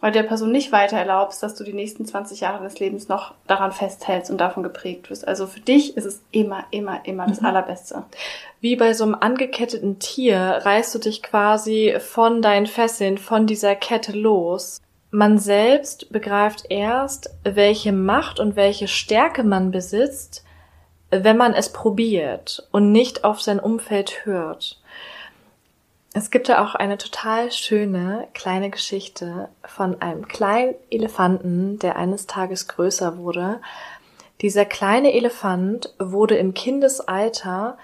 Weil 0.00 0.12
du 0.12 0.18
der 0.22 0.28
Person 0.28 0.52
nicht 0.52 0.70
weiter 0.70 0.96
erlaubst, 0.96 1.42
dass 1.42 1.54
du 1.54 1.64
die 1.64 1.72
nächsten 1.72 2.06
20 2.06 2.40
Jahre 2.40 2.62
des 2.62 2.78
Lebens 2.78 3.08
noch 3.08 3.34
daran 3.46 3.72
festhältst 3.72 4.30
und 4.30 4.38
davon 4.38 4.62
geprägt 4.62 5.10
wirst. 5.10 5.26
Also 5.26 5.46
für 5.46 5.60
dich 5.60 5.96
ist 5.96 6.04
es 6.04 6.22
immer, 6.30 6.64
immer, 6.70 7.00
immer 7.04 7.26
das 7.26 7.40
Mhm. 7.40 7.46
Allerbeste. 7.46 8.04
Wie 8.60 8.76
bei 8.76 8.92
so 8.94 9.04
einem 9.04 9.16
angeketteten 9.16 9.98
Tier 9.98 10.60
reißt 10.62 10.94
du 10.94 10.98
dich 11.00 11.22
quasi 11.22 11.96
von 11.98 12.42
deinen 12.42 12.66
Fesseln, 12.66 13.18
von 13.18 13.46
dieser 13.46 13.74
Kette 13.74 14.12
los. 14.12 14.80
Man 15.10 15.38
selbst 15.38 16.12
begreift 16.12 16.66
erst, 16.68 17.30
welche 17.42 17.92
Macht 17.92 18.38
und 18.40 18.56
welche 18.56 18.88
Stärke 18.88 19.42
man 19.42 19.70
besitzt, 19.70 20.44
wenn 21.10 21.38
man 21.38 21.54
es 21.54 21.72
probiert 21.72 22.68
und 22.70 22.92
nicht 22.92 23.24
auf 23.24 23.40
sein 23.40 23.58
Umfeld 23.58 24.26
hört. 24.26 24.78
Es 26.14 26.30
gibt 26.30 26.48
da 26.48 26.64
auch 26.64 26.74
eine 26.74 26.96
total 26.96 27.52
schöne 27.52 28.28
kleine 28.32 28.70
Geschichte 28.70 29.50
von 29.62 30.00
einem 30.00 30.26
kleinen 30.26 30.74
Elefanten, 30.90 31.78
der 31.78 31.96
eines 31.96 32.26
Tages 32.26 32.66
größer 32.66 33.18
wurde. 33.18 33.60
Dieser 34.40 34.64
kleine 34.64 35.12
Elefant 35.12 35.94
wurde 35.98 36.36
im 36.36 36.54
Kindesalter 36.54 37.76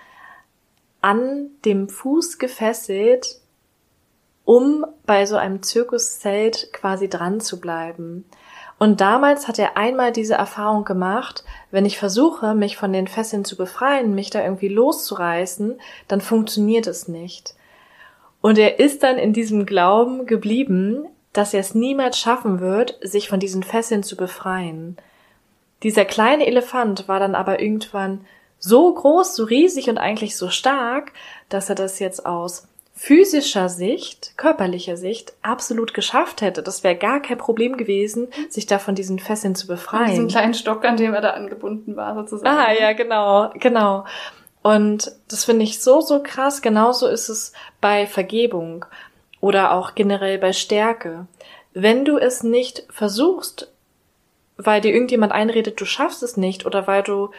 an 1.03 1.51
dem 1.66 1.89
Fuß 1.91 2.39
gefesselt, 2.39 3.41
um 4.45 4.87
bei 5.05 5.27
so 5.27 5.37
einem 5.37 5.62
Zirkuszelt 5.62 6.72
quasi 6.72 7.09
dran 7.09 7.41
zu 7.41 7.61
bleiben. 7.61 8.25
Und 8.79 9.01
damals 9.01 9.49
hat 9.49 9.59
er 9.59 9.77
einmal 9.77 10.12
diese 10.12 10.35
Erfahrung 10.35 10.85
gemacht, 10.85 11.45
wenn 11.70 11.85
ich 11.85 11.99
versuche, 11.99 12.55
mich 12.55 12.77
von 12.77 12.93
den 12.93 13.07
Fesseln 13.07 13.45
zu 13.45 13.57
befreien, 13.57 14.14
mich 14.14 14.31
da 14.31 14.43
irgendwie 14.43 14.68
loszureißen, 14.68 15.79
dann 16.09 16.20
funktioniert 16.20 16.87
es 16.87 17.07
nicht. 17.07 17.55
Und 18.45 18.59
er 18.59 18.78
ist 18.78 19.03
dann 19.03 19.16
in 19.16 19.32
diesem 19.32 19.64
Glauben 19.64 20.26
geblieben, 20.26 21.07
dass 21.32 21.55
er 21.55 21.61
es 21.61 21.74
niemals 21.74 22.18
schaffen 22.18 22.61
wird, 22.61 22.99
sich 23.01 23.30
von 23.30 23.40
diesen 23.40 23.62
Fesseln 23.62 24.03
zu 24.03 24.18
befreien. 24.18 24.99
Dieser 25.82 26.05
kleine 26.05 26.47
Elefant 26.47 27.09
war 27.09 27.18
dann 27.18 27.34
aber 27.34 27.62
irgendwann 27.62 28.26
so 28.59 28.92
groß, 28.92 29.34
so 29.34 29.45
riesig 29.45 29.88
und 29.88 29.97
eigentlich 29.97 30.36
so 30.36 30.51
stark, 30.51 31.12
dass 31.49 31.70
er 31.70 31.74
das 31.74 32.01
jetzt 32.01 32.26
aus 32.26 32.68
physischer 32.92 33.70
Sicht, 33.70 34.34
körperlicher 34.36 34.99
Sicht 34.99 35.32
absolut 35.40 35.95
geschafft 35.95 36.42
hätte. 36.42 36.62
Das 36.62 36.84
wäre 36.84 36.97
gar 36.97 37.22
kein 37.22 37.38
Problem 37.38 37.78
gewesen, 37.78 38.28
sich 38.51 38.66
da 38.66 38.78
von 38.78 38.95
diesen 38.95 39.20
Fesseln 39.20 39.55
zu 39.55 39.68
diesem 39.68 39.76
befreien. 39.76 40.28
kleinen 40.28 40.53
Stock, 40.53 40.84
an 40.84 40.99
dem 40.99 41.14
er 41.14 41.22
da 41.22 41.30
angebunden 41.30 41.97
war, 41.97 42.14
sozusagen. 42.14 42.47
Ah, 42.47 42.74
ja, 42.78 42.92
genau, 42.92 43.51
genau. 43.55 44.05
Und 44.64 45.12
das 45.28 45.44
finde 45.44 45.62
ich 45.62 45.82
so, 45.82 46.00
so 46.00 46.22
krass. 46.22 46.62
Genauso 46.62 47.06
ist 47.06 47.28
es 47.28 47.52
bei 47.82 48.06
Vergebung 48.06 48.86
oder 49.42 49.72
auch 49.72 49.94
generell 49.94 50.38
bei 50.38 50.54
Stärke. 50.54 51.26
Wenn 51.74 52.06
du 52.06 52.16
es 52.16 52.42
nicht 52.42 52.84
versuchst, 52.88 53.70
weil 54.56 54.80
dir 54.80 54.94
irgendjemand 54.94 55.32
einredet, 55.32 55.78
du 55.82 55.84
schaffst 55.84 56.22
es 56.22 56.38
nicht 56.38 56.64
oder 56.64 56.86
weil 56.86 57.02
du 57.02 57.30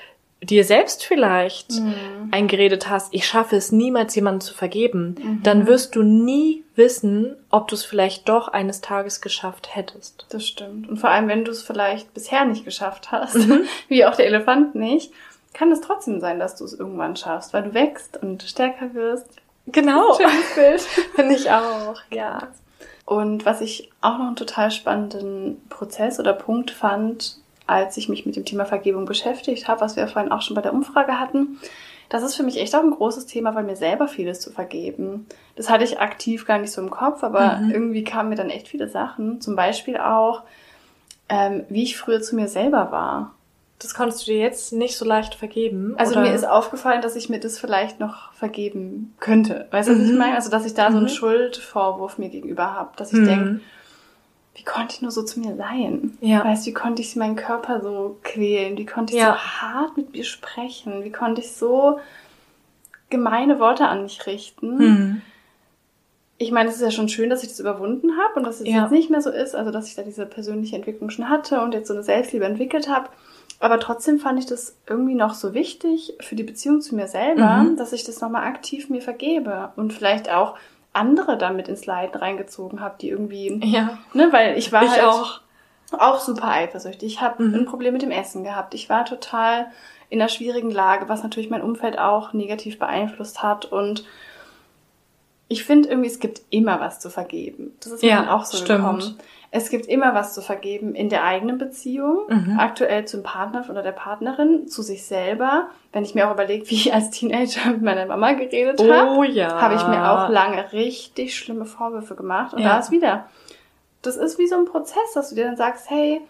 dir 0.43 0.63
selbst 0.63 1.03
vielleicht 1.03 1.71
mhm. 1.71 2.29
eingeredet 2.29 2.91
hast, 2.91 3.11
ich 3.11 3.25
schaffe 3.25 3.55
es 3.55 3.71
niemals 3.71 4.13
jemandem 4.13 4.41
zu 4.41 4.53
vergeben, 4.53 5.15
mhm. 5.17 5.39
dann 5.41 5.65
wirst 5.65 5.95
du 5.95 6.03
nie 6.03 6.63
wissen, 6.75 7.35
ob 7.49 7.69
du 7.69 7.73
es 7.73 7.83
vielleicht 7.83 8.29
doch 8.29 8.49
eines 8.49 8.81
Tages 8.81 9.19
geschafft 9.21 9.75
hättest. 9.75 10.27
Das 10.29 10.45
stimmt. 10.45 10.87
Und 10.87 10.97
vor 10.97 11.09
allem, 11.09 11.27
wenn 11.27 11.43
du 11.43 11.49
es 11.49 11.63
vielleicht 11.63 12.13
bisher 12.13 12.45
nicht 12.45 12.65
geschafft 12.65 13.11
hast, 13.11 13.47
mhm. 13.47 13.63
wie 13.87 14.05
auch 14.05 14.15
der 14.15 14.27
Elefant 14.27 14.75
nicht, 14.75 15.11
kann 15.55 15.71
es 15.71 15.81
trotzdem 15.81 16.19
sein, 16.19 16.37
dass 16.37 16.55
du 16.55 16.65
es 16.65 16.73
irgendwann 16.73 17.15
schaffst, 17.15 17.53
weil 17.53 17.63
du 17.63 17.73
wächst 17.73 18.21
und 18.21 18.43
stärker 18.43 18.93
wirst. 18.93 19.27
Genau. 19.67 20.13
Schönes 20.13 20.53
Bild. 20.53 20.81
Finde 21.15 21.35
ich 21.35 21.49
auch, 21.49 21.95
ja. 22.11 22.49
Und 23.05 23.45
was 23.45 23.61
ich 23.61 23.89
auch 24.01 24.17
noch 24.17 24.27
einen 24.27 24.35
total 24.35 24.69
spannenden 24.69 25.61
Prozess 25.69 26.19
oder 26.19 26.33
Punkt 26.33 26.71
fand, 26.71 27.37
als 27.67 27.97
ich 27.97 28.09
mich 28.09 28.25
mit 28.25 28.35
dem 28.35 28.45
Thema 28.45 28.65
Vergebung 28.65 29.05
beschäftigt 29.05 29.67
habe, 29.67 29.81
was 29.81 29.95
wir 29.95 30.07
vorhin 30.07 30.31
auch 30.31 30.41
schon 30.41 30.55
bei 30.55 30.61
der 30.61 30.73
Umfrage 30.73 31.19
hatten, 31.19 31.59
das 32.09 32.21
ist 32.21 32.35
für 32.35 32.43
mich 32.43 32.59
echt 32.59 32.75
auch 32.75 32.83
ein 32.83 32.91
großes 32.91 33.25
Thema, 33.25 33.55
weil 33.55 33.63
mir 33.63 33.75
selber 33.75 34.07
vieles 34.07 34.39
zu 34.39 34.51
vergeben. 34.51 35.25
Das 35.55 35.69
hatte 35.69 35.83
ich 35.83 35.99
aktiv 35.99 36.45
gar 36.45 36.59
nicht 36.59 36.71
so 36.71 36.81
im 36.81 36.91
Kopf, 36.91 37.23
aber 37.23 37.57
mhm. 37.57 37.71
irgendwie 37.71 38.03
kamen 38.03 38.29
mir 38.29 38.35
dann 38.35 38.49
echt 38.49 38.67
viele 38.67 38.89
Sachen. 38.89 39.41
Zum 39.41 39.55
Beispiel 39.55 39.97
auch, 39.97 40.43
ähm, 41.29 41.63
wie 41.69 41.83
ich 41.83 41.97
früher 41.97 42.21
zu 42.21 42.35
mir 42.35 42.47
selber 42.47 42.91
war. 42.91 43.34
Das 43.79 43.93
konntest 43.93 44.25
du 44.25 44.31
dir 44.31 44.39
jetzt 44.39 44.71
nicht 44.71 44.97
so 44.97 45.03
leicht 45.03 45.35
vergeben. 45.35 45.95
Also 45.97 46.13
oder? 46.13 46.21
mir 46.21 46.33
ist 46.33 46.47
aufgefallen, 46.47 47.01
dass 47.01 47.15
ich 47.15 47.27
mir 47.27 47.39
das 47.39 47.59
vielleicht 47.59 47.99
noch 47.99 48.31
vergeben 48.33 49.13
könnte. 49.19 49.67
Weißt 49.71 49.89
du, 49.89 49.93
was 49.93 49.99
mhm. 49.99 50.11
ich 50.11 50.17
meine? 50.17 50.35
Also 50.35 50.49
dass 50.49 50.65
ich 50.65 50.73
da 50.73 50.89
mhm. 50.89 50.93
so 50.93 50.97
einen 50.99 51.07
mhm. 51.07 51.11
Schuldvorwurf 51.11 52.17
mir 52.17 52.29
gegenüber 52.29 52.73
habe, 52.73 52.91
dass 52.95 53.11
ich 53.11 53.19
mhm. 53.19 53.25
denke, 53.25 53.61
wie 54.55 54.63
konnte 54.63 54.95
ich 54.95 55.01
nur 55.01 55.11
so 55.11 55.23
zu 55.23 55.41
mir 55.41 55.57
sein? 55.57 56.17
Ja. 56.21 56.45
Weißt 56.45 56.65
du, 56.65 56.69
wie 56.69 56.73
konnte 56.73 57.01
ich 57.01 57.15
meinen 57.17 57.35
Körper 57.35 57.81
so 57.81 58.17
quälen? 58.23 58.77
Wie 58.77 58.85
konnte 58.85 59.13
ich 59.13 59.19
ja. 59.19 59.33
so 59.33 59.39
hart 59.39 59.97
mit 59.97 60.13
mir 60.13 60.23
sprechen? 60.23 61.03
Wie 61.03 61.11
konnte 61.11 61.41
ich 61.41 61.51
so 61.51 61.99
gemeine 63.09 63.59
Worte 63.59 63.87
an 63.87 64.03
mich 64.03 64.25
richten? 64.25 64.77
Mhm. 64.77 65.21
Ich 66.37 66.51
meine, 66.51 66.69
es 66.69 66.75
ist 66.75 66.81
ja 66.81 66.91
schon 66.91 67.09
schön, 67.09 67.29
dass 67.29 67.43
ich 67.43 67.49
das 67.49 67.59
überwunden 67.59 68.17
habe 68.17 68.39
und 68.39 68.45
dass 68.45 68.61
es 68.61 68.67
ja. 68.67 68.83
jetzt 68.83 68.91
nicht 68.91 69.09
mehr 69.09 69.21
so 69.21 69.29
ist, 69.29 69.55
also 69.55 69.71
dass 69.71 69.87
ich 69.87 69.95
da 69.95 70.03
diese 70.03 70.25
persönliche 70.25 70.77
Entwicklung 70.77 71.09
schon 71.09 71.29
hatte 71.29 71.61
und 71.61 71.73
jetzt 71.73 71.87
so 71.87 71.93
eine 71.93 72.03
Selbstliebe 72.03 72.45
entwickelt 72.45 72.89
habe. 72.89 73.09
Aber 73.59 73.79
trotzdem 73.79 74.19
fand 74.19 74.39
ich 74.39 74.45
das 74.45 74.75
irgendwie 74.87 75.15
noch 75.15 75.33
so 75.33 75.53
wichtig 75.53 76.15
für 76.19 76.35
die 76.35 76.43
Beziehung 76.43 76.81
zu 76.81 76.95
mir 76.95 77.07
selber, 77.07 77.57
mhm. 77.57 77.77
dass 77.77 77.93
ich 77.93 78.03
das 78.03 78.19
nochmal 78.21 78.43
aktiv 78.43 78.89
mir 78.89 79.01
vergebe 79.01 79.71
und 79.75 79.93
vielleicht 79.93 80.29
auch 80.29 80.55
andere 80.93 81.37
damit 81.37 81.67
ins 81.67 81.85
Leiden 81.85 82.19
reingezogen 82.19 82.81
habe, 82.81 82.95
die 82.99 83.09
irgendwie, 83.09 83.59
ja. 83.63 83.97
ne, 84.13 84.31
weil 84.31 84.57
ich 84.57 84.71
war 84.71 84.83
ich 84.83 84.91
halt 84.91 85.03
auch. 85.03 85.41
auch 85.91 86.19
super 86.19 86.49
eifersüchtig. 86.49 87.13
Ich 87.13 87.21
habe 87.21 87.43
mhm. 87.43 87.55
ein 87.55 87.65
Problem 87.65 87.93
mit 87.93 88.01
dem 88.01 88.11
Essen 88.11 88.43
gehabt. 88.43 88.73
Ich 88.73 88.89
war 88.89 89.05
total 89.05 89.67
in 90.09 90.21
einer 90.21 90.29
schwierigen 90.29 90.71
Lage, 90.71 91.09
was 91.09 91.23
natürlich 91.23 91.49
mein 91.49 91.61
Umfeld 91.61 91.97
auch 91.97 92.33
negativ 92.33 92.79
beeinflusst 92.79 93.41
hat 93.41 93.65
und 93.65 94.05
ich 95.47 95.63
finde 95.63 95.89
irgendwie, 95.89 96.09
es 96.09 96.19
gibt 96.19 96.41
immer 96.49 96.79
was 96.79 96.99
zu 96.99 97.09
vergeben. 97.09 97.75
Das 97.79 97.93
ist 97.93 98.03
ja, 98.03 98.33
auch 98.33 98.45
so 98.45 98.57
stimmt. 98.57 98.79
gekommen. 98.79 99.17
Es 99.51 99.69
gibt 99.69 99.85
immer 99.85 100.13
was 100.13 100.33
zu 100.33 100.41
vergeben 100.41 100.95
in 100.95 101.09
der 101.09 101.23
eigenen 101.23 101.57
Beziehung, 101.57 102.27
mhm. 102.27 102.59
aktuell 102.59 103.05
zum 103.05 103.23
Partner 103.23 103.65
oder 103.69 103.81
der 103.81 103.91
Partnerin, 103.91 104.67
zu 104.67 104.81
sich 104.81 105.05
selber. 105.05 105.69
Wenn 105.93 106.03
ich 106.03 106.15
mir 106.15 106.27
auch 106.27 106.33
überlege, 106.33 106.69
wie 106.69 106.75
ich 106.75 106.93
als 106.93 107.11
Teenager 107.11 107.69
mit 107.71 107.81
meiner 107.81 108.05
Mama 108.05 108.33
geredet 108.33 108.79
oh, 108.79 108.91
habe, 108.91 109.27
ja. 109.27 109.61
habe 109.61 109.75
ich 109.75 109.87
mir 109.87 110.11
auch 110.11 110.29
lange 110.29 110.71
richtig 110.73 111.37
schlimme 111.37 111.65
Vorwürfe 111.65 112.15
gemacht. 112.15 112.53
Und 112.53 112.61
ja. 112.61 112.69
da 112.69 112.79
ist 112.79 112.91
wieder, 112.91 113.27
das 114.01 114.17
ist 114.17 114.37
wie 114.37 114.47
so 114.47 114.55
ein 114.55 114.65
Prozess, 114.65 115.13
dass 115.13 115.29
du 115.29 115.35
dir 115.35 115.45
dann 115.45 115.57
sagst, 115.57 115.89
hey, 115.89 116.21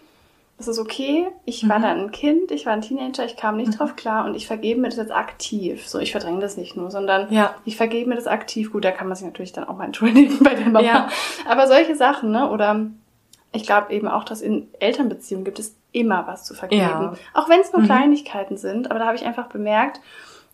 das 0.58 0.68
ist 0.68 0.78
okay, 0.78 1.28
ich 1.44 1.62
mhm. 1.62 1.68
war 1.68 1.80
dann 1.80 2.00
ein 2.00 2.10
Kind, 2.12 2.50
ich 2.50 2.64
war 2.64 2.72
ein 2.72 2.80
Teenager, 2.80 3.26
ich 3.26 3.36
kam 3.36 3.56
nicht 3.56 3.72
mhm. 3.72 3.76
drauf 3.76 3.96
klar 3.96 4.24
und 4.24 4.34
ich 4.34 4.46
vergebe 4.46 4.80
mir 4.80 4.88
das 4.88 4.96
jetzt 4.96 5.12
aktiv. 5.12 5.86
So, 5.86 5.98
ich 5.98 6.12
verdränge 6.12 6.40
das 6.40 6.56
nicht 6.56 6.76
nur, 6.76 6.90
sondern 6.90 7.30
ja. 7.30 7.54
ich 7.66 7.76
vergebe 7.76 8.08
mir 8.08 8.16
das 8.16 8.26
aktiv. 8.26 8.72
Gut, 8.72 8.84
da 8.84 8.90
kann 8.90 9.06
man 9.06 9.16
sich 9.16 9.26
natürlich 9.26 9.52
dann 9.52 9.64
auch 9.64 9.76
mal 9.76 9.84
entschuldigen 9.84 10.38
bei 10.42 10.54
der 10.54 10.66
Mama. 10.66 10.80
Ja. 10.80 11.08
Aber 11.46 11.66
solche 11.66 11.94
Sachen, 11.94 12.30
ne, 12.30 12.50
oder 12.50 12.86
ich 13.56 13.64
glaube 13.64 13.92
eben 13.92 14.06
auch, 14.06 14.24
dass 14.24 14.42
in 14.42 14.68
Elternbeziehungen 14.78 15.44
gibt 15.44 15.58
es 15.58 15.74
immer 15.92 16.26
was 16.26 16.44
zu 16.44 16.54
vergeben. 16.54 16.82
Ja. 16.82 17.14
Auch 17.34 17.48
wenn 17.48 17.60
es 17.60 17.72
nur 17.72 17.82
mhm. 17.82 17.86
Kleinigkeiten 17.86 18.56
sind. 18.56 18.90
Aber 18.90 19.00
da 19.00 19.06
habe 19.06 19.16
ich 19.16 19.24
einfach 19.24 19.48
bemerkt, 19.48 20.00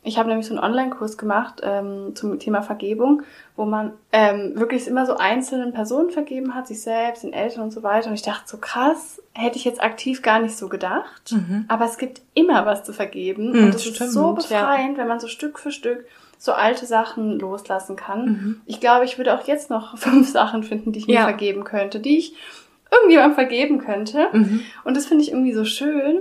ich 0.05 0.19
habe 0.19 0.29
nämlich 0.29 0.47
so 0.47 0.55
einen 0.55 0.65
Online-Kurs 0.65 1.17
gemacht 1.17 1.61
ähm, 1.63 2.17
zum 2.17 2.39
Thema 2.41 2.63
Vergebung, 2.63 3.23
wo 3.55 3.65
man 3.65 3.93
ähm, 4.11 4.53
wirklich 4.57 4.89
immer 4.89 5.07
so 5.07 5.17
einzelnen 5.17 5.73
Personen 5.73 6.11
vergeben 6.11 6.57
hat, 6.57 6.67
sich 6.67 6.83
selbst, 6.83 7.23
den 7.23 7.33
Eltern 7.33 7.63
und 7.63 7.71
so 7.73 7.85
weiter. 7.85 8.09
Und 8.09 8.15
ich 8.15 8.23
dachte 8.23 8.43
so 8.47 8.59
krass, 8.59 9.23
hätte 9.33 9.59
ich 9.59 9.65
jetzt 9.65 9.81
aktiv 9.81 10.23
gar 10.23 10.41
nicht 10.41 10.57
so 10.57 10.69
gedacht. 10.69 11.31
Mhm. 11.31 11.67
Aber 11.69 11.85
es 11.85 11.99
gibt 11.99 12.21
immer 12.35 12.67
was 12.67 12.83
zu 12.83 12.93
vergeben. 12.93 13.53
Mhm, 13.53 13.65
und 13.65 13.75
es 13.75 13.87
ist 13.87 14.13
so 14.13 14.33
befreiend, 14.33 14.97
ja. 14.97 15.03
wenn 15.03 15.09
man 15.09 15.21
so 15.21 15.29
Stück 15.29 15.61
für 15.61 15.71
Stück 15.71 16.05
so 16.37 16.51
alte 16.51 16.87
Sachen 16.87 17.39
loslassen 17.39 17.95
kann. 17.95 18.25
Mhm. 18.25 18.61
Ich 18.67 18.81
glaube, 18.81 19.05
ich 19.05 19.17
würde 19.17 19.39
auch 19.39 19.47
jetzt 19.47 19.71
noch 19.71 19.97
fünf 19.99 20.29
Sachen 20.29 20.65
finden, 20.65 20.91
die 20.91 20.99
ich 20.99 21.07
ja. 21.07 21.21
mir 21.21 21.27
vergeben 21.27 21.63
könnte, 21.63 22.01
die 22.01 22.19
ich 22.19 22.35
irgendjemandem 22.93 23.35
vergeben 23.35 23.79
könnte. 23.79 24.29
Mhm. 24.33 24.63
Und 24.85 24.97
das 24.97 25.07
finde 25.07 25.25
ich 25.25 25.31
irgendwie 25.31 25.55
so 25.55 25.65
schön, 25.65 26.21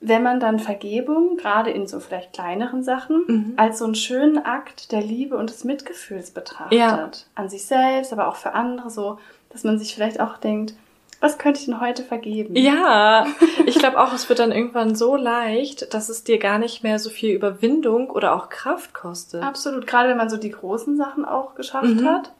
wenn 0.00 0.22
man 0.22 0.40
dann 0.40 0.58
Vergebung, 0.58 1.36
gerade 1.36 1.70
in 1.70 1.86
so 1.86 2.00
vielleicht 2.00 2.32
kleineren 2.32 2.82
Sachen, 2.82 3.24
mhm. 3.26 3.52
als 3.56 3.78
so 3.78 3.84
einen 3.84 3.94
schönen 3.94 4.38
Akt 4.38 4.92
der 4.92 5.00
Liebe 5.00 5.36
und 5.36 5.50
des 5.50 5.64
Mitgefühls 5.64 6.30
betrachtet. 6.30 6.78
Ja. 6.78 7.10
An 7.34 7.48
sich 7.48 7.66
selbst, 7.66 8.12
aber 8.12 8.28
auch 8.28 8.36
für 8.36 8.52
andere 8.52 8.90
so, 8.90 9.18
dass 9.50 9.64
man 9.64 9.78
sich 9.78 9.94
vielleicht 9.94 10.20
auch 10.20 10.36
denkt, 10.36 10.74
was 11.18 11.38
könnte 11.38 11.60
ich 11.60 11.66
denn 11.66 11.80
heute 11.80 12.02
vergeben? 12.02 12.54
Ja, 12.56 13.26
ich 13.64 13.78
glaube 13.78 13.98
auch, 13.98 14.12
es 14.12 14.28
wird 14.28 14.38
dann 14.38 14.52
irgendwann 14.52 14.94
so 14.94 15.16
leicht, 15.16 15.94
dass 15.94 16.10
es 16.10 16.24
dir 16.24 16.38
gar 16.38 16.58
nicht 16.58 16.82
mehr 16.82 16.98
so 16.98 17.08
viel 17.08 17.30
Überwindung 17.30 18.10
oder 18.10 18.36
auch 18.36 18.50
Kraft 18.50 18.92
kostet. 18.92 19.42
Absolut, 19.42 19.86
gerade 19.86 20.10
wenn 20.10 20.18
man 20.18 20.28
so 20.28 20.36
die 20.36 20.50
großen 20.50 20.98
Sachen 20.98 21.24
auch 21.24 21.54
geschafft 21.54 21.86
mhm. 21.86 22.06
hat 22.06 22.32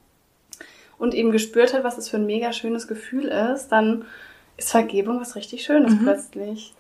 und 0.99 1.15
eben 1.15 1.31
gespürt 1.31 1.75
hat, 1.75 1.85
was 1.85 1.99
es 1.99 2.09
für 2.09 2.17
ein 2.17 2.27
mega 2.27 2.53
schönes 2.53 2.89
Gefühl 2.89 3.27
ist, 3.27 3.69
dann 3.69 4.05
ist 4.57 4.71
Vergebung 4.71 5.21
was 5.21 5.37
richtig 5.37 5.65
Schönes 5.65 5.93
mhm. 5.93 6.05
plötzlich. 6.05 6.75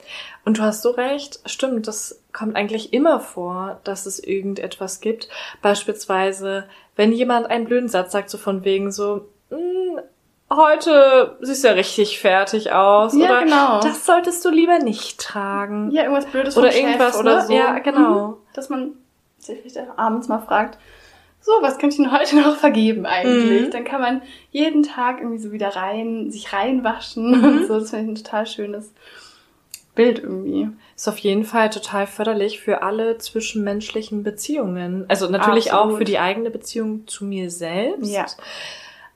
Und 0.44 0.58
du 0.58 0.62
hast 0.62 0.82
so 0.82 0.90
recht, 0.90 1.40
stimmt, 1.44 1.86
das 1.86 2.22
kommt 2.32 2.56
eigentlich 2.56 2.92
immer 2.92 3.20
vor, 3.20 3.80
dass 3.84 4.06
es 4.06 4.18
irgendetwas 4.18 5.00
gibt. 5.00 5.28
Beispielsweise, 5.60 6.64
wenn 6.96 7.12
jemand 7.12 7.46
einen 7.50 7.66
blöden 7.66 7.88
Satz 7.88 8.12
sagt, 8.12 8.30
so 8.30 8.38
von 8.38 8.64
wegen 8.64 8.92
so, 8.92 9.28
hm, 9.50 10.00
heute 10.50 11.36
siehst 11.40 11.64
du 11.64 11.68
ja 11.68 11.74
richtig 11.74 12.18
fertig 12.18 12.72
aus. 12.72 13.14
Ja, 13.14 13.26
oder 13.26 13.42
genau. 13.42 13.80
das 13.80 14.06
solltest 14.06 14.44
du 14.44 14.50
lieber 14.50 14.78
nicht 14.78 15.20
tragen. 15.20 15.90
Ja, 15.90 16.04
irgendwas 16.04 16.26
Blödes 16.26 16.56
oder 16.56 16.74
irgendwas 16.74 17.12
Chef, 17.12 17.20
oder 17.20 17.36
ne? 17.36 17.46
so. 17.46 17.52
Ja, 17.52 17.78
genau. 17.80 18.28
Mhm. 18.28 18.34
Dass 18.54 18.68
man 18.70 18.92
sich 19.38 19.60
vielleicht 19.60 19.78
abends 19.96 20.28
mal 20.28 20.40
fragt, 20.40 20.78
so, 21.46 21.52
was 21.62 21.78
könnte 21.78 21.94
ich 21.94 22.02
denn 22.02 22.12
heute 22.12 22.36
noch 22.42 22.56
vergeben 22.56 23.06
eigentlich? 23.06 23.66
Mhm. 23.66 23.70
Dann 23.70 23.84
kann 23.84 24.00
man 24.00 24.22
jeden 24.50 24.82
Tag 24.82 25.20
irgendwie 25.20 25.38
so 25.38 25.52
wieder 25.52 25.76
rein, 25.76 26.30
sich 26.30 26.52
reinwaschen 26.52 27.38
mhm. 27.38 27.44
und 27.44 27.66
so. 27.68 27.78
Das 27.78 27.90
finde 27.90 28.04
ich 28.04 28.10
ein 28.10 28.24
total 28.24 28.46
schönes 28.46 28.92
Bild 29.94 30.18
irgendwie. 30.18 30.68
Ist 30.96 31.08
auf 31.08 31.18
jeden 31.18 31.44
Fall 31.44 31.70
total 31.70 32.08
förderlich 32.08 32.60
für 32.60 32.82
alle 32.82 33.18
zwischenmenschlichen 33.18 34.24
Beziehungen. 34.24 35.04
Also 35.06 35.28
natürlich 35.28 35.72
Absolut. 35.72 35.94
auch 35.94 35.98
für 35.98 36.04
die 36.04 36.18
eigene 36.18 36.50
Beziehung 36.50 37.06
zu 37.06 37.24
mir 37.24 37.48
selbst. 37.48 38.10
Ja. 38.10 38.26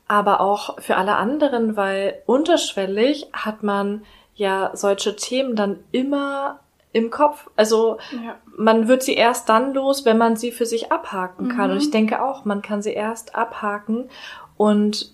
Aber 0.07 0.41
auch 0.41 0.81
für 0.81 0.97
alle 0.97 1.17
anderen, 1.17 1.77
weil 1.77 2.23
unterschwellig 2.27 3.27
hat 3.33 3.65
man 3.65 4.03
ja 4.37 4.71
solche 4.75 5.17
Themen 5.17 5.57
dann 5.57 5.81
immer 5.91 6.61
im 6.93 7.11
Kopf. 7.11 7.49
Also 7.57 7.99
ja. 8.13 8.37
man 8.57 8.89
wird 8.89 9.03
sie 9.03 9.15
erst 9.15 9.49
dann 9.49 9.75
los, 9.75 10.05
wenn 10.05 10.19
man 10.19 10.37
sie 10.37 10.53
für 10.53 10.67
sich 10.67 10.91
abhaken 10.91 11.49
kann. 11.49 11.69
Mhm. 11.69 11.77
Und 11.77 11.83
ich 11.83 11.91
denke 11.91 12.23
auch, 12.23 12.45
man 12.45 12.63
kann 12.63 12.83
sie 12.83 12.93
erst 12.93 13.35
abhaken 13.35 14.09
und 14.57 15.13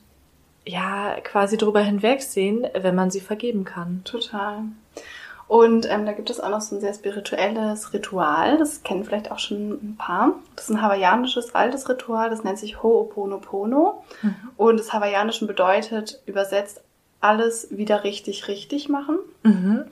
ja, 0.64 1.16
quasi 1.22 1.56
drüber 1.56 1.80
hinwegsehen, 1.80 2.66
wenn 2.74 2.94
man 2.94 3.10
sie 3.10 3.20
vergeben 3.20 3.64
kann. 3.64 4.02
Total. 4.04 4.64
Und 5.48 5.88
ähm, 5.88 6.06
da 6.06 6.12
gibt 6.12 6.28
es 6.28 6.40
auch 6.40 6.48
noch 6.48 6.60
so 6.60 6.74
ein 6.74 6.80
sehr 6.80 6.92
spirituelles 6.92 7.92
Ritual, 7.92 8.58
das 8.58 8.82
kennen 8.82 9.04
vielleicht 9.04 9.30
auch 9.30 9.38
schon 9.38 9.70
ein 9.74 9.96
paar. 9.96 10.32
Das 10.56 10.64
ist 10.64 10.74
ein 10.74 10.82
hawaiianisches 10.82 11.54
altes 11.54 11.88
Ritual, 11.88 12.30
das 12.30 12.42
nennt 12.42 12.58
sich 12.58 12.78
Ho'oponopono. 12.78 14.02
Mhm. 14.22 14.34
Und 14.56 14.80
das 14.80 14.92
Hawaiianische 14.92 15.46
bedeutet 15.46 16.20
übersetzt 16.26 16.82
alles 17.20 17.68
wieder 17.70 18.02
richtig, 18.02 18.48
richtig 18.48 18.88
machen. 18.88 19.18
Mhm. 19.44 19.84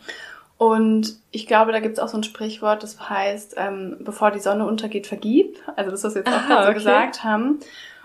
Und 0.57 1.17
ich 1.31 1.47
glaube, 1.47 1.73
da 1.73 1.81
gibt 1.81 1.95
es 1.95 1.99
auch 1.99 2.09
so 2.09 2.17
ein 2.17 2.23
Sprichwort, 2.23 2.83
das 2.83 3.09
heißt, 3.09 3.55
ähm, 3.57 3.97
bevor 4.01 4.31
die 4.31 4.39
Sonne 4.39 4.67
untergeht, 4.67 5.07
vergib. 5.07 5.59
Also 5.77 5.91
das, 5.91 6.05
was 6.05 6.15
wir 6.15 6.23
jetzt 6.23 6.33
auch 6.33 6.47
gerade 6.47 6.69
okay. 6.69 6.75
gesagt 6.75 7.25
haben. 7.25 7.61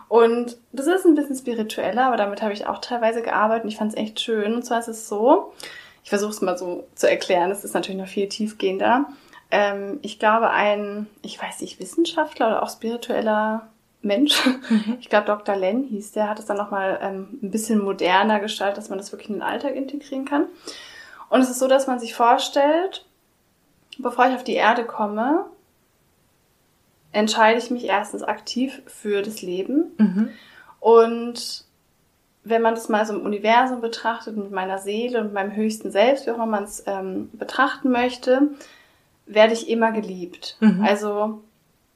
Und 0.07 0.57
das 0.71 0.87
ist 0.87 1.05
ein 1.05 1.13
bisschen 1.13 1.35
spiritueller, 1.35 2.07
aber 2.07 2.17
damit 2.17 2.41
habe 2.41 2.51
ich 2.51 2.65
auch 2.65 2.79
teilweise 2.79 3.21
gearbeitet 3.21 3.65
und 3.65 3.69
ich 3.69 3.77
fand 3.77 3.93
es 3.93 3.97
echt 3.97 4.19
schön. 4.19 4.55
Und 4.55 4.65
zwar 4.65 4.79
ist 4.79 4.87
es 4.87 5.07
so, 5.07 5.53
ich 6.03 6.09
versuche 6.09 6.31
es 6.31 6.41
mal 6.41 6.57
so 6.57 6.87
zu 6.95 7.07
erklären, 7.07 7.51
es 7.51 7.63
ist 7.63 7.75
natürlich 7.75 8.01
noch 8.01 8.07
viel 8.07 8.27
tiefgehender. 8.27 9.05
Ähm, 9.51 9.99
ich 10.01 10.17
glaube, 10.17 10.49
ein, 10.49 11.07
ich 11.21 11.41
weiß 11.41 11.61
nicht, 11.61 11.79
Wissenschaftler 11.79 12.47
oder 12.47 12.63
auch 12.63 12.69
spiritueller 12.69 13.67
Mensch, 14.01 14.43
mhm. 14.69 14.97
ich 14.99 15.09
glaube 15.09 15.27
Dr. 15.27 15.55
Len 15.55 15.83
hieß, 15.83 16.13
der 16.13 16.27
hat 16.27 16.39
es 16.39 16.45
dann 16.45 16.57
nochmal 16.57 16.99
ähm, 17.03 17.39
ein 17.43 17.51
bisschen 17.51 17.79
moderner 17.79 18.39
gestaltet, 18.39 18.79
dass 18.79 18.89
man 18.89 18.97
das 18.97 19.11
wirklich 19.11 19.29
in 19.29 19.35
den 19.35 19.43
Alltag 19.43 19.75
integrieren 19.75 20.25
kann. 20.25 20.45
Und 21.29 21.41
es 21.41 21.49
ist 21.49 21.59
so, 21.59 21.67
dass 21.67 21.87
man 21.87 21.99
sich 21.99 22.13
vorstellt, 22.15 23.05
bevor 23.97 24.27
ich 24.27 24.35
auf 24.35 24.43
die 24.43 24.55
Erde 24.55 24.85
komme, 24.85 25.45
entscheide 27.11 27.59
ich 27.59 27.71
mich 27.71 27.85
erstens 27.85 28.23
aktiv 28.23 28.81
für 28.87 29.21
das 29.21 29.41
Leben. 29.41 29.91
Mhm. 29.97 30.29
Und 30.79 31.65
wenn 32.43 32.61
man 32.61 32.75
das 32.75 32.89
mal 32.89 33.05
so 33.05 33.13
im 33.13 33.25
Universum 33.25 33.81
betrachtet, 33.81 34.37
mit 34.37 34.51
meiner 34.51 34.77
Seele 34.77 35.21
und 35.21 35.33
meinem 35.33 35.55
höchsten 35.55 35.91
Selbst, 35.91 36.25
wie 36.25 36.31
auch 36.31 36.35
immer 36.35 36.45
man 36.45 36.63
es 36.63 36.83
ähm, 36.87 37.29
betrachten 37.33 37.91
möchte, 37.91 38.49
werde 39.25 39.53
ich 39.53 39.69
immer 39.69 39.91
geliebt. 39.91 40.57
Mhm. 40.59 40.83
Also 40.83 41.41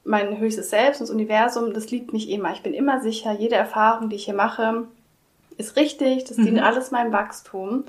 mein 0.04 0.38
höchstes 0.38 0.70
Selbst 0.70 1.00
und 1.00 1.08
das 1.08 1.14
Universum, 1.14 1.72
das 1.72 1.90
liebt 1.90 2.12
mich 2.12 2.28
immer. 2.28 2.52
Ich 2.52 2.62
bin 2.62 2.74
immer 2.74 3.00
sicher, 3.00 3.32
jede 3.32 3.54
Erfahrung, 3.54 4.10
die 4.10 4.16
ich 4.16 4.26
hier 4.26 4.34
mache, 4.34 4.84
ist 5.56 5.76
richtig, 5.76 6.24
das 6.24 6.36
Mhm. 6.36 6.44
dient 6.44 6.62
alles 6.62 6.90
meinem 6.90 7.12
Wachstum. 7.12 7.84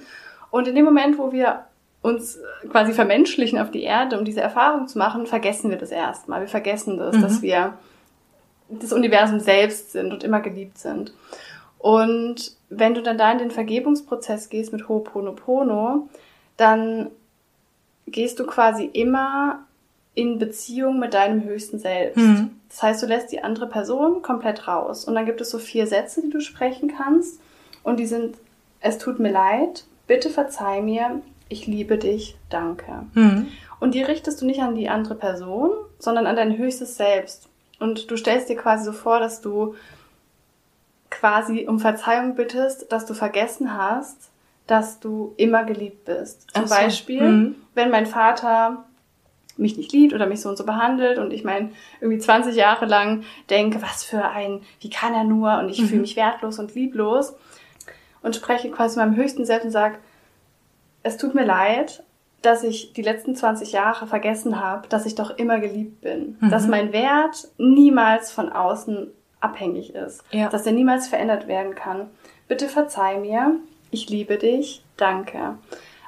Und 0.55 0.69
in 0.69 0.75
dem 0.75 0.85
Moment, 0.85 1.17
wo 1.17 1.31
wir 1.33 1.65
uns 2.01 2.39
quasi 2.69 2.93
vermenschlichen 2.93 3.59
auf 3.59 3.71
die 3.71 3.83
Erde, 3.83 4.17
um 4.17 4.23
diese 4.23 4.39
Erfahrung 4.39 4.87
zu 4.87 4.97
machen, 4.97 5.25
vergessen 5.25 5.69
wir 5.69 5.77
das 5.77 5.91
erstmal. 5.91 6.39
Wir 6.39 6.47
vergessen 6.47 6.97
das, 6.97 7.15
Mhm. 7.17 7.21
dass 7.21 7.41
wir 7.41 7.73
das 8.69 8.93
Universum 8.93 9.39
selbst 9.39 9.91
sind 9.91 10.13
und 10.13 10.23
immer 10.23 10.39
geliebt 10.39 10.77
sind. 10.77 11.13
Und 11.77 12.53
wenn 12.69 12.93
du 12.93 13.01
dann 13.01 13.17
da 13.17 13.31
in 13.31 13.39
den 13.39 13.51
Vergebungsprozess 13.51 14.49
gehst 14.49 14.71
mit 14.71 14.83
Ho'oponopono, 14.83 16.07
dann 16.55 17.11
gehst 18.07 18.39
du 18.39 18.45
quasi 18.45 18.85
immer 18.85 19.65
in 20.13 20.39
Beziehung 20.39 20.99
mit 20.99 21.13
deinem 21.13 21.43
höchsten 21.43 21.79
Selbst. 21.79 22.17
Mhm. 22.17 22.51
Das 22.69 22.81
heißt, 22.81 23.03
du 23.03 23.07
lässt 23.07 23.31
die 23.33 23.43
andere 23.43 23.67
Person 23.67 24.21
komplett 24.21 24.69
raus. 24.69 25.03
Und 25.03 25.15
dann 25.15 25.25
gibt 25.25 25.41
es 25.41 25.49
so 25.49 25.59
vier 25.59 25.85
Sätze, 25.85 26.21
die 26.21 26.29
du 26.29 26.39
sprechen 26.39 26.93
kannst. 26.95 27.41
Und 27.83 27.99
die 27.99 28.05
sind, 28.05 28.37
es 28.79 28.97
tut 28.97 29.19
mir 29.19 29.31
leid, 29.31 29.83
bitte 30.07 30.29
verzeih 30.29 30.81
mir, 30.81 31.21
ich 31.49 31.67
liebe 31.67 31.97
dich, 31.97 32.35
danke. 32.49 33.03
Mhm. 33.13 33.47
Und 33.79 33.93
die 33.93 34.01
richtest 34.03 34.41
du 34.41 34.45
nicht 34.45 34.61
an 34.61 34.75
die 34.75 34.89
andere 34.89 35.15
Person, 35.15 35.71
sondern 35.99 36.25
an 36.27 36.35
dein 36.35 36.57
höchstes 36.57 36.95
Selbst. 36.97 37.47
Und 37.79 38.09
du 38.09 38.17
stellst 38.17 38.49
dir 38.49 38.55
quasi 38.55 38.85
so 38.85 38.93
vor, 38.93 39.19
dass 39.19 39.41
du 39.41 39.75
quasi 41.09 41.65
um 41.67 41.79
Verzeihung 41.79 42.35
bittest, 42.35 42.91
dass 42.91 43.05
du 43.05 43.13
vergessen 43.13 43.77
hast, 43.77 44.29
dass 44.67 44.99
du 44.99 45.33
immer 45.37 45.63
geliebt 45.63 46.05
bist. 46.05 46.51
Zum 46.51 46.67
so. 46.67 46.73
Beispiel, 46.75 47.21
Mhm. 47.21 47.55
wenn 47.75 47.91
mein 47.91 48.05
Vater 48.05 48.85
mich 49.57 49.77
nicht 49.77 49.93
liebt 49.93 50.13
oder 50.13 50.25
mich 50.25 50.41
so 50.41 50.49
und 50.49 50.57
so 50.57 50.65
behandelt 50.65 51.17
und 51.17 51.31
ich 51.31 51.43
mein 51.45 51.71
irgendwie 52.01 52.19
20 52.19 52.55
Jahre 52.55 52.85
lang 52.85 53.23
denke, 53.49 53.81
was 53.81 54.03
für 54.03 54.25
ein, 54.25 54.61
wie 54.81 54.89
kann 54.89 55.13
er 55.13 55.23
nur 55.23 55.59
und 55.59 55.69
ich 55.69 55.81
Mhm. 55.81 55.87
fühle 55.87 56.01
mich 56.01 56.15
wertlos 56.17 56.59
und 56.59 56.75
lieblos 56.75 57.33
und 58.25 58.35
spreche 58.35 58.71
quasi 58.71 58.97
meinem 58.97 59.15
höchsten 59.15 59.45
Selbst 59.45 59.65
und 59.65 59.71
sage, 59.71 59.97
es 61.03 61.17
tut 61.17 61.35
mir 61.35 61.45
leid, 61.45 62.03
dass 62.41 62.63
ich 62.63 62.93
die 62.93 63.03
letzten 63.03 63.35
20 63.35 63.71
Jahre 63.71 64.07
vergessen 64.07 64.59
habe, 64.59 64.87
dass 64.87 65.05
ich 65.05 65.15
doch 65.15 65.37
immer 65.37 65.59
geliebt 65.59 66.01
bin. 66.01 66.37
Mhm. 66.41 66.49
Dass 66.49 66.67
mein 66.67 66.91
Wert 66.91 67.47
niemals 67.57 68.31
von 68.31 68.51
außen 68.51 69.11
abhängig 69.39 69.93
ist. 69.93 70.23
Ja. 70.31 70.49
Dass 70.49 70.65
er 70.65 70.71
niemals 70.73 71.07
verändert 71.07 71.47
werden 71.47 71.75
kann. 71.75 72.09
Bitte 72.47 72.67
verzeih 72.67 73.19
mir. 73.19 73.57
Ich 73.91 74.09
liebe 74.09 74.37
dich. 74.37 74.83
Danke. 74.97 75.57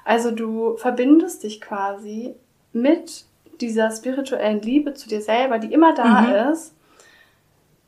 Also 0.04 0.32
du 0.32 0.78
verbindest 0.78 1.44
dich 1.44 1.62
quasi 1.62 2.34
mit 2.74 3.26
dieser 3.62 3.92
spirituellen 3.92 4.62
Liebe 4.62 4.94
zu 4.96 5.08
dir 5.08 5.22
selber, 5.22 5.60
die 5.60 5.72
immer 5.72 5.94
da 5.94 6.22
Mhm. 6.22 6.52
ist 6.52 6.74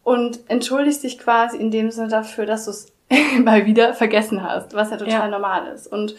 und 0.04 0.40
entschuldigst 0.50 1.04
dich 1.04 1.18
quasi 1.18 1.58
in 1.58 1.72
dem 1.72 1.92
Sinne 1.92 2.08
dafür, 2.10 2.46
dass 2.46 2.66
du 2.66 2.72
es 2.72 2.92
mal 3.44 3.66
wieder 3.66 3.94
vergessen 3.94 4.44
hast, 4.44 4.74
was 4.74 4.92
ja 4.92 4.98
total 4.98 5.12
Ja. 5.14 5.28
normal 5.28 5.68
ist. 5.74 5.88
Und 5.88 6.16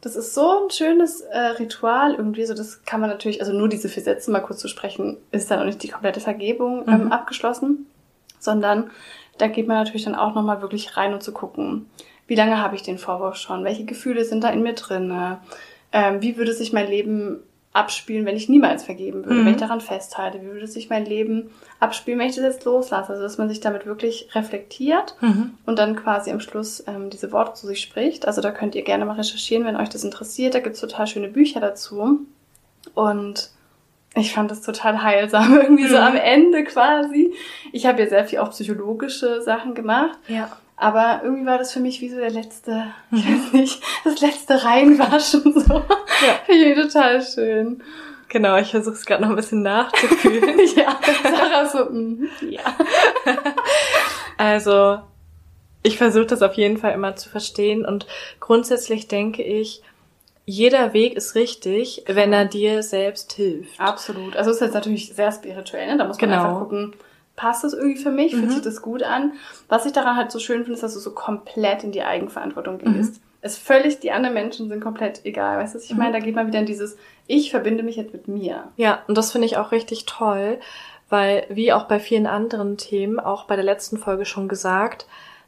das 0.00 0.16
ist 0.16 0.34
so 0.34 0.64
ein 0.64 0.70
schönes 0.70 1.20
äh, 1.20 1.38
Ritual 1.38 2.14
irgendwie, 2.14 2.44
so 2.44 2.54
das 2.54 2.84
kann 2.84 3.00
man 3.00 3.08
natürlich, 3.10 3.40
also 3.40 3.52
nur 3.52 3.68
diese 3.68 3.88
vier 3.88 4.02
Sätze 4.02 4.30
mal 4.30 4.40
kurz 4.40 4.58
zu 4.60 4.68
sprechen, 4.68 5.16
ist 5.30 5.50
dann 5.50 5.60
auch 5.60 5.64
nicht 5.64 5.82
die 5.82 5.88
komplette 5.88 6.20
Vergebung 6.20 6.84
ähm, 6.88 7.04
Mhm. 7.04 7.12
abgeschlossen, 7.12 7.86
sondern 8.40 8.90
da 9.38 9.46
geht 9.46 9.68
man 9.68 9.76
natürlich 9.78 10.04
dann 10.04 10.14
auch 10.16 10.34
nochmal 10.34 10.60
wirklich 10.60 10.96
rein 10.96 11.12
und 11.14 11.22
zu 11.22 11.32
gucken, 11.32 11.88
wie 12.26 12.34
lange 12.34 12.60
habe 12.60 12.74
ich 12.76 12.82
den 12.82 12.98
Vorwurf 12.98 13.36
schon, 13.36 13.64
welche 13.64 13.84
Gefühle 13.84 14.24
sind 14.24 14.42
da 14.44 14.50
in 14.50 14.62
mir 14.62 14.74
drin, 14.74 15.36
ähm, 15.92 16.22
wie 16.22 16.36
würde 16.36 16.52
sich 16.52 16.72
mein 16.72 16.88
Leben 16.88 17.40
abspielen, 17.74 18.26
wenn 18.26 18.36
ich 18.36 18.48
niemals 18.50 18.84
vergeben 18.84 19.24
würde, 19.24 19.40
Mhm. 19.40 19.46
wenn 19.46 19.54
ich 19.54 19.60
daran 19.60 19.80
festhalte, 19.80 20.42
wie 20.42 20.46
würde 20.52 20.66
sich 20.66 20.90
mein 20.90 21.06
Leben 21.06 21.50
abspielen, 21.80 22.18
wenn 22.18 22.28
ich 22.28 22.36
das 22.36 22.44
jetzt 22.44 22.64
loslasse, 22.64 23.10
also 23.12 23.22
dass 23.22 23.38
man 23.38 23.48
sich 23.48 23.60
damit 23.60 23.86
wirklich 23.86 24.28
reflektiert 24.34 25.16
Mhm. 25.20 25.54
und 25.64 25.78
dann 25.78 25.96
quasi 25.96 26.30
am 26.30 26.40
Schluss 26.40 26.84
ähm, 26.86 27.08
diese 27.08 27.32
Worte 27.32 27.54
zu 27.54 27.66
sich 27.66 27.80
spricht. 27.80 28.26
Also 28.26 28.40
da 28.42 28.50
könnt 28.50 28.74
ihr 28.74 28.82
gerne 28.82 29.04
mal 29.06 29.14
recherchieren, 29.16 29.64
wenn 29.64 29.76
euch 29.76 29.88
das 29.88 30.04
interessiert. 30.04 30.54
Da 30.54 30.60
gibt's 30.60 30.80
total 30.80 31.06
schöne 31.06 31.28
Bücher 31.28 31.60
dazu. 31.60 32.20
Und 32.94 33.50
ich 34.14 34.34
fand 34.34 34.50
das 34.50 34.60
total 34.60 35.02
heilsam, 35.02 35.56
irgendwie 35.62 35.86
so 35.86 35.96
Mhm. 35.96 36.02
am 36.02 36.16
Ende 36.16 36.64
quasi. 36.64 37.32
Ich 37.72 37.86
habe 37.86 38.02
ja 38.02 38.08
sehr 38.08 38.24
viel 38.26 38.40
auch 38.40 38.50
psychologische 38.50 39.40
Sachen 39.40 39.74
gemacht, 39.74 40.18
Ja. 40.28 40.50
Aber 40.76 41.20
irgendwie 41.22 41.46
war 41.46 41.58
das 41.58 41.72
für 41.72 41.80
mich 41.80 42.00
wie 42.00 42.08
so 42.08 42.16
der 42.16 42.30
letzte, 42.30 42.86
ich 43.12 43.24
weiß 43.24 43.52
nicht, 43.52 43.82
das 44.04 44.20
letzte 44.20 44.64
Reinwaschen 44.64 45.42
so. 45.54 45.74
Ja. 45.74 46.34
Finde 46.46 46.64
ich 46.72 46.74
total 46.76 47.22
schön. 47.24 47.82
Genau, 48.28 48.56
ich 48.56 48.70
versuche 48.70 48.94
es 48.94 49.04
gerade 49.04 49.22
noch 49.22 49.30
ein 49.30 49.36
bisschen 49.36 49.62
nachzufühlen. 49.62 50.58
ja, 50.76 50.98
Sarah 51.22 51.66
so, 51.68 51.84
mhm, 51.90 52.28
ja. 52.48 52.62
Also, 54.38 54.98
ich 55.82 55.98
versuche 55.98 56.26
das 56.26 56.42
auf 56.42 56.54
jeden 56.54 56.78
Fall 56.78 56.92
immer 56.92 57.14
zu 57.16 57.28
verstehen 57.28 57.84
und 57.84 58.06
grundsätzlich 58.40 59.08
denke 59.08 59.42
ich, 59.42 59.82
jeder 60.44 60.92
Weg 60.92 61.14
ist 61.14 61.34
richtig, 61.34 62.02
wenn 62.06 62.32
er 62.32 62.44
dir 62.46 62.82
selbst 62.82 63.32
hilft. 63.34 63.78
Absolut. 63.78 64.36
Also 64.36 64.50
es 64.50 64.56
ist 64.56 64.62
jetzt 64.62 64.74
natürlich 64.74 65.14
sehr 65.14 65.30
spirituell, 65.30 65.86
ne? 65.86 65.96
Da 65.98 66.04
muss 66.04 66.20
man 66.20 66.30
Genau. 66.30 66.42
einfach 66.42 66.58
gucken, 66.60 66.94
passt 67.36 67.64
das 67.64 67.72
irgendwie 67.72 68.00
für 68.02 68.10
mich? 68.10 68.32
Fühlt 68.32 68.46
Mhm. 68.46 68.50
sich 68.50 68.62
das 68.62 68.82
gut 68.82 69.02
an? 69.02 69.32
Was 69.68 69.86
ich 69.86 69.92
daran 69.92 70.16
halt 70.16 70.30
so 70.30 70.38
schön 70.38 70.58
finde, 70.62 70.74
ist, 70.74 70.82
dass 70.82 70.94
du 70.94 71.00
so 71.00 71.12
komplett 71.12 71.84
in 71.84 71.92
die 71.92 72.02
Eigenverantwortung 72.02 72.78
Mhm. 72.82 72.94
gehst. 72.94 73.20
Es 73.40 73.58
völlig, 73.58 73.98
die 74.00 74.12
anderen 74.12 74.34
Menschen 74.34 74.68
sind 74.68 74.80
komplett 74.80 75.24
egal. 75.24 75.58
Weißt 75.58 75.74
du, 75.74 75.78
was 75.78 75.84
ich 75.86 75.92
Mhm. 75.92 75.98
meine? 75.98 76.12
Da 76.12 76.18
geht 76.20 76.34
man 76.36 76.46
wieder 76.46 76.60
in 76.60 76.66
dieses, 76.66 76.96
ich 77.26 77.50
verbinde 77.50 77.82
mich 77.82 77.96
jetzt 77.96 78.12
mit 78.12 78.28
mir. 78.28 78.68
Ja, 78.76 79.02
und 79.08 79.18
das 79.18 79.32
finde 79.32 79.46
ich 79.46 79.56
auch 79.56 79.72
richtig 79.72 80.06
toll, 80.06 80.60
weil 81.08 81.44
wie 81.48 81.72
auch 81.72 81.84
bei 81.84 81.98
vielen 81.98 82.26
anderen 82.26 82.76
Themen, 82.76 83.18
auch 83.18 83.44
bei 83.44 83.56
der 83.56 83.64
letzten 83.64 83.96
Folge 83.98 84.24
schon 84.24 84.46
gesagt, 84.48 85.06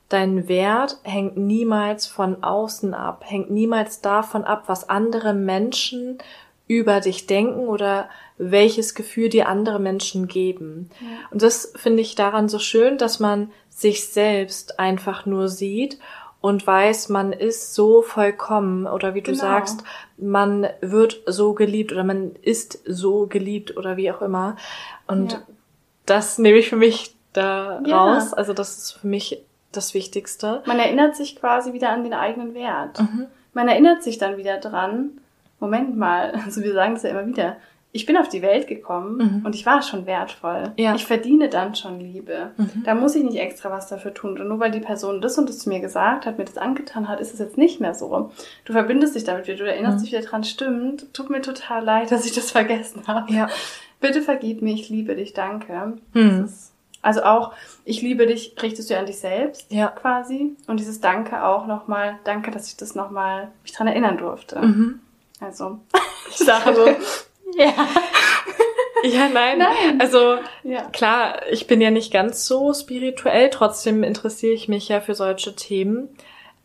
dein 0.08 0.48
Wert 0.48 0.98
hängt 1.04 1.36
niemals 1.36 2.06
von 2.06 2.42
außen 2.42 2.94
ab, 2.94 3.24
hängt 3.26 3.50
niemals 3.50 4.00
davon 4.00 4.44
ab, 4.44 4.64
was 4.66 4.88
andere 4.88 5.32
Menschen 5.32 6.18
über 6.66 7.00
dich 7.00 7.26
denken 7.26 7.68
oder 7.68 8.08
welches 8.38 8.94
Gefühl 8.94 9.28
dir 9.28 9.48
andere 9.48 9.78
Menschen 9.78 10.26
geben. 10.28 10.90
Und 11.30 11.42
das 11.42 11.72
finde 11.76 12.02
ich 12.02 12.14
daran 12.14 12.48
so 12.48 12.58
schön, 12.58 12.98
dass 12.98 13.20
man 13.20 13.50
sich 13.68 14.08
selbst 14.08 14.78
einfach 14.80 15.24
nur 15.26 15.48
sieht 15.48 15.98
und 16.40 16.66
weiß, 16.66 17.08
man 17.08 17.32
ist 17.32 17.74
so 17.74 18.02
vollkommen 18.02 18.86
oder 18.86 19.14
wie 19.14 19.22
du 19.22 19.30
Genau. 19.32 19.42
sagst, 19.42 19.82
man 20.18 20.66
wird 20.80 21.22
so 21.26 21.54
geliebt 21.54 21.92
oder 21.92 22.04
man 22.04 22.32
ist 22.42 22.80
so 22.86 23.26
geliebt 23.26 23.76
oder 23.76 23.96
wie 23.96 24.10
auch 24.10 24.20
immer. 24.20 24.56
Und 25.06 25.32
Ja. 25.32 25.42
das 26.06 26.38
nehme 26.38 26.58
ich 26.58 26.68
für 26.68 26.76
mich 26.76 27.14
da 27.32 27.80
Ja. 27.86 27.96
raus. 28.04 28.34
Also 28.34 28.52
das 28.52 28.76
ist 28.78 28.92
für 28.92 29.06
mich 29.06 29.40
das 29.72 29.94
Wichtigste. 29.94 30.62
Man 30.66 30.78
erinnert 30.78 31.16
sich 31.16 31.36
quasi 31.36 31.72
wieder 31.72 31.90
an 31.90 32.04
den 32.04 32.14
eigenen 32.14 32.54
Wert. 32.54 33.00
Mhm. 33.00 33.26
Man 33.54 33.68
erinnert 33.68 34.02
sich 34.02 34.18
dann 34.18 34.36
wieder 34.36 34.58
dran, 34.58 35.12
Moment 35.60 35.96
mal, 35.96 36.32
also 36.44 36.62
wir 36.62 36.74
sagen 36.74 36.94
es 36.96 37.04
ja 37.04 37.10
immer 37.10 37.26
wieder, 37.26 37.56
ich 37.96 38.06
bin 38.06 38.16
auf 38.16 38.28
die 38.28 38.42
Welt 38.42 38.66
gekommen 38.66 39.16
Mhm. 39.38 39.46
und 39.46 39.54
ich 39.54 39.64
war 39.64 39.80
schon 39.80 40.04
wertvoll. 40.04 40.72
Ja. 40.76 40.96
Ich 40.96 41.06
verdiene 41.06 41.48
dann 41.48 41.76
schon 41.76 42.00
Liebe. 42.00 42.50
Mhm. 42.56 42.82
Da 42.84 42.94
muss 42.96 43.14
ich 43.14 43.22
nicht 43.22 43.36
extra 43.38 43.70
was 43.70 43.86
dafür 43.88 44.12
tun. 44.12 44.36
Und 44.38 44.48
nur 44.48 44.58
weil 44.58 44.72
die 44.72 44.80
Person 44.80 45.20
das 45.20 45.38
und 45.38 45.48
das 45.48 45.60
zu 45.60 45.68
mir 45.68 45.78
gesagt 45.78 46.26
hat, 46.26 46.36
mir 46.36 46.44
das 46.44 46.58
angetan 46.58 47.06
hat, 47.08 47.20
ist 47.20 47.32
es 47.32 47.38
jetzt 47.38 47.56
nicht 47.56 47.80
mehr 47.80 47.94
so. 47.94 48.32
Du 48.64 48.72
verbindest 48.72 49.14
dich 49.14 49.22
damit 49.22 49.46
wieder, 49.46 49.58
du 49.58 49.70
erinnerst 49.70 49.98
Mhm. 49.98 50.02
dich 50.02 50.12
wieder 50.12 50.22
dran, 50.22 50.42
stimmt, 50.42 51.14
tut 51.14 51.30
mir 51.30 51.40
total 51.40 51.84
leid, 51.84 52.10
dass 52.10 52.26
ich 52.26 52.32
das 52.32 52.50
vergessen 52.50 53.04
habe. 53.06 53.32
Ja. 53.32 53.48
Bitte 54.00 54.22
vergib 54.22 54.60
mir, 54.60 54.74
ich 54.74 54.88
liebe 54.88 55.14
dich, 55.14 55.32
danke. 55.32 55.94
Das 56.12 56.50
ist, 56.50 56.72
also 57.00 57.22
auch, 57.22 57.52
ich 57.84 58.02
liebe 58.02 58.26
dich, 58.26 58.56
richtest 58.60 58.90
du 58.90 58.98
an 58.98 59.06
dich 59.06 59.18
selbst 59.20 59.70
Ja. 59.70 59.86
quasi. 59.86 60.56
Und 60.66 60.80
dieses 60.80 61.00
Danke 61.00 61.44
auch 61.44 61.68
nochmal, 61.68 62.18
danke, 62.24 62.50
dass 62.50 62.66
ich 62.66 62.76
das 62.76 62.96
nochmal 62.96 63.52
mich 63.62 63.72
dran 63.72 63.86
erinnern 63.86 64.18
durfte. 64.18 64.58
Mhm. 64.60 64.98
Also, 65.38 65.78
ich 66.28 66.38
sage 66.38 66.74
so, 66.74 66.86
ja. 67.56 67.72
Ja, 69.06 69.28
nein. 69.28 69.58
Nein. 69.58 70.00
Also 70.00 70.36
Ja. 70.62 70.84
klar, 70.92 71.42
ich 71.50 71.66
bin 71.66 71.82
ja 71.82 71.90
nicht 71.90 72.10
ganz 72.10 72.46
so 72.46 72.72
spirituell, 72.72 73.50
trotzdem 73.50 74.02
interessiere 74.02 74.54
ich 74.54 74.66
mich 74.66 74.88
ja 74.88 75.02
für 75.02 75.14
solche 75.14 75.54
Themen. 75.54 76.08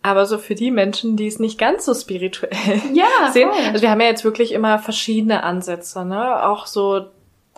Aber 0.03 0.25
so 0.25 0.37
für 0.37 0.55
die 0.55 0.71
Menschen, 0.71 1.17
die 1.17 1.27
es 1.27 1.39
nicht 1.39 1.57
ganz 1.59 1.83
so 1.83 1.93
spirituell 1.93 2.81
Ja, 2.93 3.07
sehen. 3.33 3.49
voll. 3.49 3.59
Also 3.73 3.81
wir 3.81 3.91
haben 3.91 3.99
ja 3.99 4.07
jetzt 4.07 4.23
wirklich 4.23 4.53
immer 4.53 4.79
verschiedene 4.79 5.43
Ansätze, 5.43 6.05
ne? 6.05 6.45
Auch 6.45 6.65
so 6.65 7.07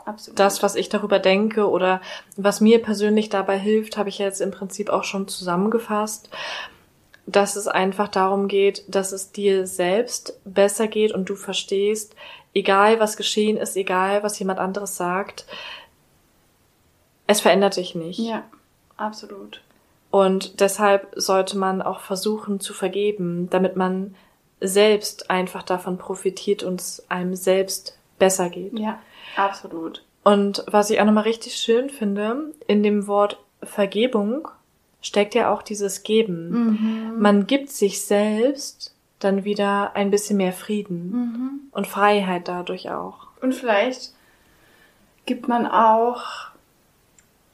Absolut. 0.03 0.39
das, 0.39 0.63
was 0.63 0.73
ich 0.75 0.89
darüber 0.89 1.19
denke 1.19 1.69
oder 1.69 2.01
was 2.35 2.59
mir 2.59 2.81
persönlich 2.81 3.29
dabei 3.29 3.59
hilft, 3.59 3.97
habe 3.97 4.09
ich 4.09 4.17
ja 4.17 4.25
jetzt 4.25 4.41
im 4.41 4.49
Prinzip 4.49 4.89
auch 4.89 5.03
schon 5.03 5.27
zusammengefasst, 5.27 6.31
dass 7.27 7.55
es 7.55 7.67
einfach 7.67 8.07
darum 8.07 8.47
geht, 8.47 8.83
dass 8.87 9.11
es 9.11 9.31
dir 9.31 9.67
selbst 9.67 10.39
besser 10.43 10.87
geht 10.87 11.11
und 11.11 11.29
du 11.29 11.35
verstehst, 11.35 12.15
egal 12.53 12.99
was 12.99 13.17
geschehen 13.17 13.57
ist, 13.57 13.75
egal 13.75 14.23
was 14.23 14.37
jemand 14.39 14.59
anderes 14.59 14.97
sagt, 14.97 15.45
es 17.27 17.41
verändert 17.41 17.77
dich 17.77 17.95
nicht. 17.95 18.19
Ja, 18.19 18.43
absolut. 18.97 19.61
Und 20.09 20.59
deshalb 20.59 21.13
sollte 21.15 21.57
man 21.57 21.81
auch 21.81 22.01
versuchen 22.01 22.59
zu 22.59 22.73
vergeben, 22.73 23.49
damit 23.49 23.77
man 23.77 24.15
selbst 24.59 25.29
einfach 25.29 25.63
davon 25.63 25.97
profitiert 25.97 26.63
und 26.63 26.81
es 26.81 27.09
einem 27.09 27.35
selbst 27.35 27.97
besser 28.19 28.49
geht. 28.49 28.77
Ja, 28.77 28.99
absolut. 29.35 30.03
Und 30.23 30.63
was 30.67 30.89
ich 30.89 30.99
auch 30.99 31.05
nochmal 31.05 31.23
richtig 31.23 31.55
schön 31.55 31.89
finde, 31.89 32.53
in 32.67 32.83
dem 32.83 33.07
Wort 33.07 33.39
Vergebung 33.63 34.47
steckt 35.01 35.33
ja 35.33 35.51
auch 35.51 35.63
dieses 35.63 36.03
Geben. 36.03 36.49
Mhm. 36.49 37.19
Man 37.19 37.47
gibt 37.47 37.69
sich 37.69 38.01
selbst 38.01 38.90
dann 39.23 39.43
wieder 39.43 39.95
ein 39.95 40.11
bisschen 40.11 40.37
mehr 40.37 40.53
Frieden 40.53 41.11
Mhm. 41.11 41.59
und 41.71 41.87
Freiheit 41.87 42.47
dadurch 42.47 42.89
auch. 42.89 43.27
Und 43.41 43.53
vielleicht 43.55 44.13
gibt 45.25 45.47
man 45.47 45.65
auch 45.67 46.21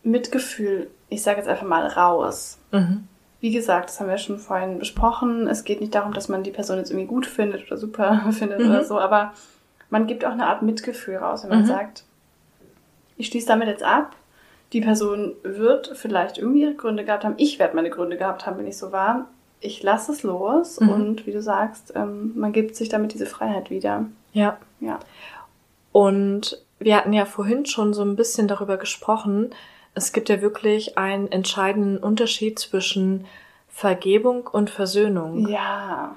Mitgefühl, 0.03 0.89
ich 1.09 1.21
sage 1.21 1.37
jetzt 1.39 1.47
einfach 1.49 1.65
mal 1.67 1.85
raus. 1.87 2.59
Mhm. 2.71 3.07
Wie 3.39 3.51
gesagt, 3.51 3.89
das 3.89 3.99
haben 3.99 4.09
wir 4.09 4.17
schon 4.17 4.39
vorhin 4.39 4.79
besprochen. 4.79 5.47
Es 5.47 5.63
geht 5.63 5.79
nicht 5.81 5.93
darum, 5.93 6.13
dass 6.13 6.27
man 6.29 6.43
die 6.43 6.51
Person 6.51 6.77
jetzt 6.77 6.89
irgendwie 6.89 7.07
gut 7.07 7.25
findet 7.25 7.67
oder 7.67 7.77
super 7.77 8.25
findet 8.31 8.59
Mhm. 8.59 8.69
oder 8.69 8.83
so, 8.83 8.99
aber 8.99 9.33
man 9.89 10.07
gibt 10.07 10.25
auch 10.25 10.31
eine 10.31 10.47
Art 10.47 10.61
Mitgefühl 10.63 11.17
raus, 11.17 11.43
wenn 11.43 11.49
man 11.51 11.61
Mhm. 11.61 11.65
sagt, 11.65 12.03
ich 13.17 13.27
schließe 13.27 13.47
damit 13.47 13.67
jetzt 13.67 13.83
ab. 13.83 14.15
Die 14.73 14.81
Person 14.81 15.33
wird 15.43 15.91
vielleicht 15.95 16.37
irgendwie 16.37 16.61
ihre 16.63 16.73
Gründe 16.75 17.05
gehabt 17.05 17.23
haben. 17.23 17.35
Ich 17.37 17.57
werde 17.57 17.75
meine 17.75 17.89
Gründe 17.89 18.17
gehabt 18.17 18.45
haben, 18.45 18.57
wenn 18.57 18.67
ich 18.67 18.77
so 18.77 18.91
war. 18.91 19.27
Ich 19.59 19.81
lasse 19.83 20.11
es 20.11 20.23
los 20.23 20.79
Mhm. 20.79 20.89
und 20.89 21.25
wie 21.25 21.31
du 21.31 21.41
sagst, 21.41 21.93
ähm, 21.95 22.33
man 22.35 22.53
gibt 22.53 22.75
sich 22.75 22.89
damit 22.89 23.13
diese 23.13 23.25
Freiheit 23.25 23.69
wieder. 23.69 24.05
Ja. 24.33 24.57
Ja. 24.79 24.99
Und 25.91 26.61
wir 26.79 26.95
hatten 26.95 27.13
ja 27.13 27.25
vorhin 27.25 27.65
schon 27.65 27.93
so 27.93 28.03
ein 28.03 28.15
bisschen 28.15 28.47
darüber 28.47 28.77
gesprochen. 28.77 29.49
Es 29.95 30.13
gibt 30.13 30.29
ja 30.29 30.41
wirklich 30.41 30.97
einen 30.97 31.31
entscheidenden 31.31 31.97
Unterschied 31.97 32.59
zwischen 32.59 33.25
Vergebung 33.67 34.45
und 34.47 34.69
Versöhnung. 34.69 35.47
Ja. 35.47 36.15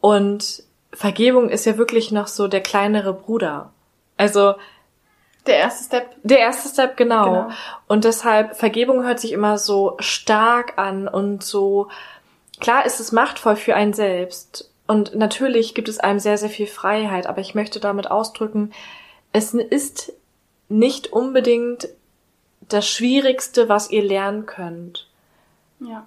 Und 0.00 0.62
Vergebung 0.92 1.48
ist 1.48 1.64
ja 1.66 1.78
wirklich 1.78 2.12
noch 2.12 2.26
so 2.26 2.46
der 2.48 2.60
kleinere 2.62 3.12
Bruder. 3.14 3.70
Also 4.18 4.54
Der 5.46 5.56
erste 5.58 5.84
Step. 5.84 6.14
der 6.22 6.38
erste 6.40 6.68
Step, 6.68 6.96
genau. 6.96 7.24
Genau. 7.24 7.48
Und 7.86 8.04
deshalb, 8.04 8.56
Vergebung 8.56 9.02
hört 9.04 9.20
sich 9.20 9.32
immer 9.32 9.56
so 9.58 9.96
stark 9.98 10.76
an 10.78 11.06
und 11.08 11.42
so, 11.42 11.88
klar 12.60 12.86
ist 12.86 13.00
es 13.00 13.12
machtvoll 13.12 13.56
für 13.56 13.74
einen 13.74 13.92
selbst. 13.92 14.70
Und 14.86 15.14
natürlich 15.16 15.74
gibt 15.74 15.88
es 15.88 15.98
einem 15.98 16.20
sehr, 16.20 16.38
sehr 16.38 16.48
viel 16.50 16.66
Freiheit, 16.68 17.26
aber 17.26 17.40
ich 17.40 17.54
möchte 17.54 17.80
damit 17.80 18.08
ausdrücken, 18.10 18.72
es 19.32 19.52
ist 19.52 20.12
nicht 20.68 21.12
unbedingt 21.12 21.88
das 22.68 22.88
Schwierigste, 22.88 23.68
was 23.68 23.90
ihr 23.90 24.02
lernen 24.02 24.46
könnt, 24.46 25.08
Ja. 25.80 26.06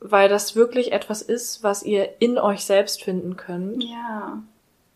weil 0.00 0.28
das 0.28 0.56
wirklich 0.56 0.92
etwas 0.92 1.22
ist, 1.22 1.62
was 1.62 1.82
ihr 1.82 2.20
in 2.20 2.38
euch 2.38 2.64
selbst 2.64 3.02
finden 3.02 3.36
könnt. 3.36 3.82
Ja, 3.84 4.42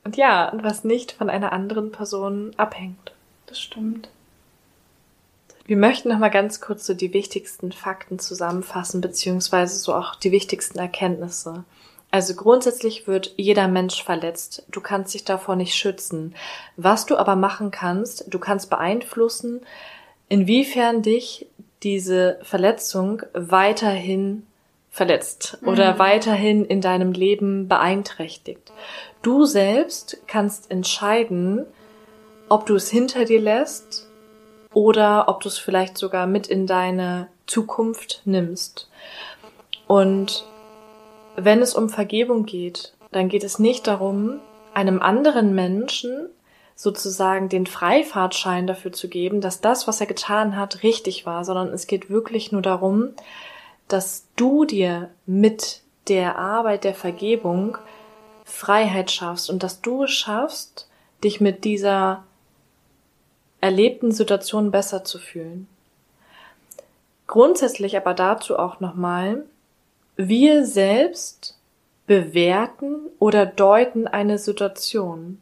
Und 0.04 0.16
ja, 0.16 0.48
und 0.50 0.62
was 0.62 0.84
nicht 0.84 1.12
von 1.12 1.28
einer 1.30 1.52
anderen 1.52 1.90
Person 1.92 2.52
abhängt. 2.56 3.12
das 3.46 3.60
stimmt. 3.60 4.08
Wir 5.64 5.76
möchten 5.76 6.08
noch 6.08 6.18
mal 6.18 6.28
ganz 6.28 6.60
kurz 6.60 6.86
so 6.86 6.94
die 6.94 7.12
wichtigsten 7.12 7.72
Fakten 7.72 8.18
zusammenfassen, 8.18 9.00
beziehungsweise 9.00 9.78
so 9.78 9.94
auch 9.94 10.16
die 10.16 10.32
wichtigsten 10.32 10.78
Erkenntnisse. 10.78 11.64
Also 12.10 12.34
grundsätzlich 12.34 13.06
wird 13.06 13.32
jeder 13.36 13.68
Mensch 13.68 14.02
verletzt. 14.02 14.64
Du 14.68 14.80
kannst 14.80 15.14
dich 15.14 15.24
davor 15.24 15.56
nicht 15.56 15.74
schützen. 15.74 16.34
Was 16.76 17.06
du 17.06 17.16
aber 17.16 17.36
machen 17.36 17.70
kannst, 17.70 18.26
du 18.28 18.38
kannst 18.38 18.68
beeinflussen, 18.68 19.60
inwiefern 20.28 21.02
dich 21.02 21.46
diese 21.82 22.38
Verletzung 22.42 23.22
weiterhin 23.32 24.46
verletzt 24.90 25.56
oder 25.64 25.94
Mhm. 25.94 25.98
weiterhin 25.98 26.64
in 26.66 26.82
deinem 26.82 27.12
Leben 27.12 27.66
beeinträchtigt. 27.66 28.72
Du 29.22 29.46
selbst 29.46 30.18
kannst 30.26 30.70
entscheiden, 30.70 31.64
ob 32.50 32.66
du 32.66 32.74
es 32.74 32.90
hinter 32.90 33.24
dir 33.24 33.40
lässt 33.40 34.06
oder 34.74 35.28
ob 35.28 35.40
du 35.40 35.48
es 35.48 35.58
vielleicht 35.58 35.98
sogar 35.98 36.26
mit 36.26 36.46
in 36.46 36.66
deine 36.66 37.28
Zukunft 37.46 38.22
nimmst. 38.24 38.88
Und 39.86 40.46
wenn 41.36 41.60
es 41.60 41.74
um 41.74 41.88
Vergebung 41.88 42.46
geht, 42.46 42.94
dann 43.10 43.28
geht 43.28 43.44
es 43.44 43.58
nicht 43.58 43.86
darum, 43.86 44.40
einem 44.74 45.00
anderen 45.00 45.54
Menschen 45.54 46.28
sozusagen 46.74 47.48
den 47.48 47.66
Freifahrtschein 47.66 48.66
dafür 48.66 48.92
zu 48.92 49.08
geben, 49.08 49.40
dass 49.40 49.60
das, 49.60 49.86
was 49.86 50.00
er 50.00 50.06
getan 50.06 50.56
hat, 50.56 50.82
richtig 50.82 51.26
war, 51.26 51.44
sondern 51.44 51.68
es 51.68 51.86
geht 51.86 52.10
wirklich 52.10 52.52
nur 52.52 52.62
darum, 52.62 53.10
dass 53.88 54.26
du 54.36 54.64
dir 54.64 55.10
mit 55.26 55.82
der 56.08 56.38
Arbeit 56.38 56.84
der 56.84 56.94
Vergebung 56.94 57.76
Freiheit 58.44 59.10
schaffst 59.10 59.50
und 59.50 59.62
dass 59.62 59.80
du 59.82 60.04
es 60.04 60.10
schaffst, 60.10 60.88
dich 61.22 61.40
mit 61.40 61.64
dieser 61.64 62.24
erlebten 63.62 64.12
Situation 64.12 64.70
besser 64.70 65.04
zu 65.04 65.18
fühlen. 65.18 65.66
Grundsätzlich 67.26 67.96
aber 67.96 68.12
dazu 68.12 68.58
auch 68.58 68.80
nochmal, 68.80 69.44
wir 70.16 70.66
selbst 70.66 71.56
bewerten 72.06 73.06
oder 73.18 73.46
deuten 73.46 74.06
eine 74.06 74.36
Situation. 74.36 75.40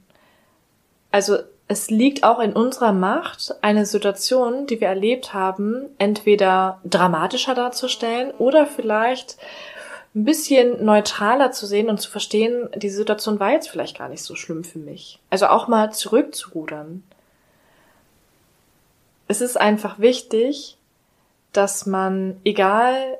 Also 1.10 1.38
es 1.66 1.90
liegt 1.90 2.22
auch 2.22 2.40
in 2.40 2.52
unserer 2.52 2.92
Macht, 2.92 3.54
eine 3.62 3.86
Situation, 3.86 4.66
die 4.66 4.80
wir 4.80 4.88
erlebt 4.88 5.34
haben, 5.34 5.86
entweder 5.98 6.80
dramatischer 6.84 7.54
darzustellen 7.54 8.32
oder 8.38 8.66
vielleicht 8.66 9.38
ein 10.14 10.24
bisschen 10.24 10.84
neutraler 10.84 11.52
zu 11.52 11.66
sehen 11.66 11.88
und 11.88 12.00
zu 12.00 12.10
verstehen, 12.10 12.68
die 12.74 12.90
Situation 12.90 13.40
war 13.40 13.52
jetzt 13.52 13.68
vielleicht 13.68 13.98
gar 13.98 14.08
nicht 14.08 14.22
so 14.22 14.34
schlimm 14.34 14.64
für 14.64 14.80
mich. 14.80 15.18
Also 15.30 15.46
auch 15.46 15.68
mal 15.68 15.92
zurückzurudern. 15.92 17.04
Es 19.30 19.40
ist 19.40 19.56
einfach 19.56 20.00
wichtig, 20.00 20.76
dass 21.52 21.86
man, 21.86 22.40
egal 22.42 23.16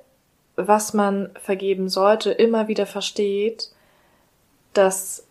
was 0.56 0.92
man 0.92 1.30
vergeben 1.40 1.88
sollte, 1.88 2.32
immer 2.32 2.66
wieder 2.66 2.84
versteht, 2.84 3.70
dass 4.72 5.22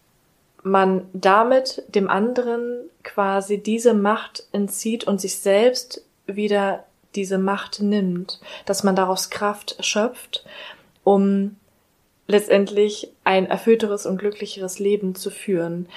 man 0.64 1.06
damit 1.12 1.84
dem 1.90 2.10
anderen 2.10 2.90
quasi 3.04 3.58
diese 3.62 3.94
Macht 3.94 4.46
entzieht 4.54 5.04
und 5.04 5.20
sich 5.20 5.40
selbst 5.40 6.02
wieder 6.28 6.86
diese 7.14 7.40
Macht 7.40 7.82
nimmt, 7.82 8.40
dass 8.66 8.86
man 8.86 8.96
daraus 8.96 9.30
Kraft 9.30 9.76
schöpft, 9.84 10.46
um 11.04 11.58
letztendlich 12.26 13.12
ein 13.26 13.48
erfüllteres 13.48 14.06
und 14.06 14.18
glücklicheres 14.18 14.80
Leben 14.80 15.14
zu 15.14 15.30
führen. 15.30 15.90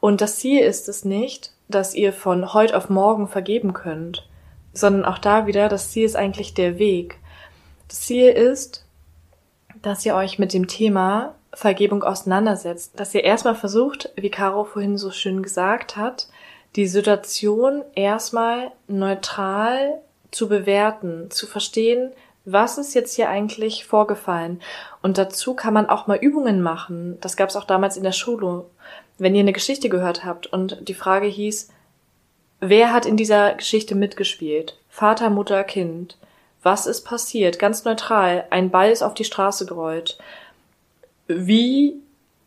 Und 0.00 0.20
das 0.20 0.40
Ziel 0.40 0.64
ist 0.64 0.88
es 0.88 1.04
nicht, 1.04 1.53
dass 1.68 1.94
ihr 1.94 2.12
von 2.12 2.52
heute 2.52 2.76
auf 2.76 2.88
morgen 2.90 3.28
vergeben 3.28 3.72
könnt, 3.72 4.28
sondern 4.72 5.04
auch 5.04 5.18
da 5.18 5.46
wieder, 5.46 5.68
das 5.68 5.90
Ziel 5.90 6.04
ist 6.04 6.16
eigentlich 6.16 6.54
der 6.54 6.78
Weg. 6.78 7.18
Das 7.88 8.00
Ziel 8.00 8.30
ist, 8.30 8.84
dass 9.82 10.04
ihr 10.04 10.14
euch 10.14 10.38
mit 10.38 10.52
dem 10.52 10.66
Thema 10.66 11.34
Vergebung 11.52 12.02
auseinandersetzt, 12.02 12.98
dass 12.98 13.14
ihr 13.14 13.24
erstmal 13.24 13.54
versucht, 13.54 14.10
wie 14.16 14.30
Caro 14.30 14.64
vorhin 14.64 14.98
so 14.98 15.10
schön 15.10 15.42
gesagt 15.42 15.96
hat, 15.96 16.28
die 16.76 16.86
Situation 16.86 17.84
erstmal 17.94 18.72
neutral 18.88 20.00
zu 20.30 20.48
bewerten, 20.48 21.30
zu 21.30 21.46
verstehen, 21.46 22.12
was 22.44 22.76
ist 22.76 22.94
jetzt 22.94 23.14
hier 23.14 23.28
eigentlich 23.28 23.86
vorgefallen. 23.86 24.60
Und 25.00 25.16
dazu 25.16 25.54
kann 25.54 25.72
man 25.72 25.88
auch 25.88 26.06
mal 26.06 26.18
Übungen 26.18 26.60
machen. 26.60 27.18
Das 27.20 27.36
gab 27.36 27.48
es 27.48 27.56
auch 27.56 27.64
damals 27.64 27.96
in 27.96 28.02
der 28.02 28.12
Schule. 28.12 28.66
Wenn 29.18 29.34
ihr 29.34 29.40
eine 29.40 29.52
Geschichte 29.52 29.88
gehört 29.88 30.24
habt 30.24 30.46
und 30.46 30.88
die 30.88 30.94
Frage 30.94 31.26
hieß, 31.26 31.70
wer 32.60 32.92
hat 32.92 33.06
in 33.06 33.16
dieser 33.16 33.54
Geschichte 33.54 33.94
mitgespielt? 33.94 34.76
Vater, 34.88 35.30
Mutter, 35.30 35.64
Kind. 35.64 36.16
Was 36.62 36.86
ist 36.86 37.02
passiert? 37.02 37.58
Ganz 37.58 37.84
neutral. 37.84 38.46
Ein 38.50 38.70
Ball 38.70 38.90
ist 38.90 39.02
auf 39.02 39.14
die 39.14 39.24
Straße 39.24 39.66
gerollt. 39.66 40.18
Wie 41.28 41.96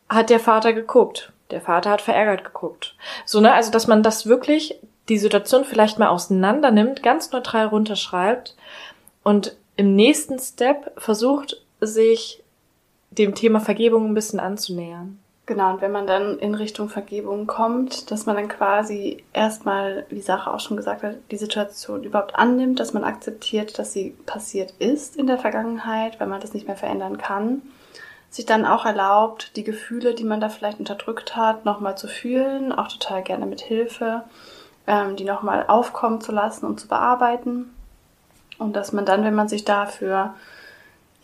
hat 0.10 0.30
der 0.30 0.40
Vater 0.40 0.74
geguckt? 0.74 1.32
Der 1.52 1.62
Vater 1.62 1.92
hat 1.92 2.02
verärgert 2.02 2.44
geguckt. 2.44 2.96
So, 3.26 3.40
ne? 3.40 3.54
Also, 3.54 3.72
dass 3.72 3.88
man 3.88 4.04
das 4.04 4.26
wirklich, 4.26 4.80
die 5.08 5.18
Situation 5.18 5.64
vielleicht 5.64 6.00
mal 6.00 6.10
auseinander 6.10 6.72
nimmt, 6.72 7.04
ganz 7.04 7.32
neutral 7.32 7.68
runterschreibt 7.68 8.56
und 9.24 9.56
im 9.78 9.96
nächsten 9.96 10.40
Step 10.40 11.00
versucht, 11.00 11.62
sich 11.80 12.44
dem 13.12 13.36
Thema 13.36 13.60
Vergebung 13.60 14.10
ein 14.10 14.14
bisschen 14.14 14.40
anzunähern. 14.40 15.20
Genau, 15.48 15.72
und 15.72 15.82
wenn 15.82 15.94
man 15.94 16.06
dann 16.08 16.38
in 16.40 16.56
Richtung 16.56 16.90
Vergebung 16.90 17.48
kommt, 17.48 18.12
dass 18.12 18.26
man 18.26 18.36
dann 18.36 18.50
quasi 18.50 19.24
erstmal, 19.32 20.06
wie 20.10 20.20
Sarah 20.20 20.54
auch 20.54 20.60
schon 20.60 20.76
gesagt 20.76 21.04
hat, 21.04 21.16
die 21.32 21.38
Situation 21.38 22.04
überhaupt 22.04 22.36
annimmt, 22.36 22.82
dass 22.82 22.92
man 22.94 23.06
akzeptiert, 23.06 23.80
dass 23.80 23.94
sie 23.94 24.10
passiert 24.26 24.74
ist 24.80 25.16
in 25.16 25.26
der 25.26 25.38
Vergangenheit, 25.38 26.20
weil 26.20 26.28
man 26.28 26.42
das 26.42 26.54
nicht 26.54 26.68
mehr 26.68 26.76
verändern 26.76 27.18
kann. 27.18 27.62
sich 28.30 28.46
dann 28.46 28.66
auch 28.66 28.86
erlaubt, 28.86 29.56
die 29.56 29.64
Gefühle, 29.64 30.14
die 30.14 30.26
man 30.26 30.42
da 30.42 30.50
vielleicht 30.50 30.80
unterdrückt 30.80 31.38
hat, 31.38 31.64
nochmal 31.64 31.98
zu 31.98 32.10
fühlen, 32.10 32.74
auch 32.74 32.90
total 32.90 33.24
gerne 33.24 33.46
mit 33.46 33.62
Hilfe, 33.62 34.24
ähm, 34.86 35.16
die 35.16 35.24
nochmal 35.24 35.66
aufkommen 35.68 36.20
zu 36.20 36.34
lassen 36.34 36.66
und 36.66 36.78
zu 36.80 36.90
bearbeiten. 36.90 37.74
Und 38.60 38.76
dass 38.76 38.92
man 38.92 39.06
dann, 39.06 39.24
wenn 39.24 39.34
man 39.34 39.48
sich 39.48 39.64
dafür 39.64 40.36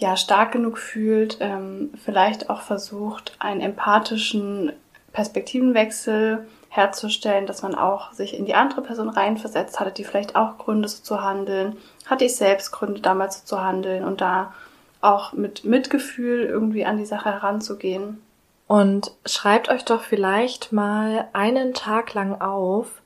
ja 0.04 0.18
stark 0.18 0.52
genug 0.52 0.78
fühlt, 0.78 1.38
ähm, 1.40 1.92
vielleicht 2.04 2.50
auch 2.50 2.62
versucht, 2.62 3.36
einen 3.40 3.62
empathischen 3.62 4.74
Perspektivenwechsel 5.14 6.46
herzustellen, 6.70 7.46
dass 7.46 7.62
man 7.62 7.76
auch 7.76 8.12
sich 8.14 8.38
in 8.38 8.46
die 8.46 8.56
andere 8.56 8.82
Person 8.82 9.10
reinversetzt 9.10 9.80
hatte, 9.80 9.92
die 9.92 10.04
vielleicht 10.04 10.36
auch 10.36 10.58
Gründe 10.58 10.88
so 10.88 11.02
zu 11.04 11.24
handeln, 11.24 11.78
hatte 12.06 12.26
ich 12.26 12.36
selbst 12.36 12.72
Gründe 12.72 13.00
damals 13.00 13.40
so 13.40 13.46
zu 13.46 13.64
handeln 13.64 14.04
und 14.04 14.22
da 14.22 14.54
auch 15.02 15.34
mit 15.34 15.64
Mitgefühl 15.64 16.44
irgendwie 16.44 16.86
an 16.86 16.98
die 16.98 17.06
Sache 17.06 17.32
heranzugehen. 17.32 18.22
Und 18.68 19.12
schreibt 19.26 19.70
euch 19.70 19.86
doch 19.86 20.02
vielleicht 20.02 20.72
mal 20.72 21.28
einen 21.34 21.74
Tag 21.74 22.14
lang 22.14 22.42
auf, 22.42 23.02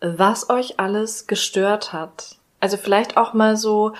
was 0.00 0.50
euch 0.50 0.80
alles 0.80 1.26
gestört 1.26 1.92
hat. 1.92 2.36
Also 2.60 2.76
vielleicht 2.76 3.16
auch 3.16 3.34
mal 3.34 3.56
so 3.56 3.92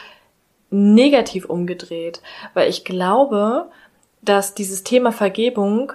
negativ 0.77 1.47
umgedreht, 1.47 2.20
weil 2.55 2.68
ich 2.68 2.85
glaube, 2.85 3.70
dass 4.22 4.55
dieses 4.55 4.85
Thema 4.85 5.12
Vergebung 5.12 5.93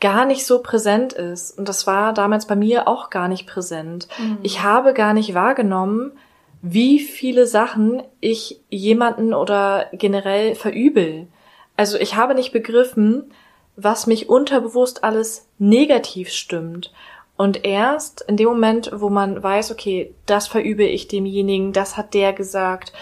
gar 0.00 0.26
nicht 0.26 0.44
so 0.44 0.60
präsent 0.60 1.12
ist. 1.12 1.56
Und 1.56 1.68
das 1.68 1.86
war 1.86 2.12
damals 2.12 2.46
bei 2.46 2.56
mir 2.56 2.88
auch 2.88 3.10
gar 3.10 3.28
nicht 3.28 3.46
präsent. 3.46 4.08
Mhm. 4.18 4.38
Ich 4.42 4.62
habe 4.62 4.92
gar 4.92 5.14
nicht 5.14 5.34
wahrgenommen, 5.34 6.12
wie 6.60 6.98
viele 6.98 7.46
Sachen 7.46 8.02
ich 8.20 8.60
jemanden 8.68 9.32
oder 9.32 9.86
generell 9.92 10.54
verübel. 10.54 11.28
Also 11.76 11.98
ich 11.98 12.16
habe 12.16 12.34
nicht 12.34 12.52
begriffen, 12.52 13.32
was 13.76 14.06
mich 14.06 14.28
unterbewusst 14.28 15.04
alles 15.04 15.48
negativ 15.58 16.30
stimmt. 16.30 16.92
Und 17.36 17.66
erst 17.66 18.22
in 18.22 18.38
dem 18.38 18.48
Moment, 18.48 18.90
wo 18.94 19.10
man 19.10 19.42
weiß, 19.42 19.70
okay, 19.70 20.14
das 20.24 20.46
verübe 20.48 20.84
ich 20.84 21.06
demjenigen, 21.06 21.74
das 21.74 21.98
hat 21.98 22.14
der 22.14 22.32
gesagt, 22.32 22.92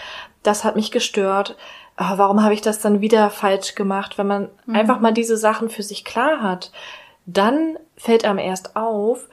das 0.47 0.63
hat 0.63 0.75
mich 0.75 0.91
gestört, 0.91 1.55
ah, 1.95 2.17
warum 2.17 2.43
habe 2.43 2.53
ich 2.53 2.61
das 2.61 2.79
dann 2.79 3.01
wieder 3.01 3.29
falsch 3.29 3.75
gemacht? 3.75 4.17
Wenn 4.17 4.27
man 4.27 4.49
mhm. 4.65 4.75
einfach 4.75 4.99
mal 4.99 5.13
diese 5.13 5.37
Sachen 5.37 5.69
für 5.69 5.83
sich 5.83 6.05
klar 6.05 6.41
hat, 6.41 6.71
dann 7.25 7.77
fällt 7.97 8.25
einem 8.25 8.39
erst 8.39 8.75
auf, 8.75 9.27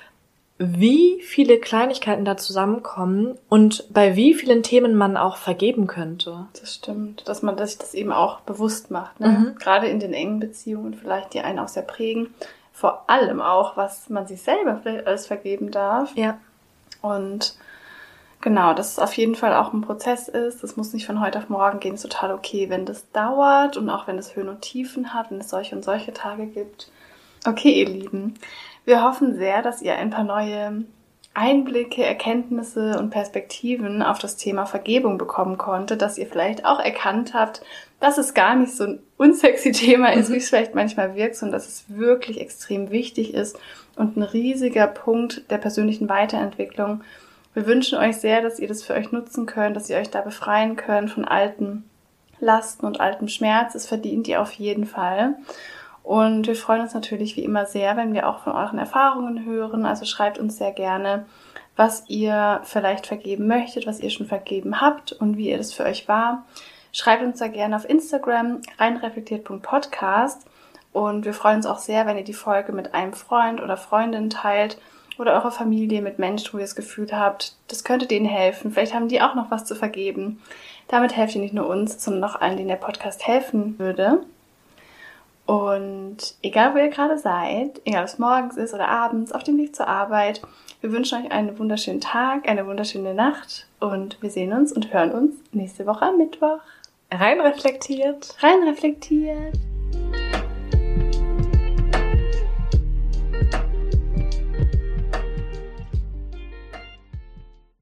wie 0.58 1.20
viele 1.22 1.58
Kleinigkeiten 1.58 2.24
da 2.24 2.36
zusammenkommen 2.36 3.36
und 3.48 3.92
bei 3.92 4.14
wie 4.14 4.32
vielen 4.34 4.62
Themen 4.62 4.94
man 4.94 5.16
auch 5.16 5.36
vergeben 5.36 5.88
könnte. 5.88 6.46
Das 6.60 6.74
stimmt, 6.74 7.26
dass 7.26 7.42
man 7.42 7.58
sich 7.58 7.78
das 7.78 7.94
eben 7.94 8.12
auch 8.12 8.40
bewusst 8.40 8.90
macht. 8.90 9.18
Ne? 9.18 9.28
Mhm. 9.28 9.58
Gerade 9.58 9.88
in 9.88 9.98
den 9.98 10.12
engen 10.12 10.38
Beziehungen 10.38 10.94
vielleicht, 10.94 11.34
die 11.34 11.40
einen 11.40 11.58
auch 11.58 11.68
sehr 11.68 11.82
prägen. 11.82 12.32
Vor 12.72 13.04
allem 13.08 13.40
auch, 13.40 13.76
was 13.76 14.08
man 14.08 14.26
sich 14.26 14.42
selber 14.42 14.78
vielleicht 14.82 15.06
alles 15.06 15.26
vergeben 15.26 15.70
darf. 15.72 16.14
Ja. 16.16 16.38
Und 17.00 17.56
genau, 18.42 18.74
dass 18.74 18.92
es 18.92 18.98
auf 18.98 19.14
jeden 19.14 19.34
Fall 19.34 19.54
auch 19.54 19.72
ein 19.72 19.80
Prozess 19.80 20.28
ist. 20.28 20.62
Das 20.62 20.76
muss 20.76 20.92
nicht 20.92 21.06
von 21.06 21.20
heute 21.20 21.38
auf 21.38 21.48
morgen 21.48 21.80
gehen. 21.80 21.94
Ist 21.94 22.02
total 22.02 22.32
okay, 22.32 22.68
wenn 22.68 22.84
das 22.84 23.10
dauert 23.12 23.78
und 23.78 23.88
auch 23.88 24.06
wenn 24.06 24.18
es 24.18 24.36
Höhen 24.36 24.50
und 24.50 24.60
Tiefen 24.60 25.14
hat, 25.14 25.30
wenn 25.30 25.40
es 25.40 25.48
solche 25.48 25.74
und 25.74 25.82
solche 25.84 26.12
Tage 26.12 26.46
gibt. 26.46 26.90
Okay, 27.46 27.80
ihr 27.80 27.88
Lieben. 27.88 28.34
Wir 28.84 29.02
hoffen 29.02 29.36
sehr, 29.36 29.62
dass 29.62 29.80
ihr 29.80 29.96
ein 29.96 30.10
paar 30.10 30.24
neue 30.24 30.84
Einblicke, 31.34 32.04
Erkenntnisse 32.04 32.98
und 32.98 33.10
Perspektiven 33.10 34.02
auf 34.02 34.18
das 34.18 34.36
Thema 34.36 34.66
Vergebung 34.66 35.16
bekommen 35.16 35.56
konntet, 35.56 36.02
dass 36.02 36.18
ihr 36.18 36.26
vielleicht 36.26 36.66
auch 36.66 36.78
erkannt 36.78 37.32
habt, 37.32 37.62
dass 38.00 38.18
es 38.18 38.34
gar 38.34 38.54
nicht 38.54 38.76
so 38.76 38.84
ein 38.84 39.00
unsexy 39.16 39.72
Thema 39.72 40.12
ist, 40.12 40.30
wie 40.30 40.36
es 40.36 40.50
vielleicht 40.50 40.74
manchmal 40.74 41.14
wirkt, 41.14 41.36
sondern 41.36 41.54
dass 41.54 41.68
es 41.68 41.84
wirklich 41.88 42.40
extrem 42.40 42.90
wichtig 42.90 43.32
ist 43.32 43.58
und 43.96 44.16
ein 44.16 44.22
riesiger 44.22 44.86
Punkt 44.86 45.50
der 45.50 45.58
persönlichen 45.58 46.08
Weiterentwicklung. 46.08 47.02
Wir 47.54 47.66
wünschen 47.66 47.98
euch 47.98 48.16
sehr, 48.16 48.40
dass 48.40 48.58
ihr 48.58 48.68
das 48.68 48.82
für 48.82 48.94
euch 48.94 49.12
nutzen 49.12 49.46
könnt, 49.46 49.76
dass 49.76 49.90
ihr 49.90 49.98
euch 49.98 50.10
da 50.10 50.22
befreien 50.22 50.76
könnt 50.76 51.10
von 51.10 51.24
alten 51.24 51.84
Lasten 52.40 52.86
und 52.86 53.00
altem 53.00 53.28
Schmerz. 53.28 53.74
Es 53.74 53.86
verdient 53.86 54.26
ihr 54.26 54.40
auf 54.40 54.52
jeden 54.52 54.86
Fall. 54.86 55.34
Und 56.02 56.46
wir 56.46 56.56
freuen 56.56 56.80
uns 56.80 56.94
natürlich 56.94 57.36
wie 57.36 57.44
immer 57.44 57.66
sehr, 57.66 57.96
wenn 57.96 58.12
wir 58.12 58.28
auch 58.28 58.40
von 58.40 58.54
euren 58.54 58.78
Erfahrungen 58.78 59.44
hören. 59.44 59.86
Also 59.86 60.04
schreibt 60.04 60.38
uns 60.38 60.56
sehr 60.56 60.72
gerne, 60.72 61.26
was 61.76 62.04
ihr 62.08 62.60
vielleicht 62.64 63.06
vergeben 63.06 63.46
möchtet, 63.46 63.86
was 63.86 64.00
ihr 64.00 64.10
schon 64.10 64.26
vergeben 64.26 64.80
habt 64.80 65.12
und 65.12 65.36
wie 65.36 65.50
ihr 65.50 65.58
das 65.58 65.72
für 65.72 65.84
euch 65.84 66.08
war. 66.08 66.44
Schreibt 66.92 67.22
uns 67.22 67.38
da 67.38 67.48
gerne 67.48 67.76
auf 67.76 67.88
Instagram 67.88 68.60
reinreflektiert.podcast 68.78 70.44
und 70.92 71.24
wir 71.24 71.32
freuen 71.32 71.56
uns 71.56 71.66
auch 71.66 71.78
sehr, 71.78 72.06
wenn 72.06 72.18
ihr 72.18 72.24
die 72.24 72.34
Folge 72.34 72.72
mit 72.72 72.94
einem 72.94 73.14
Freund 73.14 73.62
oder 73.62 73.76
Freundin 73.76 74.28
teilt 74.28 74.78
oder 75.18 75.34
eurer 75.34 75.50
Familie 75.50 76.02
mit 76.02 76.18
Menschen, 76.18 76.52
wo 76.52 76.58
ihr 76.58 76.64
das 76.64 76.76
Gefühl 76.76 77.08
habt, 77.12 77.54
das 77.68 77.84
könnte 77.84 78.06
denen 78.06 78.26
helfen. 78.26 78.72
Vielleicht 78.72 78.94
haben 78.94 79.08
die 79.08 79.20
auch 79.20 79.34
noch 79.34 79.50
was 79.50 79.64
zu 79.64 79.74
vergeben. 79.74 80.40
Damit 80.88 81.16
helft 81.16 81.34
ihr 81.34 81.40
nicht 81.40 81.54
nur 81.54 81.68
uns, 81.68 82.02
sondern 82.02 82.30
auch 82.30 82.40
allen, 82.40 82.56
denen 82.56 82.68
der 82.68 82.76
Podcast 82.76 83.26
helfen 83.26 83.78
würde. 83.78 84.22
Und 85.46 86.34
egal, 86.42 86.74
wo 86.74 86.78
ihr 86.78 86.88
gerade 86.88 87.18
seid, 87.18 87.80
egal 87.84 88.02
ob 88.02 88.08
es 88.08 88.18
morgens 88.18 88.56
ist 88.56 88.74
oder 88.74 88.88
abends, 88.88 89.32
auf 89.32 89.42
dem 89.42 89.58
Weg 89.58 89.74
zur 89.74 89.88
Arbeit, 89.88 90.40
wir 90.80 90.92
wünschen 90.92 91.24
euch 91.24 91.32
einen 91.32 91.58
wunderschönen 91.58 92.00
Tag, 92.00 92.48
eine 92.48 92.66
wunderschöne 92.66 93.14
Nacht 93.14 93.66
und 93.80 94.20
wir 94.22 94.30
sehen 94.30 94.52
uns 94.52 94.72
und 94.72 94.92
hören 94.92 95.12
uns 95.12 95.34
nächste 95.52 95.86
Woche 95.86 96.06
am 96.06 96.18
Mittwoch. 96.18 96.60
Rein 97.10 97.40
reflektiert. 97.40 98.36
Rein 98.40 98.62
reflektiert. 98.66 99.58